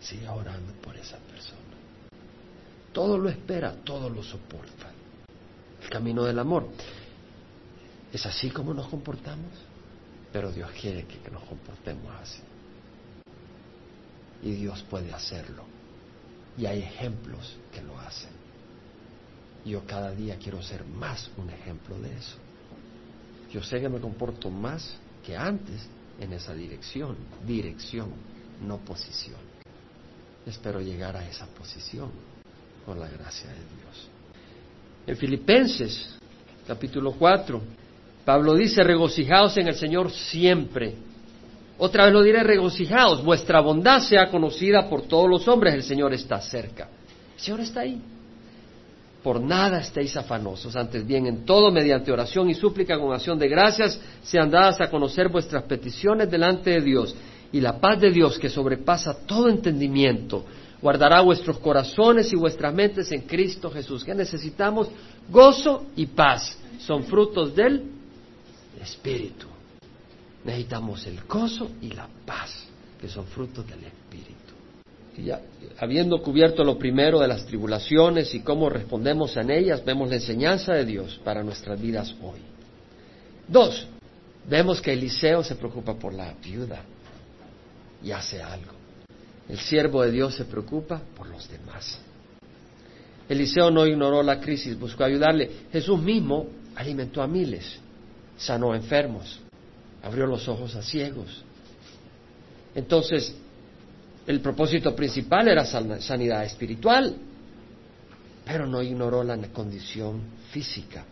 Sigue 0.00 0.28
orando 0.28 0.72
por 0.74 0.96
esa 0.96 1.18
persona. 1.18 1.60
Todo 2.92 3.18
lo 3.18 3.28
espera, 3.28 3.74
todo 3.84 4.08
lo 4.08 4.22
soporta. 4.22 4.90
El 5.82 5.88
camino 5.88 6.24
del 6.24 6.38
amor. 6.38 6.68
¿Es 8.12 8.24
así 8.24 8.50
como 8.50 8.72
nos 8.72 8.88
comportamos? 8.88 9.52
Pero 10.32 10.50
Dios 10.50 10.70
quiere 10.80 11.04
que 11.06 11.30
nos 11.30 11.42
comportemos 11.44 12.12
así. 12.20 12.40
Y 14.42 14.52
Dios 14.52 14.82
puede 14.88 15.12
hacerlo 15.12 15.76
y 16.58 16.66
hay 16.66 16.80
ejemplos 16.80 17.56
que 17.72 17.82
lo 17.82 17.98
hacen. 17.98 18.30
Yo 19.64 19.84
cada 19.84 20.12
día 20.12 20.36
quiero 20.38 20.62
ser 20.62 20.84
más 20.84 21.30
un 21.36 21.50
ejemplo 21.50 21.98
de 21.98 22.16
eso. 22.16 22.36
Yo 23.52 23.62
sé 23.62 23.80
que 23.80 23.88
me 23.88 24.00
comporto 24.00 24.50
más 24.50 24.96
que 25.26 25.36
antes 25.36 25.88
en 26.20 26.32
esa 26.32 26.54
dirección, 26.54 27.16
dirección, 27.44 28.10
no 28.64 28.78
posición. 28.78 29.40
Espero 30.46 30.80
llegar 30.80 31.16
a 31.16 31.28
esa 31.28 31.46
posición 31.46 32.10
con 32.86 33.00
la 33.00 33.08
gracia 33.08 33.50
de 33.50 33.56
Dios. 33.56 34.08
En 35.04 35.16
Filipenses, 35.16 36.16
capítulo 36.66 37.12
4, 37.12 37.60
Pablo 38.24 38.54
dice, 38.54 38.84
regocijaos 38.84 39.56
en 39.56 39.66
el 39.66 39.74
Señor 39.74 40.12
siempre. 40.12 40.94
Otra 41.78 42.04
vez 42.04 42.12
lo 42.12 42.22
diré, 42.22 42.44
regocijaos, 42.44 43.24
vuestra 43.24 43.60
bondad 43.60 44.00
sea 44.02 44.30
conocida 44.30 44.88
por 44.88 45.02
todos 45.02 45.28
los 45.28 45.48
hombres, 45.48 45.74
el 45.74 45.82
Señor 45.82 46.14
está 46.14 46.40
cerca. 46.40 46.88
El 47.34 47.40
Señor 47.40 47.60
está 47.60 47.80
ahí. 47.80 48.00
Por 49.26 49.40
nada 49.40 49.80
estéis 49.80 50.16
afanosos, 50.16 50.76
antes 50.76 51.04
bien 51.04 51.26
en 51.26 51.44
todo, 51.44 51.72
mediante 51.72 52.12
oración 52.12 52.48
y 52.48 52.54
súplica 52.54 52.96
con 52.96 53.12
acción 53.12 53.36
de 53.36 53.48
gracias, 53.48 54.00
sean 54.22 54.48
dadas 54.48 54.80
a 54.80 54.88
conocer 54.88 55.28
vuestras 55.28 55.64
peticiones 55.64 56.30
delante 56.30 56.70
de 56.70 56.80
Dios. 56.80 57.12
Y 57.50 57.60
la 57.60 57.80
paz 57.80 58.00
de 58.00 58.12
Dios, 58.12 58.38
que 58.38 58.48
sobrepasa 58.48 59.26
todo 59.26 59.48
entendimiento, 59.48 60.44
guardará 60.80 61.22
vuestros 61.22 61.58
corazones 61.58 62.32
y 62.32 62.36
vuestras 62.36 62.72
mentes 62.72 63.10
en 63.10 63.22
Cristo 63.22 63.68
Jesús. 63.68 64.04
¿Qué 64.04 64.14
necesitamos? 64.14 64.90
Gozo 65.28 65.86
y 65.96 66.06
paz. 66.06 66.56
Son 66.78 67.02
frutos 67.02 67.52
del 67.52 67.82
Espíritu. 68.80 69.48
Necesitamos 70.44 71.04
el 71.04 71.20
gozo 71.24 71.72
y 71.82 71.88
la 71.88 72.08
paz, 72.24 72.68
que 73.00 73.08
son 73.08 73.26
frutos 73.26 73.66
del 73.66 73.78
Espíritu. 73.78 74.05
Habiendo 75.78 76.22
cubierto 76.22 76.64
lo 76.64 76.78
primero 76.78 77.20
de 77.20 77.28
las 77.28 77.46
tribulaciones 77.46 78.34
y 78.34 78.40
cómo 78.40 78.68
respondemos 78.68 79.36
en 79.36 79.50
ellas, 79.50 79.84
vemos 79.84 80.08
la 80.08 80.16
enseñanza 80.16 80.74
de 80.74 80.84
Dios 80.84 81.20
para 81.24 81.42
nuestras 81.42 81.80
vidas 81.80 82.14
hoy. 82.22 82.40
Dos, 83.48 83.86
vemos 84.48 84.80
que 84.80 84.92
Eliseo 84.92 85.42
se 85.42 85.54
preocupa 85.54 85.94
por 85.94 86.12
la 86.12 86.34
viuda 86.42 86.82
y 88.02 88.10
hace 88.10 88.42
algo. 88.42 88.72
El 89.48 89.58
siervo 89.58 90.02
de 90.02 90.10
Dios 90.10 90.34
se 90.34 90.44
preocupa 90.44 91.00
por 91.16 91.28
los 91.28 91.48
demás. 91.48 91.98
Eliseo 93.28 93.70
no 93.70 93.86
ignoró 93.86 94.22
la 94.22 94.40
crisis, 94.40 94.78
buscó 94.78 95.04
ayudarle. 95.04 95.50
Jesús 95.72 96.00
mismo 96.00 96.48
alimentó 96.74 97.22
a 97.22 97.26
miles, 97.26 97.78
sanó 98.36 98.74
enfermos, 98.74 99.40
abrió 100.02 100.26
los 100.26 100.46
ojos 100.48 100.74
a 100.76 100.82
ciegos. 100.82 101.42
Entonces, 102.74 103.34
El 104.26 104.40
propósito 104.40 104.94
principal 104.94 105.48
era 105.48 105.64
sanidad 105.64 106.44
espiritual, 106.44 107.16
pero 108.44 108.66
no 108.66 108.82
ignoró 108.82 109.22
la 109.22 109.36
condición 109.48 110.20
física 110.50 111.04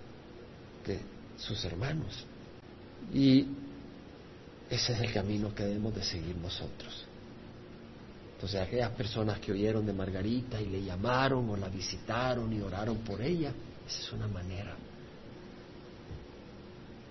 de 0.84 1.00
sus 1.36 1.64
hermanos. 1.64 2.26
Y 3.12 3.46
ese 4.68 4.92
es 4.94 5.00
el 5.00 5.12
camino 5.12 5.54
que 5.54 5.64
debemos 5.64 5.94
de 5.94 6.02
seguir 6.02 6.36
nosotros. 6.36 7.06
Entonces 8.34 8.60
aquellas 8.60 8.90
personas 8.90 9.38
que 9.38 9.52
oyeron 9.52 9.86
de 9.86 9.92
Margarita 9.92 10.60
y 10.60 10.66
le 10.66 10.82
llamaron 10.82 11.48
o 11.48 11.56
la 11.56 11.68
visitaron 11.68 12.52
y 12.52 12.60
oraron 12.60 12.98
por 12.98 13.22
ella, 13.22 13.52
esa 13.86 14.00
es 14.00 14.12
una 14.12 14.26
manera. 14.26 14.74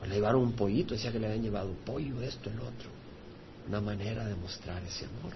O 0.02 0.06
le 0.06 0.16
llevaron 0.16 0.42
un 0.42 0.52
pollito, 0.54 0.94
decía 0.96 1.14
que 1.14 1.20
le 1.20 1.28
habían 1.28 1.44
llevado 1.44 1.70
un 1.70 1.78
pollo, 1.78 2.22
esto, 2.22 2.50
el 2.50 2.60
otro. 2.60 2.90
Una 3.70 3.80
manera 3.80 4.26
de 4.26 4.36
mostrar 4.36 4.84
ese 4.84 5.06
amor. 5.06 5.32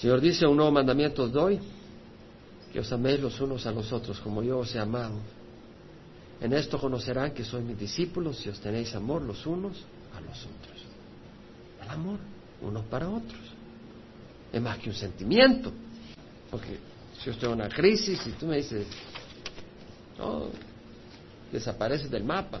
Señor 0.00 0.20
dice, 0.20 0.46
un 0.46 0.56
nuevo 0.56 0.70
mandamiento 0.70 1.24
os 1.24 1.32
doy, 1.32 1.58
que 2.72 2.78
os 2.80 2.92
améis 2.92 3.20
los 3.20 3.40
unos 3.40 3.66
a 3.66 3.72
los 3.72 3.92
otros 3.92 4.20
como 4.20 4.42
yo 4.42 4.58
os 4.58 4.74
he 4.74 4.78
amado. 4.78 5.18
En 6.40 6.52
esto 6.52 6.78
conocerán 6.78 7.34
que 7.34 7.42
sois 7.42 7.64
mis 7.64 7.78
discípulos 7.78 8.38
si 8.38 8.48
os 8.48 8.60
tenéis 8.60 8.94
amor 8.94 9.22
los 9.22 9.44
unos 9.44 9.74
a 10.14 10.20
los 10.20 10.38
otros. 10.46 10.78
El 11.82 11.90
amor, 11.90 12.18
unos 12.62 12.84
para 12.86 13.08
otros. 13.08 13.40
Es 14.52 14.62
más 14.62 14.78
que 14.78 14.90
un 14.90 14.94
sentimiento. 14.94 15.72
Porque 16.48 16.78
si 17.18 17.26
yo 17.26 17.32
estoy 17.32 17.52
una 17.52 17.68
crisis 17.68 18.24
y 18.24 18.30
tú 18.38 18.46
me 18.46 18.58
dices, 18.58 18.86
no, 20.16 20.46
desapareces 21.50 22.08
del 22.08 22.22
mapa. 22.22 22.60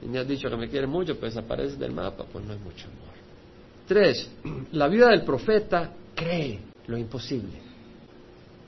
Y 0.00 0.06
me 0.06 0.18
has 0.20 0.26
dicho 0.26 0.48
que 0.48 0.56
me 0.56 0.70
quieres 0.70 0.88
mucho, 0.88 1.18
pues 1.18 1.34
desapareces 1.34 1.78
del 1.78 1.92
mapa, 1.92 2.24
pues 2.24 2.42
no 2.46 2.54
hay 2.54 2.58
mucho 2.58 2.86
amor. 2.86 3.09
Tres, 3.90 4.30
la 4.70 4.86
vida 4.86 5.08
del 5.08 5.22
profeta 5.22 5.90
cree 6.14 6.60
lo 6.86 6.96
imposible. 6.96 7.58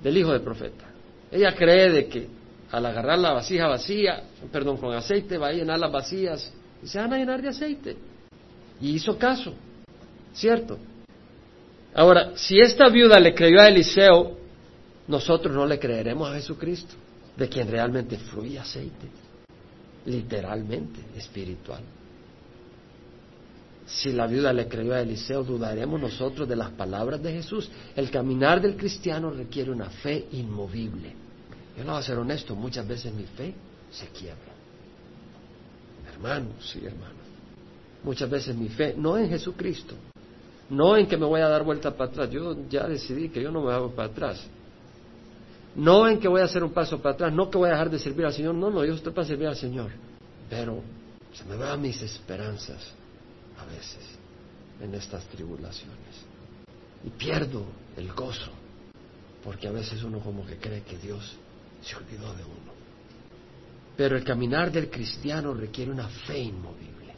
Del 0.02 0.16
hijo 0.16 0.32
del 0.32 0.40
profeta. 0.40 0.86
Ella 1.30 1.54
cree 1.54 1.92
de 1.92 2.08
que 2.08 2.26
al 2.72 2.84
agarrar 2.84 3.20
la 3.20 3.32
vasija 3.32 3.68
vacía, 3.68 4.24
perdón, 4.50 4.78
con 4.78 4.92
aceite, 4.92 5.38
va 5.38 5.46
a 5.46 5.52
llenar 5.52 5.78
las 5.78 5.92
vacías 5.92 6.52
y 6.82 6.88
se 6.88 6.98
van 6.98 7.12
a 7.12 7.18
llenar 7.18 7.40
de 7.40 7.50
aceite. 7.50 7.96
Y 8.80 8.96
hizo 8.96 9.16
caso, 9.16 9.54
¿cierto? 10.32 10.76
Ahora, 11.94 12.32
si 12.34 12.58
esta 12.58 12.88
viuda 12.88 13.20
le 13.20 13.32
creyó 13.32 13.60
a 13.60 13.68
Eliseo, 13.68 14.36
nosotros 15.06 15.54
no 15.54 15.66
le 15.66 15.78
creeremos 15.78 16.30
a 16.30 16.34
Jesucristo, 16.34 16.96
de 17.36 17.48
quien 17.48 17.70
realmente 17.70 18.18
fluye 18.18 18.58
aceite, 18.58 19.06
literalmente, 20.04 20.98
espiritual. 21.16 21.84
Si 23.86 24.12
la 24.12 24.26
viuda 24.26 24.52
le 24.52 24.68
creyó 24.68 24.94
a 24.94 25.00
Eliseo, 25.00 25.42
dudaremos 25.42 26.00
nosotros 26.00 26.48
de 26.48 26.56
las 26.56 26.70
palabras 26.70 27.22
de 27.22 27.32
Jesús. 27.32 27.70
El 27.96 28.10
caminar 28.10 28.60
del 28.60 28.76
cristiano 28.76 29.30
requiere 29.30 29.70
una 29.70 29.90
fe 29.90 30.26
inmovible. 30.32 31.14
Yo 31.76 31.84
no 31.84 31.92
voy 31.92 32.00
a 32.00 32.04
ser 32.04 32.18
honesto, 32.18 32.54
muchas 32.54 32.86
veces 32.86 33.12
mi 33.12 33.24
fe 33.24 33.54
se 33.90 34.06
quiebra. 34.08 34.52
Hermano, 36.12 36.50
sí, 36.60 36.80
hermano. 36.84 37.22
Muchas 38.04 38.30
veces 38.30 38.54
mi 38.54 38.68
fe, 38.68 38.94
no 38.96 39.16
en 39.16 39.28
Jesucristo, 39.28 39.94
no 40.70 40.96
en 40.96 41.06
que 41.06 41.16
me 41.16 41.26
voy 41.26 41.40
a 41.40 41.48
dar 41.48 41.62
vuelta 41.62 41.96
para 41.96 42.10
atrás, 42.10 42.30
yo 42.30 42.56
ya 42.68 42.86
decidí 42.86 43.28
que 43.28 43.42
yo 43.42 43.50
no 43.50 43.62
me 43.62 43.72
hago 43.72 43.90
para 43.94 44.08
atrás. 44.08 44.44
No 45.74 46.08
en 46.08 46.18
que 46.18 46.28
voy 46.28 46.40
a 46.40 46.44
hacer 46.44 46.62
un 46.62 46.72
paso 46.72 47.00
para 47.00 47.14
atrás, 47.14 47.32
no 47.32 47.50
que 47.50 47.58
voy 47.58 47.68
a 47.68 47.72
dejar 47.72 47.90
de 47.90 47.98
servir 47.98 48.26
al 48.26 48.32
Señor, 48.32 48.54
no, 48.54 48.70
no, 48.70 48.84
yo 48.84 48.94
estoy 48.94 49.12
para 49.12 49.26
servir 49.26 49.46
al 49.46 49.56
Señor. 49.56 49.90
Pero 50.50 50.82
se 51.32 51.44
me 51.44 51.56
van 51.56 51.80
mis 51.80 52.02
esperanzas 52.02 53.01
en 54.80 54.94
estas 54.94 55.24
tribulaciones. 55.26 56.26
Y 57.04 57.10
pierdo 57.10 57.64
el 57.96 58.12
gozo, 58.12 58.50
porque 59.42 59.68
a 59.68 59.72
veces 59.72 60.02
uno 60.02 60.20
como 60.20 60.46
que 60.46 60.56
cree 60.56 60.82
que 60.82 60.98
Dios 60.98 61.36
se 61.82 61.96
olvidó 61.96 62.32
de 62.34 62.44
uno. 62.44 62.72
Pero 63.96 64.16
el 64.16 64.24
caminar 64.24 64.70
del 64.70 64.88
cristiano 64.88 65.52
requiere 65.52 65.90
una 65.90 66.08
fe 66.08 66.38
inmovible. 66.38 67.14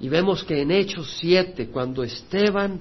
Y 0.00 0.08
vemos 0.08 0.44
que 0.44 0.60
en 0.60 0.70
Hechos 0.70 1.16
7, 1.20 1.68
cuando 1.68 2.02
Esteban, 2.02 2.80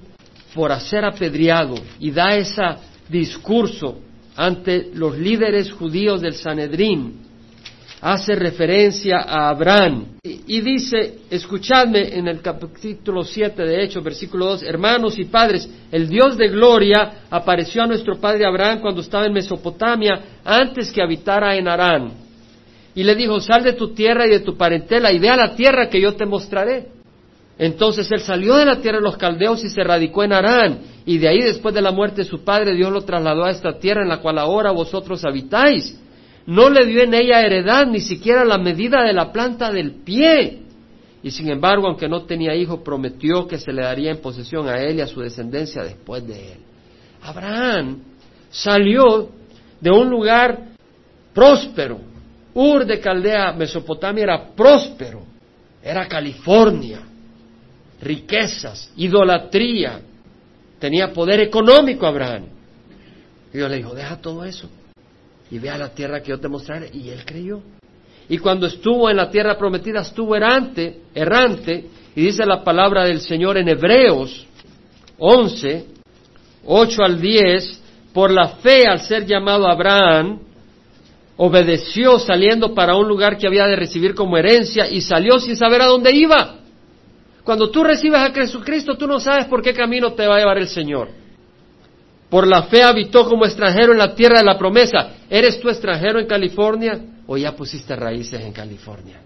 por 0.54 0.78
ser 0.82 1.06
apedreado 1.06 1.76
y 2.00 2.12
da 2.12 2.36
ese 2.36 2.62
discurso 3.10 4.00
ante 4.36 4.92
los 4.94 5.18
líderes 5.18 5.72
judíos 5.72 6.22
del 6.22 6.34
Sanedrín, 6.34 7.33
hace 8.04 8.36
referencia 8.36 9.20
a 9.20 9.48
Abraham 9.48 10.18
y, 10.22 10.60
dice, 10.60 11.20
escuchadme 11.30 12.18
en 12.18 12.28
el 12.28 12.42
capítulo 12.42 13.24
7 13.24 13.64
de 13.64 13.82
Hechos, 13.82 14.04
versículo 14.04 14.48
2, 14.48 14.64
hermanos 14.64 15.18
y 15.18 15.24
padres, 15.24 15.70
el 15.90 16.10
Dios 16.10 16.38
de 16.38 16.50
gloria 16.50 17.24
apareció 17.30 17.82
a 17.82 17.88
nuestro 17.88 18.20
padre 18.20 18.46
Abraham 18.46 18.82
cuando 18.82 19.00
estaba 19.00 19.26
en 19.26 19.32
Mesopotamia, 19.32 20.22
antes 20.44 20.92
que 20.92 21.02
habitara 21.02 21.56
en 21.56 21.70
Harán. 21.70 22.12
Y 22.94 23.04
le 23.04 23.16
dijo, 23.16 23.40
sal 23.40 23.64
de 23.64 23.72
tu 23.72 23.94
tierra 23.94 24.28
y 24.28 24.32
de 24.32 24.42
tu 24.42 24.58
parentela 24.58 25.10
y 25.14 25.20
ve 25.20 25.30
a 25.30 25.38
la 25.38 25.56
tierra 25.56 25.88
que 25.88 26.02
yo 26.02 26.14
te 26.16 26.26
mostraré. 26.26 26.88
Entonces 27.58 28.12
él 28.12 28.20
salió 28.20 28.56
de 28.56 28.66
la 28.66 28.82
tierra 28.82 28.98
de 28.98 29.04
los 29.06 29.16
caldeos 29.16 29.64
y 29.64 29.70
se 29.70 29.82
radicó 29.82 30.26
en 30.26 30.34
Harán, 30.34 30.80
y 31.06 31.20
de 31.20 31.30
ahí 31.30 31.40
después 31.40 31.74
de 31.74 31.82
la 31.82 31.92
muerte 31.92 32.24
de 32.24 32.28
su 32.28 32.44
padre 32.44 32.76
Dios 32.76 32.92
lo 32.92 33.04
trasladó 33.04 33.46
a 33.46 33.52
esta 33.52 33.80
tierra 33.80 34.02
en 34.04 34.10
la 34.10 34.18
cual 34.18 34.40
ahora 34.40 34.72
vosotros 34.72 35.24
habitáis. 35.24 36.03
No 36.46 36.70
le 36.70 36.86
dio 36.86 37.04
en 37.04 37.14
ella 37.14 37.42
heredad, 37.42 37.88
ni 37.88 38.02
siquiera 38.02 38.44
la 38.44 38.58
medida 38.58 39.04
de 39.04 39.14
la 39.14 39.32
planta 39.32 39.72
del 39.72 39.92
pie. 39.92 40.60
Y 41.22 41.32
sin 41.32 41.50
embargo, 41.50 41.88
aunque 41.88 42.10
no 42.10 42.24
tenía 42.24 42.54
hijo, 42.54 42.84
prometió 42.84 43.48
que 43.48 43.58
se 43.58 43.72
le 43.72 43.84
daría 43.84 44.12
en 44.12 44.18
posesión 44.18 44.68
a 44.68 44.80
él 44.80 44.98
y 44.98 45.02
a 45.02 45.08
su 45.08 45.22
descendencia 45.22 45.84
después 45.84 46.28
de 46.28 46.54
él. 46.54 46.60
Abraham 47.22 48.00
salió 48.50 49.30
de 49.80 49.90
un 49.90 50.10
lugar 50.10 50.60
próspero. 51.34 52.00
Ur 52.54 52.86
de 52.86 53.00
Caldea, 53.00 53.54
Mesopotamia, 53.54 54.24
era 54.24 54.50
próspero. 54.54 55.24
Era 55.82 56.08
California 56.08 57.02
riquezas, 58.04 58.92
idolatría, 58.98 60.02
tenía 60.80 61.14
poder 61.14 61.40
económico 61.40 62.06
Abraham. 62.06 62.46
Y 63.54 63.58
Dios 63.58 63.70
le 63.70 63.78
dijo, 63.78 63.96
deja 63.96 64.18
todo 64.18 64.44
eso 64.44 64.70
y 65.54 65.60
ve 65.60 65.70
a 65.70 65.78
la 65.78 65.90
tierra 65.90 66.20
que 66.20 66.30
yo 66.30 66.40
te 66.40 66.48
mostraré. 66.48 66.90
Y 66.92 67.10
él 67.10 67.24
creyó. 67.24 67.62
Y 68.28 68.40
cuando 68.40 68.66
estuvo 68.66 69.08
en 69.08 69.18
la 69.18 69.30
tierra 69.30 69.56
prometida, 69.56 70.02
estuvo 70.02 70.36
errante, 70.36 71.02
errante, 71.14 71.86
y 72.16 72.22
dice 72.24 72.44
la 72.44 72.64
palabra 72.64 73.06
del 73.06 73.22
Señor 73.22 73.60
en 73.60 73.70
Hebreos 73.70 74.48
11, 75.20 75.86
8 76.66 77.04
al 77.04 77.22
10, 77.22 77.82
por 78.14 78.32
la 78.32 78.48
fe 78.48 78.88
al 78.88 79.02
ser 79.02 79.28
llamado 79.28 79.68
Abraham, 79.68 80.40
obedeció 81.38 82.18
saliendo 82.18 82.74
para 82.74 82.96
un 82.96 83.08
lugar 83.08 83.38
que 83.38 83.46
había 83.46 83.68
de 83.68 83.76
recibir 83.76 84.16
como 84.16 84.38
herencia 84.38 84.90
y 84.90 85.02
salió 85.02 85.38
sin 85.38 85.56
saber 85.56 85.84
a 85.84 85.86
dónde 85.86 86.16
iba. 86.16 86.56
Cuando 87.44 87.70
tú 87.70 87.84
recibes 87.84 88.20
a 88.20 88.32
Jesucristo, 88.32 88.98
tú 88.98 89.06
no 89.06 89.20
sabes 89.20 89.46
por 89.46 89.62
qué 89.62 89.72
camino 89.72 90.14
te 90.14 90.26
va 90.26 90.38
a 90.38 90.40
llevar 90.40 90.58
el 90.58 90.68
Señor. 90.68 91.10
Por 92.34 92.48
la 92.48 92.64
fe 92.64 92.82
habitó 92.82 93.30
como 93.30 93.46
extranjero 93.46 93.92
en 93.92 94.00
la 94.00 94.16
tierra 94.16 94.40
de 94.40 94.46
la 94.46 94.58
promesa. 94.58 95.18
¿Eres 95.34 95.60
tú 95.60 95.68
extranjero 95.68 96.20
en 96.20 96.28
California 96.28 97.02
o 97.26 97.36
ya 97.36 97.56
pusiste 97.56 97.96
raíces 97.96 98.40
en 98.40 98.54
California? 98.54 99.20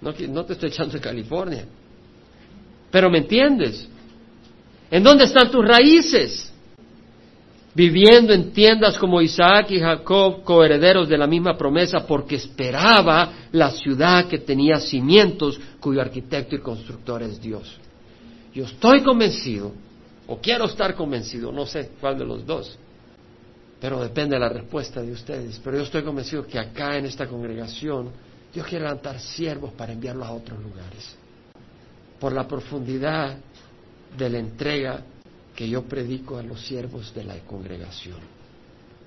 No, 0.00 0.44
te 0.44 0.52
estoy 0.52 0.68
echando 0.68 0.94
en 0.94 1.02
California. 1.02 1.64
Pero 2.92 3.10
me 3.10 3.18
entiendes. 3.18 3.88
¿En 4.88 5.02
dónde 5.02 5.24
están 5.24 5.50
tus 5.50 5.66
raíces? 5.66 6.52
viviendo 7.74 8.32
en 8.32 8.52
tiendas 8.52 8.96
como 8.96 9.20
Isaac 9.20 9.70
y 9.72 9.80
Jacob, 9.80 10.44
coherederos 10.44 11.10
de 11.10 11.18
la 11.18 11.26
misma 11.26 11.58
promesa, 11.58 12.06
porque 12.06 12.36
esperaba 12.36 13.32
la 13.52 13.70
ciudad 13.70 14.28
que 14.28 14.38
tenía 14.38 14.76
cimientos, 14.80 15.60
cuyo 15.78 16.00
arquitecto 16.00 16.56
y 16.56 16.60
constructor 16.60 17.22
es 17.22 17.38
Dios. 17.38 17.76
Yo 18.54 18.64
estoy 18.64 19.02
convencido, 19.02 19.72
o 20.26 20.38
quiero 20.38 20.64
estar 20.64 20.94
convencido, 20.94 21.52
no 21.52 21.66
sé 21.66 21.90
cuál 22.00 22.16
de 22.16 22.24
los 22.24 22.46
dos, 22.46 22.78
pero 23.80 24.00
depende 24.00 24.36
de 24.36 24.40
la 24.40 24.48
respuesta 24.48 25.02
de 25.02 25.12
ustedes, 25.12 25.60
pero 25.62 25.76
yo 25.76 25.82
estoy 25.82 26.02
convencido 26.02 26.46
que 26.46 26.58
acá 26.58 26.96
en 26.96 27.06
esta 27.06 27.26
congregación 27.26 28.10
Dios 28.52 28.66
quiere 28.66 28.84
levantar 28.84 29.20
siervos 29.20 29.72
para 29.72 29.92
enviarlos 29.92 30.26
a 30.26 30.32
otros 30.32 30.58
lugares, 30.62 31.14
por 32.18 32.32
la 32.32 32.48
profundidad 32.48 33.36
de 34.16 34.30
la 34.30 34.38
entrega 34.38 35.02
que 35.54 35.68
yo 35.68 35.82
predico 35.82 36.38
a 36.38 36.42
los 36.42 36.60
siervos 36.64 37.12
de 37.14 37.24
la 37.24 37.38
congregación. 37.40 38.18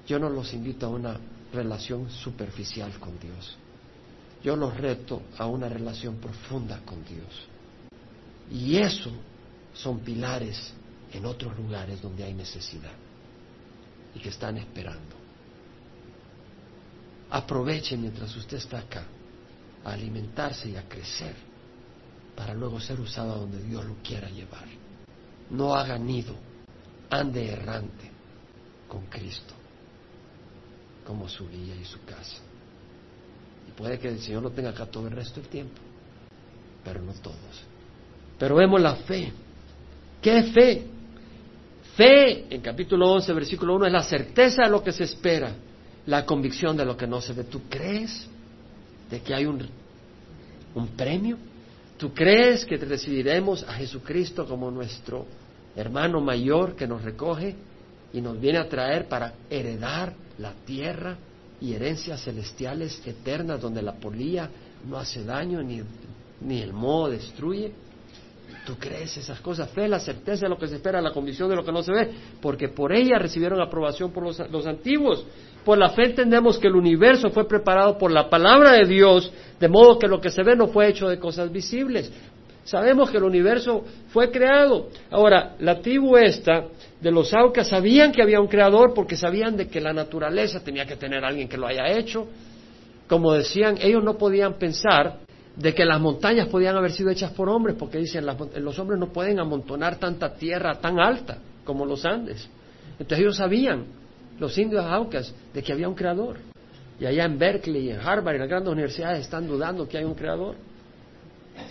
Yo 0.07 0.19
no 0.19 0.29
los 0.29 0.53
invito 0.53 0.85
a 0.85 0.89
una 0.89 1.19
relación 1.51 2.09
superficial 2.09 2.91
con 2.99 3.19
Dios. 3.19 3.57
Yo 4.43 4.55
los 4.55 4.75
reto 4.77 5.23
a 5.37 5.45
una 5.47 5.67
relación 5.67 6.15
profunda 6.17 6.81
con 6.85 7.03
Dios. 7.03 7.47
Y 8.51 8.77
eso 8.77 9.11
son 9.73 9.99
pilares 9.99 10.73
en 11.11 11.25
otros 11.25 11.57
lugares 11.57 12.01
donde 12.01 12.23
hay 12.23 12.33
necesidad 12.33 13.08
y 14.15 14.19
que 14.19 14.29
están 14.29 14.57
esperando. 14.57 15.15
Aproveche 17.31 17.95
mientras 17.97 18.35
usted 18.35 18.57
está 18.57 18.79
acá 18.79 19.03
a 19.85 19.91
alimentarse 19.93 20.69
y 20.69 20.75
a 20.75 20.87
crecer 20.87 21.35
para 22.35 22.53
luego 22.53 22.79
ser 22.79 22.99
usado 22.99 23.39
donde 23.39 23.61
Dios 23.63 23.85
lo 23.85 23.95
quiera 24.03 24.29
llevar. 24.29 24.67
no 25.51 25.73
haga 25.73 25.97
nido, 25.97 26.35
ande 27.09 27.49
errante 27.49 28.11
con 28.87 29.07
Cristo 29.07 29.55
como 31.05 31.27
su 31.27 31.49
guía 31.49 31.75
y 31.75 31.85
su 31.85 32.03
casa. 32.05 32.37
Y 33.67 33.71
puede 33.71 33.97
que 33.97 34.09
el 34.09 34.19
Señor 34.19 34.43
lo 34.43 34.51
tenga 34.51 34.69
acá 34.69 34.85
todo 34.85 35.07
el 35.07 35.13
resto 35.13 35.41
del 35.41 35.49
tiempo, 35.49 35.81
pero 36.83 37.01
no 37.01 37.13
todos. 37.13 37.63
Pero 38.37 38.55
vemos 38.55 38.79
la 38.79 38.95
fe. 38.95 39.33
¿Qué 40.21 40.43
fe? 40.53 40.87
Fe, 41.99 42.45
en 42.49 42.61
capítulo 42.61 43.11
11, 43.11 43.33
versículo 43.33 43.75
1, 43.75 43.87
es 43.87 43.91
la 43.91 44.03
certeza 44.03 44.63
de 44.63 44.69
lo 44.69 44.81
que 44.81 44.93
se 44.93 45.03
espera, 45.03 45.51
la 46.05 46.25
convicción 46.25 46.77
de 46.77 46.85
lo 46.85 46.95
que 46.95 47.05
no 47.05 47.19
se 47.19 47.33
ve. 47.33 47.43
¿Tú 47.43 47.63
crees 47.67 48.25
de 49.11 49.19
que 49.19 49.33
hay 49.33 49.45
un, 49.45 49.67
un 50.75 50.87
premio? 50.95 51.35
¿Tú 51.97 52.13
crees 52.13 52.63
que 52.63 52.77
recibiremos 52.77 53.63
a 53.63 53.73
Jesucristo 53.73 54.45
como 54.45 54.71
nuestro 54.71 55.25
hermano 55.75 56.21
mayor 56.21 56.77
que 56.77 56.87
nos 56.87 57.01
recoge 57.01 57.53
y 58.13 58.21
nos 58.21 58.39
viene 58.39 58.59
a 58.59 58.69
traer 58.69 59.09
para 59.09 59.33
heredar 59.49 60.13
la 60.37 60.53
tierra 60.65 61.17
y 61.59 61.73
herencias 61.73 62.23
celestiales 62.23 63.05
eternas 63.05 63.59
donde 63.59 63.81
la 63.81 63.95
polía 63.95 64.49
no 64.87 64.97
hace 64.97 65.25
daño 65.25 65.61
ni, 65.61 65.81
ni 66.39 66.61
el 66.61 66.71
moho 66.71 67.09
destruye? 67.09 67.73
¿Tú 68.65 68.75
crees 68.77 69.17
esas 69.17 69.39
cosas? 69.39 69.69
Fe, 69.71 69.87
la 69.87 69.99
certeza 69.99 70.45
de 70.45 70.49
lo 70.49 70.57
que 70.57 70.67
se 70.67 70.75
espera, 70.75 71.01
la 71.01 71.11
convicción 71.11 71.49
de 71.49 71.55
lo 71.55 71.63
que 71.63 71.71
no 71.71 71.81
se 71.81 71.91
ve, 71.91 72.09
porque 72.41 72.69
por 72.69 72.93
ella 72.93 73.17
recibieron 73.17 73.61
aprobación 73.61 74.11
por 74.11 74.23
los, 74.23 74.67
antiguos. 74.67 75.25
Por 75.65 75.77
la 75.77 75.89
fe 75.89 76.05
entendemos 76.05 76.57
que 76.57 76.67
el 76.67 76.75
universo 76.75 77.29
fue 77.29 77.47
preparado 77.47 77.97
por 77.97 78.11
la 78.11 78.29
palabra 78.29 78.73
de 78.73 78.85
Dios, 78.85 79.31
de 79.59 79.67
modo 79.67 79.97
que 79.97 80.07
lo 80.07 80.21
que 80.21 80.29
se 80.29 80.43
ve 80.43 80.55
no 80.55 80.67
fue 80.67 80.89
hecho 80.89 81.07
de 81.07 81.19
cosas 81.19 81.51
visibles. 81.51 82.11
Sabemos 82.63 83.09
que 83.09 83.17
el 83.17 83.23
universo 83.23 83.83
fue 84.09 84.29
creado. 84.29 84.89
Ahora, 85.09 85.55
la 85.59 85.81
tribu 85.81 86.17
esta 86.17 86.65
de 87.01 87.11
los 87.11 87.33
Aucas 87.33 87.69
sabían 87.69 88.11
que 88.11 88.21
había 88.21 88.39
un 88.39 88.47
creador 88.47 88.93
porque 88.93 89.15
sabían 89.15 89.57
de 89.57 89.67
que 89.67 89.81
la 89.81 89.93
naturaleza 89.93 90.63
tenía 90.63 90.85
que 90.85 90.95
tener 90.95 91.23
alguien 91.25 91.47
que 91.47 91.57
lo 91.57 91.65
haya 91.65 91.87
hecho. 91.87 92.27
Como 93.07 93.33
decían, 93.33 93.77
ellos 93.81 94.03
no 94.03 94.17
podían 94.17 94.53
pensar 94.59 95.17
de 95.59 95.75
que 95.75 95.83
las 95.83 95.99
montañas 95.99 96.47
podían 96.47 96.77
haber 96.77 96.93
sido 96.93 97.09
hechas 97.09 97.31
por 97.31 97.49
hombres, 97.49 97.75
porque 97.77 97.97
dicen, 97.97 98.25
los 98.25 98.79
hombres 98.79 98.97
no 98.97 99.11
pueden 99.11 99.39
amontonar 99.39 99.97
tanta 99.97 100.33
tierra 100.33 100.79
tan 100.79 100.99
alta 100.99 101.37
como 101.65 101.85
los 101.85 102.05
Andes. 102.05 102.47
Entonces 102.93 103.19
ellos 103.19 103.35
sabían, 103.35 103.85
los 104.39 104.57
indios 104.57 104.85
aucas, 104.85 105.33
de 105.53 105.61
que 105.61 105.73
había 105.73 105.89
un 105.89 105.95
creador. 105.95 106.37
Y 106.97 107.05
allá 107.05 107.25
en 107.25 107.37
Berkeley 107.37 107.87
y 107.87 107.91
en 107.91 107.99
Harvard 107.99 108.35
y 108.35 108.39
las 108.39 108.47
grandes 108.47 108.71
universidades 108.71 109.21
están 109.21 109.47
dudando 109.47 109.85
que 109.85 109.97
hay 109.97 110.05
un 110.05 110.15
creador. 110.15 110.55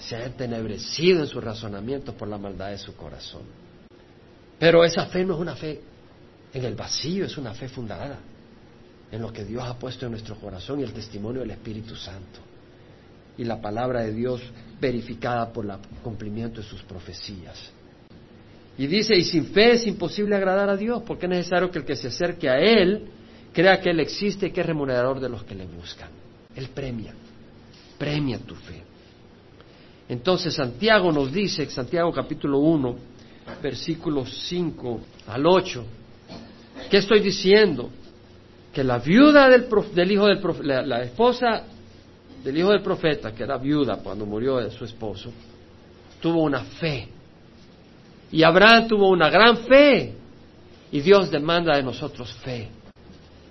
Se 0.01 0.17
han 0.17 0.23
entenebrecido 0.23 1.21
en 1.21 1.27
su 1.27 1.41
razonamiento 1.41 2.13
por 2.13 2.29
la 2.29 2.37
maldad 2.37 2.71
de 2.71 2.79
su 2.79 2.95
corazón. 2.95 3.43
Pero 4.59 4.85
esa 4.85 5.07
fe 5.07 5.25
no 5.25 5.35
es 5.35 5.41
una 5.41 5.57
fe 5.57 5.81
en 6.53 6.65
el 6.65 6.75
vacío, 6.75 7.25
es 7.25 7.39
una 7.39 7.55
fe 7.55 7.69
fundada 7.69 8.19
en 9.11 9.23
lo 9.23 9.33
que 9.33 9.47
Dios 9.47 9.65
ha 9.65 9.79
puesto 9.79 10.05
en 10.05 10.13
nuestro 10.13 10.37
corazón 10.37 10.81
y 10.81 10.83
el 10.83 10.93
testimonio 10.93 11.41
del 11.41 11.53
Espíritu 11.53 11.97
Santo 11.97 12.48
y 13.39 13.45
la 13.45 13.61
palabra 13.61 14.03
de 14.03 14.13
Dios 14.13 14.43
verificada 14.81 15.53
por 15.53 15.65
el 15.65 15.73
cumplimiento 16.03 16.61
de 16.61 16.67
sus 16.67 16.83
profecías. 16.83 17.71
Y 18.77 18.87
dice, 18.87 19.17
y 19.17 19.25
sin 19.25 19.47
fe 19.47 19.73
es 19.73 19.87
imposible 19.87 20.37
agradar 20.37 20.69
a 20.69 20.77
Dios, 20.77 21.03
porque 21.07 21.27
es 21.27 21.31
necesario 21.31 21.71
que 21.71 21.79
el 21.79 21.85
que 21.85 21.97
se 21.97 22.09
acerque 22.09 22.49
a 22.49 22.59
Él 22.59 23.09
crea 23.53 23.81
que 23.81 23.91
Él 23.91 24.01
existe 24.01 24.49
y 24.49 24.51
que 24.51 24.61
es 24.61 24.67
remunerador 24.67 25.21
de 25.21 25.29
los 25.29 25.45
que 25.45 25.55
le 25.55 25.67
buscan. 25.67 26.11
Él 26.55 26.69
premia, 26.69 27.15
premia 27.97 28.39
tu 28.39 28.55
fe. 28.55 28.83
Entonces 30.09 30.55
Santiago 30.55 31.13
nos 31.13 31.33
dice, 31.33 31.67
Santiago 31.67 32.13
capítulo 32.13 32.59
1, 32.59 32.97
versículos 33.63 34.47
5 34.49 35.01
al 35.29 35.47
8, 35.47 35.85
¿qué 36.91 36.99
estoy 36.99 37.21
diciendo? 37.21 37.91
Que 38.73 38.83
la 38.85 38.99
viuda 38.99 39.49
del, 39.49 39.67
del 39.95 40.13
hijo 40.13 40.27
del 40.27 40.41
profeta, 40.41 40.83
la 40.83 41.03
esposa 41.03 41.65
del 42.43 42.57
hijo 42.57 42.71
del 42.71 42.83
profeta, 42.83 43.33
que 43.33 43.43
era 43.43 43.59
viuda 43.59 43.97
cuando 43.97 44.25
murió 44.27 44.71
su 44.71 44.85
esposo, 44.85 45.33
tuvo 46.21 46.43
una 46.43 46.63
fe. 46.63 47.09
Y 48.31 48.43
Abraham 48.43 48.89
tuvo 48.89 49.09
una 49.09 49.31
gran 49.31 49.59
fe. 49.59 50.15
Y 50.91 51.01
Dios 51.01 51.31
demanda 51.31 51.77
de 51.77 51.83
nosotros 51.83 52.33
fe. 52.45 52.69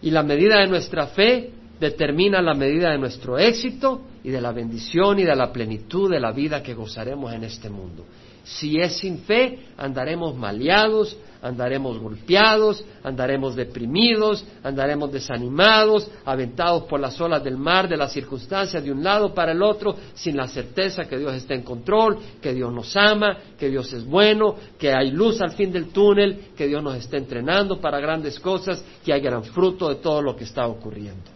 Y 0.01 0.09
la 0.11 0.23
medida 0.23 0.59
de 0.59 0.67
nuestra 0.67 1.07
fe 1.07 1.51
determina 1.79 2.41
la 2.41 2.53
medida 2.53 2.91
de 2.91 2.97
nuestro 2.97 3.37
éxito 3.37 4.01
y 4.23 4.29
de 4.29 4.41
la 4.41 4.51
bendición 4.51 5.19
y 5.19 5.23
de 5.23 5.35
la 5.35 5.51
plenitud 5.51 6.09
de 6.09 6.19
la 6.19 6.31
vida 6.31 6.63
que 6.63 6.73
gozaremos 6.73 7.33
en 7.33 7.43
este 7.43 7.69
mundo. 7.69 8.05
Si 8.47 8.79
es 8.79 8.97
sin 8.99 9.19
fe, 9.19 9.59
andaremos 9.75 10.33
maleados, 10.33 11.17
andaremos 11.41 11.99
golpeados, 11.99 12.81
andaremos 13.03 13.57
deprimidos, 13.57 14.45
andaremos 14.63 15.11
desanimados, 15.11 16.09
aventados 16.23 16.83
por 16.83 17.01
las 17.01 17.19
olas 17.19 17.43
del 17.43 17.57
mar, 17.57 17.89
de 17.89 17.97
las 17.97 18.13
circunstancias 18.13 18.81
de 18.81 18.89
un 18.89 19.03
lado 19.03 19.33
para 19.33 19.51
el 19.51 19.61
otro, 19.61 19.97
sin 20.13 20.37
la 20.37 20.47
certeza 20.47 21.09
que 21.09 21.17
Dios 21.17 21.33
está 21.33 21.55
en 21.55 21.63
control, 21.63 22.19
que 22.41 22.53
Dios 22.53 22.71
nos 22.71 22.95
ama, 22.95 23.37
que 23.59 23.69
Dios 23.69 23.91
es 23.91 24.05
bueno, 24.05 24.55
que 24.79 24.93
hay 24.93 25.11
luz 25.11 25.41
al 25.41 25.51
fin 25.51 25.69
del 25.69 25.89
túnel, 25.89 26.51
que 26.55 26.67
Dios 26.67 26.81
nos 26.81 26.95
está 26.95 27.17
entrenando 27.17 27.81
para 27.81 27.99
grandes 27.99 28.39
cosas, 28.39 28.83
que 29.03 29.11
hay 29.11 29.19
gran 29.19 29.43
fruto 29.43 29.89
de 29.89 29.95
todo 29.95 30.21
lo 30.21 30.37
que 30.37 30.45
está 30.45 30.65
ocurriendo. 30.67 31.31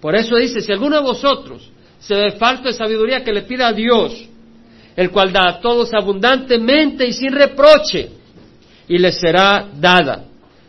Por 0.00 0.14
eso 0.14 0.36
dice, 0.36 0.60
si 0.60 0.70
alguno 0.70 0.96
de 0.96 1.02
vosotros 1.02 1.68
se 1.98 2.14
ve 2.14 2.30
falta 2.38 2.68
de 2.68 2.72
sabiduría, 2.72 3.24
que 3.24 3.32
le 3.32 3.42
pida 3.42 3.66
a 3.66 3.72
Dios, 3.72 4.28
el 4.96 5.10
cual 5.10 5.32
da 5.32 5.48
a 5.48 5.60
todos 5.60 5.92
abundantemente 5.94 7.06
y 7.06 7.12
sin 7.12 7.32
reproche, 7.32 8.10
y 8.88 8.98
le 8.98 9.12
será 9.12 9.68
dada, 9.74 10.24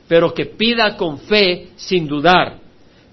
pero 0.08 0.34
que 0.34 0.46
pida 0.46 0.96
con 0.96 1.18
fe 1.20 1.70
sin 1.76 2.08
dudar, 2.08 2.60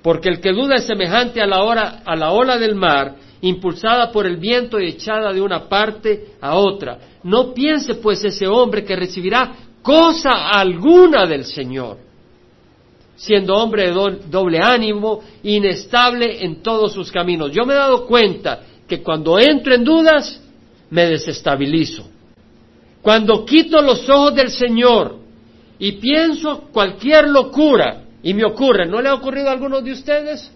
porque 0.03 0.29
el 0.29 0.41
que 0.41 0.53
duda 0.53 0.77
es 0.77 0.85
semejante 0.85 1.41
a 1.41 1.47
la, 1.47 1.63
hora, 1.63 2.03
a 2.05 2.17
la 2.17 2.31
ola 2.31 2.59
del 2.59 2.75
mar, 2.75 3.15
impulsada 3.41 4.11
por 4.11 4.27
el 4.27 4.37
viento 4.37 4.81
y 4.81 4.89
echada 4.89 5.33
de 5.33 5.41
una 5.41 5.69
parte 5.69 6.33
a 6.41 6.57
otra. 6.57 6.99
No 7.23 7.55
piense 7.55 7.97
pues 7.97 8.25
ese 8.25 8.47
hombre 8.47 8.85
que 8.85 8.97
recibirá 8.97 9.55
cosa 9.83 10.51
alguna 10.51 11.27
del 11.27 11.45
Señor, 11.45 11.99
siendo 13.17 13.55
hombre 13.57 13.91
de 13.91 14.19
doble 14.29 14.61
ánimo, 14.61 15.21
inestable 15.43 16.45
en 16.45 16.63
todos 16.63 16.93
sus 16.93 17.11
caminos. 17.11 17.53
Yo 17.53 17.65
me 17.65 17.75
he 17.75 17.77
dado 17.77 18.07
cuenta 18.07 18.61
que 18.87 19.03
cuando 19.03 19.39
entro 19.39 19.75
en 19.75 19.85
dudas, 19.85 20.43
me 20.91 21.07
desestabilizo. 21.07 22.09
Cuando 23.03 23.45
quito 23.45 23.81
los 23.81 24.09
ojos 24.09 24.35
del 24.35 24.51
Señor 24.51 25.19
y 25.79 25.93
pienso 25.93 26.69
cualquier 26.73 27.29
locura 27.29 28.05
y 28.23 28.35
me 28.35 28.45
ocurre, 28.45 28.87
¿no 28.87 29.01
le 29.01 29.09
ha 29.09 29.15
ocurrido 29.15 29.49
a 29.49 29.53
algunos 29.53 29.85
de 29.85 29.93
ustedes? 29.93 30.51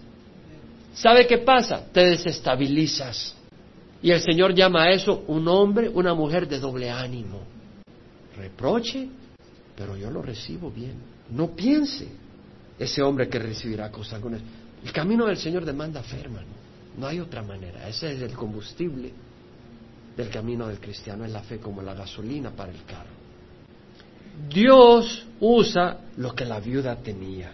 ¿Sabe 0.93 1.25
qué 1.25 1.39
pasa? 1.39 1.85
Te 1.91 2.01
desestabilizas. 2.01 3.35
Y 4.01 4.11
el 4.11 4.19
Señor 4.19 4.53
llama 4.53 4.83
a 4.83 4.91
eso 4.91 5.23
un 5.27 5.47
hombre, 5.47 5.89
una 5.89 6.13
mujer 6.13 6.47
de 6.47 6.59
doble 6.59 6.89
ánimo. 6.89 7.41
Reproche, 8.35 9.07
pero 9.77 9.95
yo 9.95 10.11
lo 10.11 10.21
recibo 10.21 10.69
bien. 10.69 10.95
No 11.31 11.55
piense 11.55 12.07
ese 12.77 13.01
hombre 13.01 13.29
que 13.29 13.39
recibirá 13.39 13.89
cosas 13.89 14.15
algunas. 14.15 14.41
El 14.83 14.91
camino 14.91 15.25
del 15.25 15.37
Señor 15.37 15.63
demanda 15.63 16.03
fe, 16.03 16.19
hermano. 16.19 16.47
No 16.97 17.07
hay 17.07 17.21
otra 17.21 17.41
manera. 17.41 17.87
Ese 17.87 18.13
es 18.13 18.21
el 18.21 18.33
combustible 18.33 19.13
del 20.15 20.29
camino 20.29 20.67
del 20.67 20.79
cristiano 20.79 21.25
es 21.25 21.31
la 21.31 21.41
fe 21.41 21.59
como 21.59 21.81
la 21.81 21.93
gasolina 21.93 22.51
para 22.51 22.71
el 22.71 22.83
carro. 22.85 23.13
Dios 24.49 25.25
usa 25.39 25.97
lo 26.17 26.33
que 26.33 26.45
la 26.45 26.59
viuda 26.59 26.95
tenía. 26.95 27.53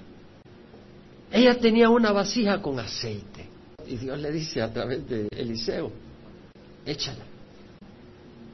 Ella 1.31 1.59
tenía 1.59 1.89
una 1.89 2.11
vasija 2.11 2.61
con 2.61 2.79
aceite. 2.79 3.47
Y 3.87 3.97
Dios 3.97 4.19
le 4.19 4.31
dice 4.31 4.61
a 4.61 4.71
través 4.71 5.07
de 5.07 5.27
Eliseo, 5.31 5.91
échala. 6.85 7.25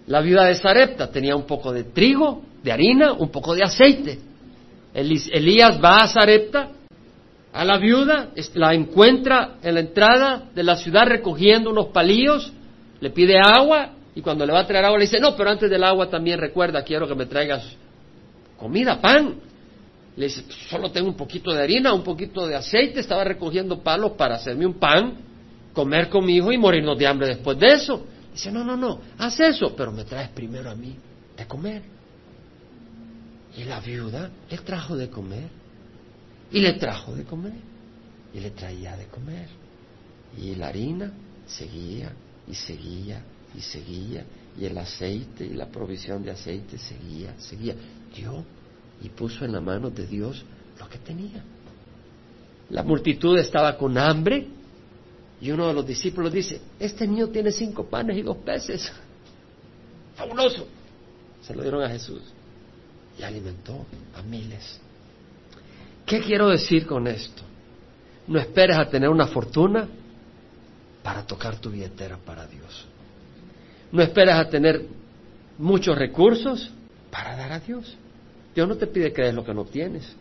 La 0.08 0.22
viuda 0.22 0.46
de 0.46 0.56
Sarepta 0.56 1.10
tenía 1.10 1.36
un 1.36 1.46
poco 1.46 1.72
de 1.72 1.86
trigo, 1.86 2.44
de 2.64 2.72
harina, 2.72 3.14
un 3.14 3.30
poco 3.30 3.56
de 3.56 3.64
aceite. 3.64 4.20
Elías 4.94 5.80
va 5.84 5.98
a 5.98 6.08
Sarepta, 6.08 6.70
a 7.52 7.66
la 7.66 7.78
viuda, 7.78 8.30
la 8.54 8.74
encuentra 8.74 9.56
en 9.62 9.76
la 9.76 9.80
entrada 9.80 10.50
de 10.54 10.64
la 10.64 10.76
ciudad 10.76 11.06
recogiendo 11.08 11.70
unos 11.70 11.88
palillos, 11.88 12.52
le 13.00 13.10
pide 13.12 13.38
agua 13.38 13.95
y 14.16 14.22
cuando 14.22 14.46
le 14.46 14.54
va 14.54 14.62
a 14.62 14.66
traer 14.66 14.86
agua 14.86 14.98
le 14.98 15.06
dice, 15.06 15.20
no, 15.20 15.36
pero 15.36 15.50
antes 15.50 15.70
del 15.70 15.84
agua 15.84 16.10
también 16.10 16.40
recuerda, 16.40 16.82
quiero 16.84 17.06
que 17.06 17.16
me 17.16 17.26
traigas 17.26 17.76
comida, 18.58 19.02
pan. 19.02 19.36
Le 20.16 20.28
dice, 20.28 20.46
solo 20.70 20.90
tengo 20.90 21.10
un 21.10 21.18
poquito 21.18 21.52
de 21.52 21.62
harina, 21.62 21.94
un 21.94 22.04
poquito 22.04 22.48
de 22.48 22.56
aceite, 22.56 23.02
estaba 23.02 23.26
recogiendo 23.26 23.84
palos 23.84 24.14
para 24.14 24.36
hacerme 24.36 24.66
un 24.66 24.76
pan, 24.76 25.18
comer 25.74 26.08
con 26.08 26.26
mi 26.26 26.38
hijo 26.38 26.54
y 26.54 26.58
morirnos 26.58 26.98
de 26.98 27.06
hambre 27.06 27.28
después 27.28 27.60
de 27.60 27.74
eso. 27.74 28.06
Dice, 28.32 28.50
no, 28.54 28.64
no, 28.64 28.78
no, 28.78 29.02
haz 29.18 29.38
eso, 29.42 29.76
pero 29.76 29.92
me 29.92 30.06
traes 30.06 30.30
primero 30.30 30.70
a 30.70 30.76
mí 30.76 30.96
de 31.36 31.46
comer. 31.46 31.82
Y 33.58 33.66
la 33.66 33.82
viuda 33.82 34.30
le 34.50 34.58
trajo 34.60 34.96
de 34.96 35.10
comer, 35.10 35.50
y 36.54 36.62
le 36.62 36.74
trajo 36.74 37.14
de 37.14 37.26
comer, 37.26 37.60
y 38.34 38.40
le 38.40 38.52
traía 38.52 38.96
de 38.96 39.08
comer. 39.08 39.50
Y 40.38 40.56
la 40.56 40.68
harina 40.68 41.12
seguía 41.46 42.14
y 42.48 42.54
seguía 42.54 43.22
y 43.56 43.62
seguía 43.62 44.26
Y 44.58 44.66
el 44.66 44.78
aceite 44.78 45.46
y 45.46 45.54
la 45.54 45.68
provisión 45.68 46.24
de 46.24 46.32
aceite 46.32 46.78
seguía, 46.78 47.36
seguía. 47.40 47.76
Dio 48.16 48.44
y 49.02 49.10
puso 49.10 49.44
en 49.44 49.52
la 49.52 49.62
mano 49.62 49.90
de 49.90 50.08
Dios 50.08 50.44
lo 50.80 50.88
que 50.88 50.98
tenía. 51.00 51.44
La 52.70 52.84
multitud 52.84 53.38
estaba 53.38 53.78
con 53.78 53.98
hambre 53.98 54.48
y 55.42 55.52
uno 55.52 55.68
de 55.68 55.74
los 55.74 55.86
discípulos 55.86 56.32
dice, 56.32 56.62
este 56.80 57.06
niño 57.06 57.28
tiene 57.28 57.52
cinco 57.52 57.86
panes 57.86 58.18
y 58.18 58.22
dos 58.22 58.38
peces. 58.38 58.92
Fabuloso. 60.16 60.68
Se 61.42 61.54
lo 61.54 61.62
dieron 61.62 61.84
a 61.84 61.90
Jesús 61.90 62.22
y 63.20 63.24
alimentó 63.24 63.86
a 64.16 64.22
miles. 64.22 64.80
¿Qué 66.06 66.22
quiero 66.22 66.50
decir 66.50 66.86
con 66.86 67.08
esto? 67.08 67.44
No 68.28 68.40
esperes 68.40 68.78
a 68.78 68.90
tener 68.90 69.10
una 69.10 69.28
fortuna 69.28 69.88
para 71.04 71.26
tocar 71.26 71.58
tu 71.60 71.70
billetera 71.70 72.18
para 72.18 72.48
Dios. 72.48 72.88
No 73.92 74.02
esperes 74.02 74.36
a 74.36 74.50
tener 74.50 74.86
muchos 75.58 75.98
recursos 75.98 76.72
para 77.12 77.36
dar 77.36 77.52
a 77.52 77.60
Dios. 77.60 77.98
Dios 78.54 78.68
no 78.68 78.76
te 78.76 78.88
pide 78.88 79.14
que 79.14 79.22
des 79.22 79.34
lo 79.34 79.44
que 79.44 79.54
no 79.54 79.66
tienes. 79.66 80.16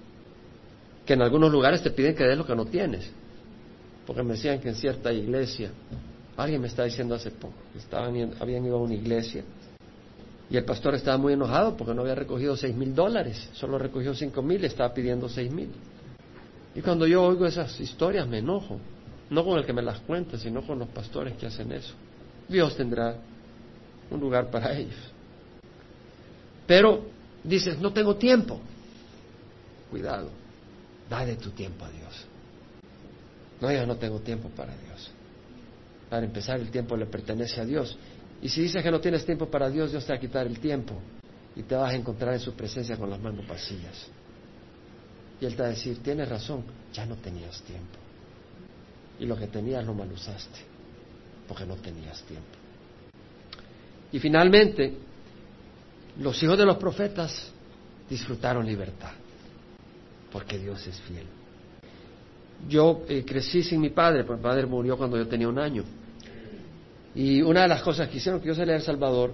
Que 1.06 1.14
en 1.14 1.22
algunos 1.22 1.50
lugares 1.50 1.82
te 1.82 1.90
piden 1.90 2.14
que 2.14 2.24
des 2.24 2.36
lo 2.36 2.46
que 2.46 2.54
no 2.54 2.66
tienes. 2.66 3.10
Porque 4.06 4.22
me 4.22 4.34
decían 4.34 4.60
que 4.60 4.68
en 4.68 4.74
cierta 4.74 5.12
iglesia, 5.12 5.70
alguien 6.36 6.60
me 6.60 6.68
está 6.68 6.84
diciendo 6.84 7.14
hace 7.14 7.30
poco, 7.30 7.54
estaban, 7.76 8.34
habían 8.40 8.64
ido 8.64 8.76
a 8.76 8.80
una 8.80 8.94
iglesia 8.94 9.44
y 10.50 10.56
el 10.56 10.64
pastor 10.64 10.94
estaba 10.94 11.16
muy 11.16 11.32
enojado 11.32 11.76
porque 11.76 11.94
no 11.94 12.02
había 12.02 12.14
recogido 12.14 12.56
seis 12.56 12.76
mil 12.76 12.94
dólares, 12.94 13.48
solo 13.54 13.78
recogió 13.78 14.14
cinco 14.14 14.42
mil 14.42 14.64
estaba 14.64 14.92
pidiendo 14.92 15.28
seis 15.28 15.50
mil. 15.50 15.70
Y 16.74 16.80
cuando 16.80 17.06
yo 17.06 17.22
oigo 17.22 17.46
esas 17.46 17.80
historias 17.80 18.28
me 18.28 18.38
enojo, 18.38 18.78
no 19.30 19.44
con 19.44 19.58
el 19.58 19.64
que 19.64 19.72
me 19.72 19.82
las 19.82 20.00
cuenta, 20.00 20.38
sino 20.38 20.62
con 20.66 20.78
los 20.78 20.88
pastores 20.88 21.34
que 21.34 21.46
hacen 21.46 21.72
eso. 21.72 21.94
Dios 22.48 22.76
tendrá 22.76 23.16
un 24.10 24.20
lugar 24.20 24.50
para 24.50 24.76
ellos. 24.76 25.12
Pero 26.66 27.04
dices, 27.42 27.78
no 27.78 27.92
tengo 27.92 28.16
tiempo. 28.16 28.60
Cuidado, 29.90 30.30
dale 31.08 31.36
tu 31.36 31.50
tiempo 31.50 31.84
a 31.84 31.90
Dios. 31.90 32.26
No, 33.60 33.70
yo 33.70 33.86
no 33.86 33.96
tengo 33.96 34.20
tiempo 34.20 34.48
para 34.50 34.76
Dios. 34.76 35.10
Para 36.10 36.24
empezar, 36.24 36.58
el 36.60 36.70
tiempo 36.70 36.96
le 36.96 37.06
pertenece 37.06 37.60
a 37.60 37.64
Dios. 37.64 37.96
Y 38.42 38.48
si 38.48 38.62
dices 38.62 38.82
que 38.82 38.90
no 38.90 39.00
tienes 39.00 39.24
tiempo 39.24 39.46
para 39.48 39.70
Dios, 39.70 39.90
Dios 39.90 40.04
te 40.04 40.12
va 40.12 40.18
a 40.18 40.20
quitar 40.20 40.46
el 40.46 40.58
tiempo 40.58 40.94
y 41.56 41.62
te 41.62 41.74
vas 41.74 41.92
a 41.92 41.96
encontrar 41.96 42.34
en 42.34 42.40
su 42.40 42.52
presencia 42.54 42.96
con 42.96 43.08
las 43.08 43.20
manos 43.20 43.46
vacías. 43.46 44.08
Y 45.40 45.46
Él 45.46 45.54
te 45.54 45.62
va 45.62 45.68
a 45.68 45.70
decir, 45.70 46.02
tienes 46.02 46.28
razón, 46.28 46.64
ya 46.92 47.06
no 47.06 47.16
tenías 47.16 47.62
tiempo. 47.62 47.98
Y 49.18 49.26
lo 49.26 49.36
que 49.36 49.46
tenías 49.46 49.84
lo 49.84 49.94
mal 49.94 50.10
usaste, 50.10 50.58
porque 51.46 51.64
no 51.64 51.76
tenías 51.76 52.22
tiempo. 52.22 52.63
Y 54.14 54.20
finalmente, 54.20 54.94
los 56.20 56.40
hijos 56.40 56.56
de 56.56 56.64
los 56.64 56.76
profetas 56.76 57.50
disfrutaron 58.08 58.64
libertad, 58.64 59.10
porque 60.30 60.56
Dios 60.56 60.86
es 60.86 61.00
fiel. 61.00 61.26
Yo 62.68 63.02
eh, 63.08 63.24
crecí 63.26 63.64
sin 63.64 63.80
mi 63.80 63.90
padre, 63.90 64.22
porque 64.22 64.38
mi 64.38 64.44
padre 64.44 64.66
murió 64.66 64.96
cuando 64.96 65.16
yo 65.16 65.26
tenía 65.26 65.48
un 65.48 65.58
año. 65.58 65.82
Y 67.16 67.42
una 67.42 67.62
de 67.62 67.68
las 67.68 67.82
cosas 67.82 68.08
que 68.08 68.18
hicieron 68.18 68.40
que 68.40 68.46
yo 68.46 68.54
saliera 68.54 68.74
a 68.74 68.76
El 68.76 68.84
Salvador, 68.84 69.32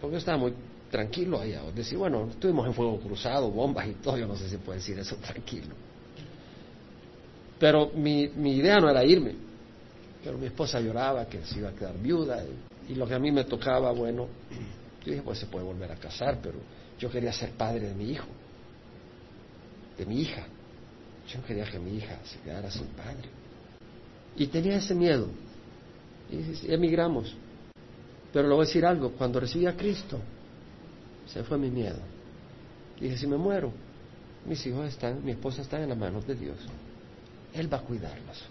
porque 0.00 0.14
yo 0.14 0.18
estaba 0.18 0.38
muy 0.38 0.54
tranquilo 0.90 1.38
allá, 1.38 1.60
decir, 1.74 1.98
bueno, 1.98 2.28
estuvimos 2.30 2.66
en 2.66 2.72
fuego 2.72 2.98
cruzado, 3.00 3.50
bombas 3.50 3.86
y 3.86 3.92
todo, 3.96 4.16
yo 4.16 4.26
no 4.26 4.36
sé 4.36 4.48
si 4.48 4.56
puedo 4.56 4.78
decir 4.78 4.98
eso 4.98 5.16
tranquilo. 5.20 5.74
Pero 7.58 7.90
mi, 7.94 8.28
mi 8.28 8.56
idea 8.56 8.80
no 8.80 8.88
era 8.88 9.04
irme, 9.04 9.34
pero 10.24 10.38
mi 10.38 10.46
esposa 10.46 10.80
lloraba 10.80 11.26
que 11.26 11.44
se 11.44 11.58
iba 11.58 11.68
a 11.68 11.72
quedar 11.72 11.98
viuda 11.98 12.42
y, 12.42 12.71
y 12.88 12.94
lo 12.94 13.06
que 13.06 13.14
a 13.14 13.18
mí 13.18 13.30
me 13.30 13.44
tocaba, 13.44 13.92
bueno, 13.92 14.28
yo 15.04 15.10
dije, 15.10 15.22
pues 15.22 15.38
se 15.38 15.46
puede 15.46 15.64
volver 15.64 15.90
a 15.92 15.96
casar, 15.96 16.38
pero 16.42 16.58
yo 16.98 17.10
quería 17.10 17.32
ser 17.32 17.52
padre 17.52 17.88
de 17.88 17.94
mi 17.94 18.10
hijo, 18.10 18.28
de 19.98 20.06
mi 20.06 20.20
hija. 20.20 20.46
Yo 21.28 21.40
no 21.40 21.46
quería 21.46 21.64
que 21.64 21.78
mi 21.78 21.96
hija 21.96 22.18
se 22.24 22.38
quedara 22.40 22.70
sin 22.70 22.86
padre. 22.88 23.28
Y 24.36 24.46
tenía 24.46 24.76
ese 24.76 24.94
miedo. 24.94 25.28
Y 26.30 26.72
emigramos. 26.72 27.34
Pero 28.32 28.48
le 28.48 28.54
voy 28.54 28.64
a 28.64 28.66
decir 28.66 28.84
algo, 28.84 29.12
cuando 29.12 29.40
recibí 29.40 29.66
a 29.66 29.76
Cristo, 29.76 30.18
se 31.26 31.42
fue 31.44 31.58
mi 31.58 31.70
miedo. 31.70 31.98
Dije, 32.98 33.16
si 33.16 33.26
me 33.26 33.36
muero, 33.36 33.72
mis 34.46 34.64
hijos 34.66 34.88
están, 34.88 35.24
mi 35.24 35.32
esposa 35.32 35.62
está 35.62 35.80
en 35.80 35.88
las 35.88 35.98
manos 35.98 36.26
de 36.26 36.34
Dios. 36.34 36.56
Él 37.54 37.72
va 37.72 37.78
a 37.78 37.82
cuidarlos. 37.82 38.42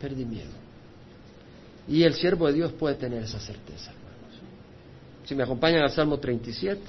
Perdí 0.00 0.24
miedo. 0.24 0.65
Y 1.88 2.02
el 2.02 2.14
siervo 2.14 2.46
de 2.48 2.54
Dios 2.54 2.72
puede 2.72 2.96
tener 2.96 3.22
esa 3.22 3.38
certeza, 3.38 3.92
hermanos. 3.92 4.40
Si 5.24 5.34
me 5.34 5.44
acompañan 5.44 5.82
al 5.82 5.90
Salmo 5.90 6.18
37, 6.18 6.80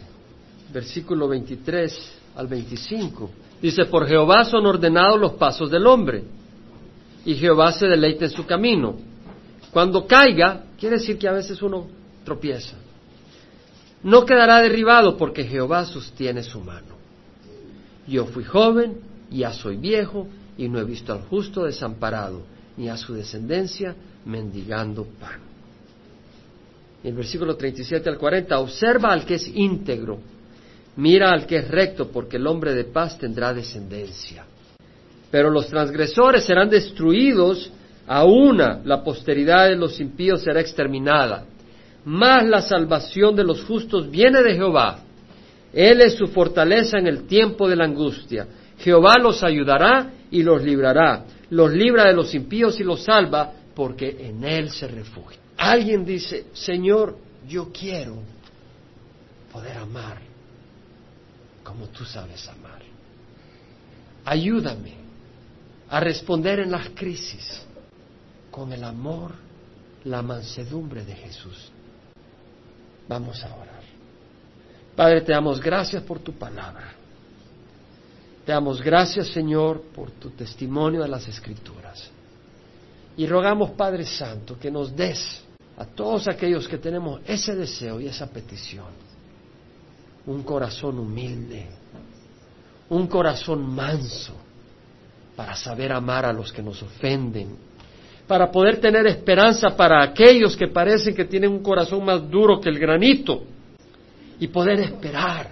versículo 0.74 1.28
23 1.28 2.12
al 2.36 2.48
25, 2.48 3.30
dice, 3.62 3.86
por 3.86 4.08
Jehová 4.08 4.44
son 4.46 4.66
ordenados 4.66 5.20
los 5.20 5.34
pasos 5.34 5.70
del 5.70 5.86
hombre, 5.86 6.24
y 7.26 7.36
Jehová 7.36 7.72
se 7.72 7.88
deleita 7.88 8.26
en 8.26 8.32
su 8.32 8.46
camino. 8.46 8.96
Cuando 9.72 10.08
caiga, 10.08 10.64
quiere 10.80 10.98
decir 10.98 11.18
que 11.18 11.28
a 11.28 11.34
veces 11.34 11.62
uno 11.62 11.88
tropieza. 12.24 12.78
No 14.04 14.26
quedará 14.26 14.62
derribado 14.62 15.18
porque 15.18 15.44
Jehová 15.44 15.86
sostiene 15.86 16.44
su 16.44 16.60
mano. 16.62 16.96
Yo 18.08 18.26
fui 18.26 18.44
joven, 18.44 19.02
ya 19.30 19.52
soy 19.52 19.76
viejo, 19.76 20.28
y 20.58 20.70
no 20.70 20.80
he 20.80 20.84
visto 20.86 21.14
al 21.14 21.22
justo 21.24 21.66
desamparado, 21.66 22.42
ni 22.78 22.90
a 22.90 22.98
su 22.98 23.14
descendencia 23.14 23.96
mendigando 24.26 25.06
pan. 25.20 25.42
En 27.04 27.10
el 27.10 27.16
versículo 27.16 27.56
37 27.56 28.10
al 28.10 28.18
40, 28.18 28.60
observa 28.60 29.10
al 29.10 29.26
que 29.26 29.36
es 29.36 29.48
íntegro, 29.48 30.20
mira 30.96 31.32
al 31.32 31.46
que 31.46 31.58
es 31.58 31.68
recto, 31.68 32.10
porque 32.10 32.38
el 32.38 32.48
hombre 32.48 32.74
de 32.74 32.86
paz 32.86 33.18
tendrá 33.18 33.54
descendencia. 33.54 34.46
Pero 35.30 35.50
los 35.50 35.68
transgresores 35.68 36.44
serán 36.46 36.70
destruidos 36.70 37.72
a 38.08 38.24
una 38.24 38.80
la 38.86 39.04
posteridad 39.04 39.68
de 39.68 39.76
los 39.76 40.00
impíos 40.00 40.42
será 40.42 40.62
exterminada. 40.62 41.46
Mas 42.06 42.46
la 42.46 42.62
salvación 42.62 43.36
de 43.36 43.44
los 43.44 43.64
justos 43.66 44.10
viene 44.10 44.42
de 44.42 44.56
Jehová. 44.56 45.00
Él 45.74 46.00
es 46.02 46.14
su 46.14 46.28
fortaleza 46.28 46.98
en 46.98 47.08
el 47.08 47.28
tiempo 47.28 47.68
de 47.68 47.76
la 47.76 47.84
angustia. 47.84 48.48
Jehová 48.80 49.16
los 49.22 49.44
ayudará 49.44 50.12
y 50.32 50.42
los 50.42 50.64
librará. 50.64 51.26
Los 51.50 51.72
libra 51.72 52.06
de 52.06 52.14
los 52.14 52.34
impíos 52.34 52.80
y 52.80 52.84
los 52.84 53.04
salva 53.04 53.54
porque 53.74 54.28
en 54.28 54.44
Él 54.44 54.72
se 54.72 54.88
refugia. 54.88 55.40
Alguien 55.58 56.06
dice, 56.06 56.48
Señor, 56.54 57.18
yo 57.48 57.72
quiero 57.72 58.18
poder 59.52 59.78
amar 59.78 60.20
como 61.64 61.88
tú 61.88 62.06
sabes 62.06 62.48
amar. 62.48 62.82
Ayúdame 64.24 64.94
a 65.90 66.00
responder 66.00 66.60
en 66.60 66.72
las 66.72 66.90
crisis 66.90 67.66
con 68.50 68.72
el 68.72 68.84
amor, 68.84 69.34
la 70.06 70.22
mansedumbre 70.22 71.04
de 71.04 71.14
Jesús. 71.14 71.72
Vamos 73.08 73.44
a 73.44 73.54
orar. 73.54 73.84
Padre, 74.96 75.22
te 75.22 75.32
damos 75.32 75.60
gracias 75.60 76.02
por 76.04 76.20
tu 76.20 76.34
palabra. 76.34 76.94
Te 78.48 78.54
damos 78.54 78.82
gracias, 78.82 79.28
Señor, 79.28 79.82
por 79.94 80.10
tu 80.12 80.30
testimonio 80.30 81.02
de 81.02 81.10
las 81.10 81.28
Escrituras. 81.28 82.10
Y 83.18 83.28
rogamos, 83.28 83.72
Padre 83.72 84.06
Santo, 84.06 84.58
que 84.58 84.72
nos 84.72 84.96
des 84.96 85.44
a 85.78 85.84
todos 85.84 86.30
aquellos 86.30 86.66
que 86.66 86.78
tenemos 86.78 87.20
ese 87.28 87.54
deseo 87.58 88.00
y 88.00 88.08
esa 88.08 88.26
petición, 88.28 88.86
un 90.28 90.44
corazón 90.44 90.98
humilde, 90.98 91.68
un 92.88 93.08
corazón 93.08 93.70
manso, 93.70 94.32
para 95.36 95.54
saber 95.54 95.92
amar 95.92 96.26
a 96.26 96.32
los 96.32 96.54
que 96.54 96.64
nos 96.64 96.82
ofenden, 96.82 97.54
para 98.28 98.50
poder 98.50 98.80
tener 98.80 99.06
esperanza 99.08 99.76
para 99.76 100.02
aquellos 100.02 100.56
que 100.56 100.70
parecen 100.70 101.14
que 101.14 101.26
tienen 101.26 101.52
un 101.52 101.62
corazón 101.62 102.06
más 102.06 102.32
duro 102.32 102.62
que 102.62 102.70
el 102.70 102.80
granito 102.80 103.44
y 104.40 104.48
poder 104.48 104.80
esperar 104.80 105.52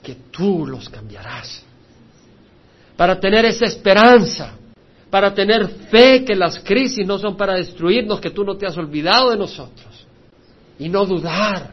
que 0.00 0.14
tú 0.30 0.64
los 0.64 0.88
cambiarás. 0.88 1.73
Para 2.96 3.18
tener 3.18 3.44
esa 3.44 3.66
esperanza, 3.66 4.54
para 5.10 5.34
tener 5.34 5.68
fe 5.90 6.24
que 6.24 6.34
las 6.34 6.60
crisis 6.60 7.06
no 7.06 7.18
son 7.18 7.36
para 7.36 7.54
destruirnos, 7.54 8.20
que 8.20 8.30
tú 8.30 8.44
no 8.44 8.56
te 8.56 8.66
has 8.66 8.76
olvidado 8.76 9.30
de 9.30 9.36
nosotros 9.36 10.06
y 10.78 10.88
no 10.88 11.04
dudar, 11.04 11.70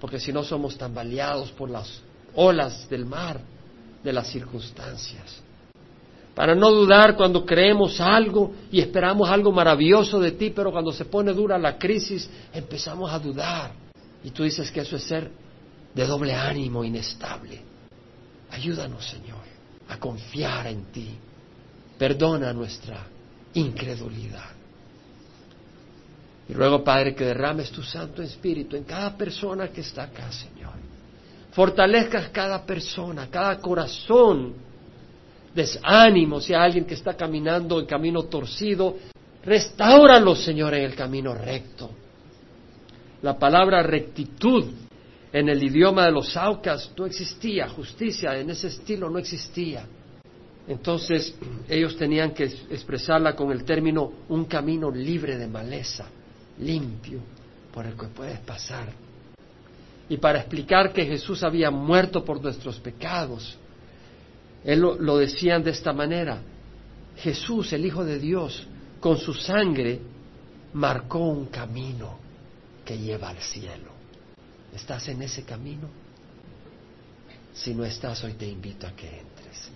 porque 0.00 0.18
si 0.18 0.32
no 0.32 0.42
somos 0.42 0.76
tambaleados 0.76 1.50
por 1.52 1.70
las 1.70 2.02
olas 2.34 2.88
del 2.88 3.04
mar, 3.04 3.40
de 4.02 4.12
las 4.12 4.28
circunstancias 4.28 5.42
para 6.34 6.54
no 6.54 6.70
dudar 6.70 7.14
cuando 7.14 7.44
creemos 7.44 8.00
algo 8.00 8.52
y 8.70 8.80
esperamos 8.80 9.28
algo 9.28 9.52
maravilloso 9.52 10.18
de 10.18 10.32
ti, 10.32 10.50
pero 10.50 10.72
cuando 10.72 10.92
se 10.92 11.04
pone 11.04 11.32
dura 11.32 11.58
la 11.58 11.76
crisis 11.76 12.28
empezamos 12.54 13.12
a 13.12 13.18
dudar. 13.18 13.72
Y 14.24 14.30
tú 14.30 14.44
dices 14.44 14.70
que 14.70 14.80
eso 14.80 14.96
es 14.96 15.02
ser 15.02 15.30
de 15.94 16.06
doble 16.06 16.32
ánimo, 16.32 16.84
inestable. 16.84 17.60
Ayúdanos, 18.50 19.04
Señor, 19.04 19.41
a 19.88 19.98
confiar 19.98 20.66
en 20.66 20.84
ti. 20.86 21.18
Perdona 21.98 22.52
nuestra 22.52 23.06
incredulidad. 23.54 24.50
Y 26.48 26.54
ruego, 26.54 26.82
Padre, 26.82 27.14
que 27.14 27.24
derrames 27.24 27.70
tu 27.70 27.82
Santo 27.82 28.22
Espíritu 28.22 28.76
en 28.76 28.84
cada 28.84 29.16
persona 29.16 29.68
que 29.68 29.80
está 29.80 30.04
acá, 30.04 30.30
Señor. 30.32 30.72
Fortalezcas 31.52 32.30
cada 32.30 32.64
persona, 32.64 33.28
cada 33.30 33.58
corazón. 33.58 34.54
Desánimo 35.54 36.40
si 36.40 36.54
hay 36.54 36.62
alguien 36.62 36.84
que 36.84 36.94
está 36.94 37.14
caminando 37.14 37.78
en 37.78 37.86
camino 37.86 38.24
torcido. 38.24 38.96
Restáuralo, 39.44 40.34
Señor, 40.34 40.74
en 40.74 40.84
el 40.84 40.94
camino 40.94 41.34
recto. 41.34 41.90
La 43.22 43.38
palabra 43.38 43.82
rectitud 43.82 44.64
en 45.32 45.48
el 45.48 45.62
idioma 45.62 46.04
de 46.04 46.12
los 46.12 46.36
Aucas 46.36 46.92
no 46.96 47.06
existía, 47.06 47.68
justicia 47.68 48.36
en 48.36 48.50
ese 48.50 48.68
estilo 48.68 49.08
no 49.08 49.18
existía. 49.18 49.86
Entonces 50.68 51.34
ellos 51.68 51.96
tenían 51.96 52.32
que 52.32 52.44
expresarla 52.44 53.34
con 53.34 53.50
el 53.50 53.64
término 53.64 54.12
un 54.28 54.44
camino 54.44 54.90
libre 54.90 55.38
de 55.38 55.48
maleza, 55.48 56.06
limpio, 56.58 57.20
por 57.72 57.86
el 57.86 57.94
que 57.94 58.08
puedes 58.08 58.38
pasar. 58.40 58.92
Y 60.08 60.18
para 60.18 60.40
explicar 60.40 60.92
que 60.92 61.06
Jesús 61.06 61.42
había 61.42 61.70
muerto 61.70 62.24
por 62.24 62.40
nuestros 62.42 62.78
pecados, 62.78 63.56
él 64.64 64.80
lo, 64.80 64.96
lo 64.96 65.16
decían 65.16 65.64
de 65.64 65.70
esta 65.70 65.92
manera, 65.92 66.42
Jesús, 67.16 67.72
el 67.72 67.86
Hijo 67.86 68.04
de 68.04 68.18
Dios, 68.18 68.66
con 69.00 69.16
su 69.16 69.32
sangre 69.32 69.98
marcó 70.74 71.20
un 71.20 71.46
camino 71.46 72.18
que 72.84 72.98
lleva 72.98 73.30
al 73.30 73.38
cielo. 73.38 73.91
¿Estás 74.74 75.08
en 75.08 75.22
ese 75.22 75.42
camino? 75.42 75.88
Si 77.52 77.74
no 77.74 77.84
estás, 77.84 78.24
hoy 78.24 78.32
te 78.32 78.48
invito 78.48 78.86
a 78.86 78.92
que 78.92 79.06
entres. 79.06 79.70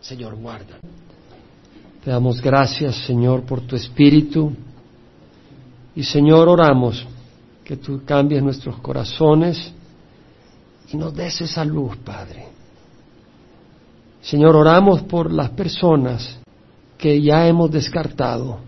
Señor, 0.00 0.36
guarda. 0.36 0.78
Te 2.04 2.10
damos 2.10 2.40
gracias, 2.40 2.94
Señor, 3.06 3.42
por 3.42 3.62
tu 3.62 3.74
espíritu. 3.74 4.52
Y 5.96 6.04
Señor, 6.04 6.48
oramos 6.48 7.04
que 7.64 7.76
tú 7.76 8.02
cambies 8.04 8.42
nuestros 8.42 8.78
corazones 8.80 9.72
y 10.92 10.96
nos 10.96 11.14
des 11.14 11.40
esa 11.40 11.64
luz, 11.64 11.96
Padre. 11.96 12.46
Señor, 14.20 14.54
oramos 14.54 15.02
por 15.02 15.32
las 15.32 15.50
personas 15.50 16.38
que 16.96 17.20
ya 17.20 17.46
hemos 17.46 17.70
descartado 17.70 18.58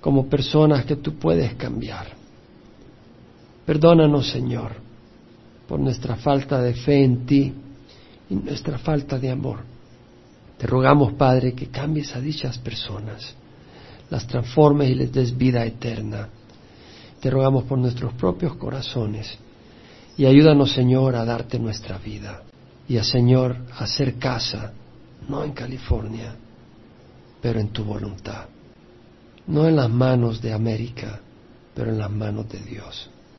como 0.00 0.28
personas 0.28 0.84
que 0.84 0.96
tú 0.96 1.14
puedes 1.14 1.54
cambiar. 1.54 2.13
Perdónanos, 3.66 4.30
Señor, 4.30 4.72
por 5.66 5.80
nuestra 5.80 6.16
falta 6.16 6.60
de 6.60 6.74
fe 6.74 7.02
en 7.02 7.24
ti 7.24 7.52
y 8.28 8.34
nuestra 8.34 8.78
falta 8.78 9.18
de 9.18 9.30
amor. 9.30 9.60
Te 10.58 10.66
rogamos, 10.66 11.14
Padre, 11.14 11.54
que 11.54 11.68
cambies 11.68 12.14
a 12.14 12.20
dichas 12.20 12.58
personas, 12.58 13.34
las 14.10 14.26
transformes 14.26 14.90
y 14.90 14.94
les 14.94 15.12
des 15.12 15.36
vida 15.36 15.64
eterna. 15.64 16.28
Te 17.20 17.30
rogamos 17.30 17.64
por 17.64 17.78
nuestros 17.78 18.12
propios 18.14 18.56
corazones 18.56 19.38
y 20.16 20.26
ayúdanos, 20.26 20.72
Señor, 20.72 21.16
a 21.16 21.24
darte 21.24 21.58
nuestra 21.58 21.98
vida 21.98 22.42
y 22.86 22.98
a, 22.98 23.04
Señor, 23.04 23.56
a 23.72 23.84
hacer 23.84 24.18
casa, 24.18 24.72
no 25.28 25.42
en 25.42 25.52
California, 25.52 26.36
pero 27.40 27.60
en 27.60 27.68
tu 27.68 27.82
voluntad. 27.82 28.46
No 29.46 29.66
en 29.66 29.76
las 29.76 29.90
manos 29.90 30.40
de 30.40 30.52
América, 30.52 31.20
pero 31.74 31.90
en 31.90 31.98
las 31.98 32.10
manos 32.10 32.48
de 32.48 32.60
Dios. 32.60 33.10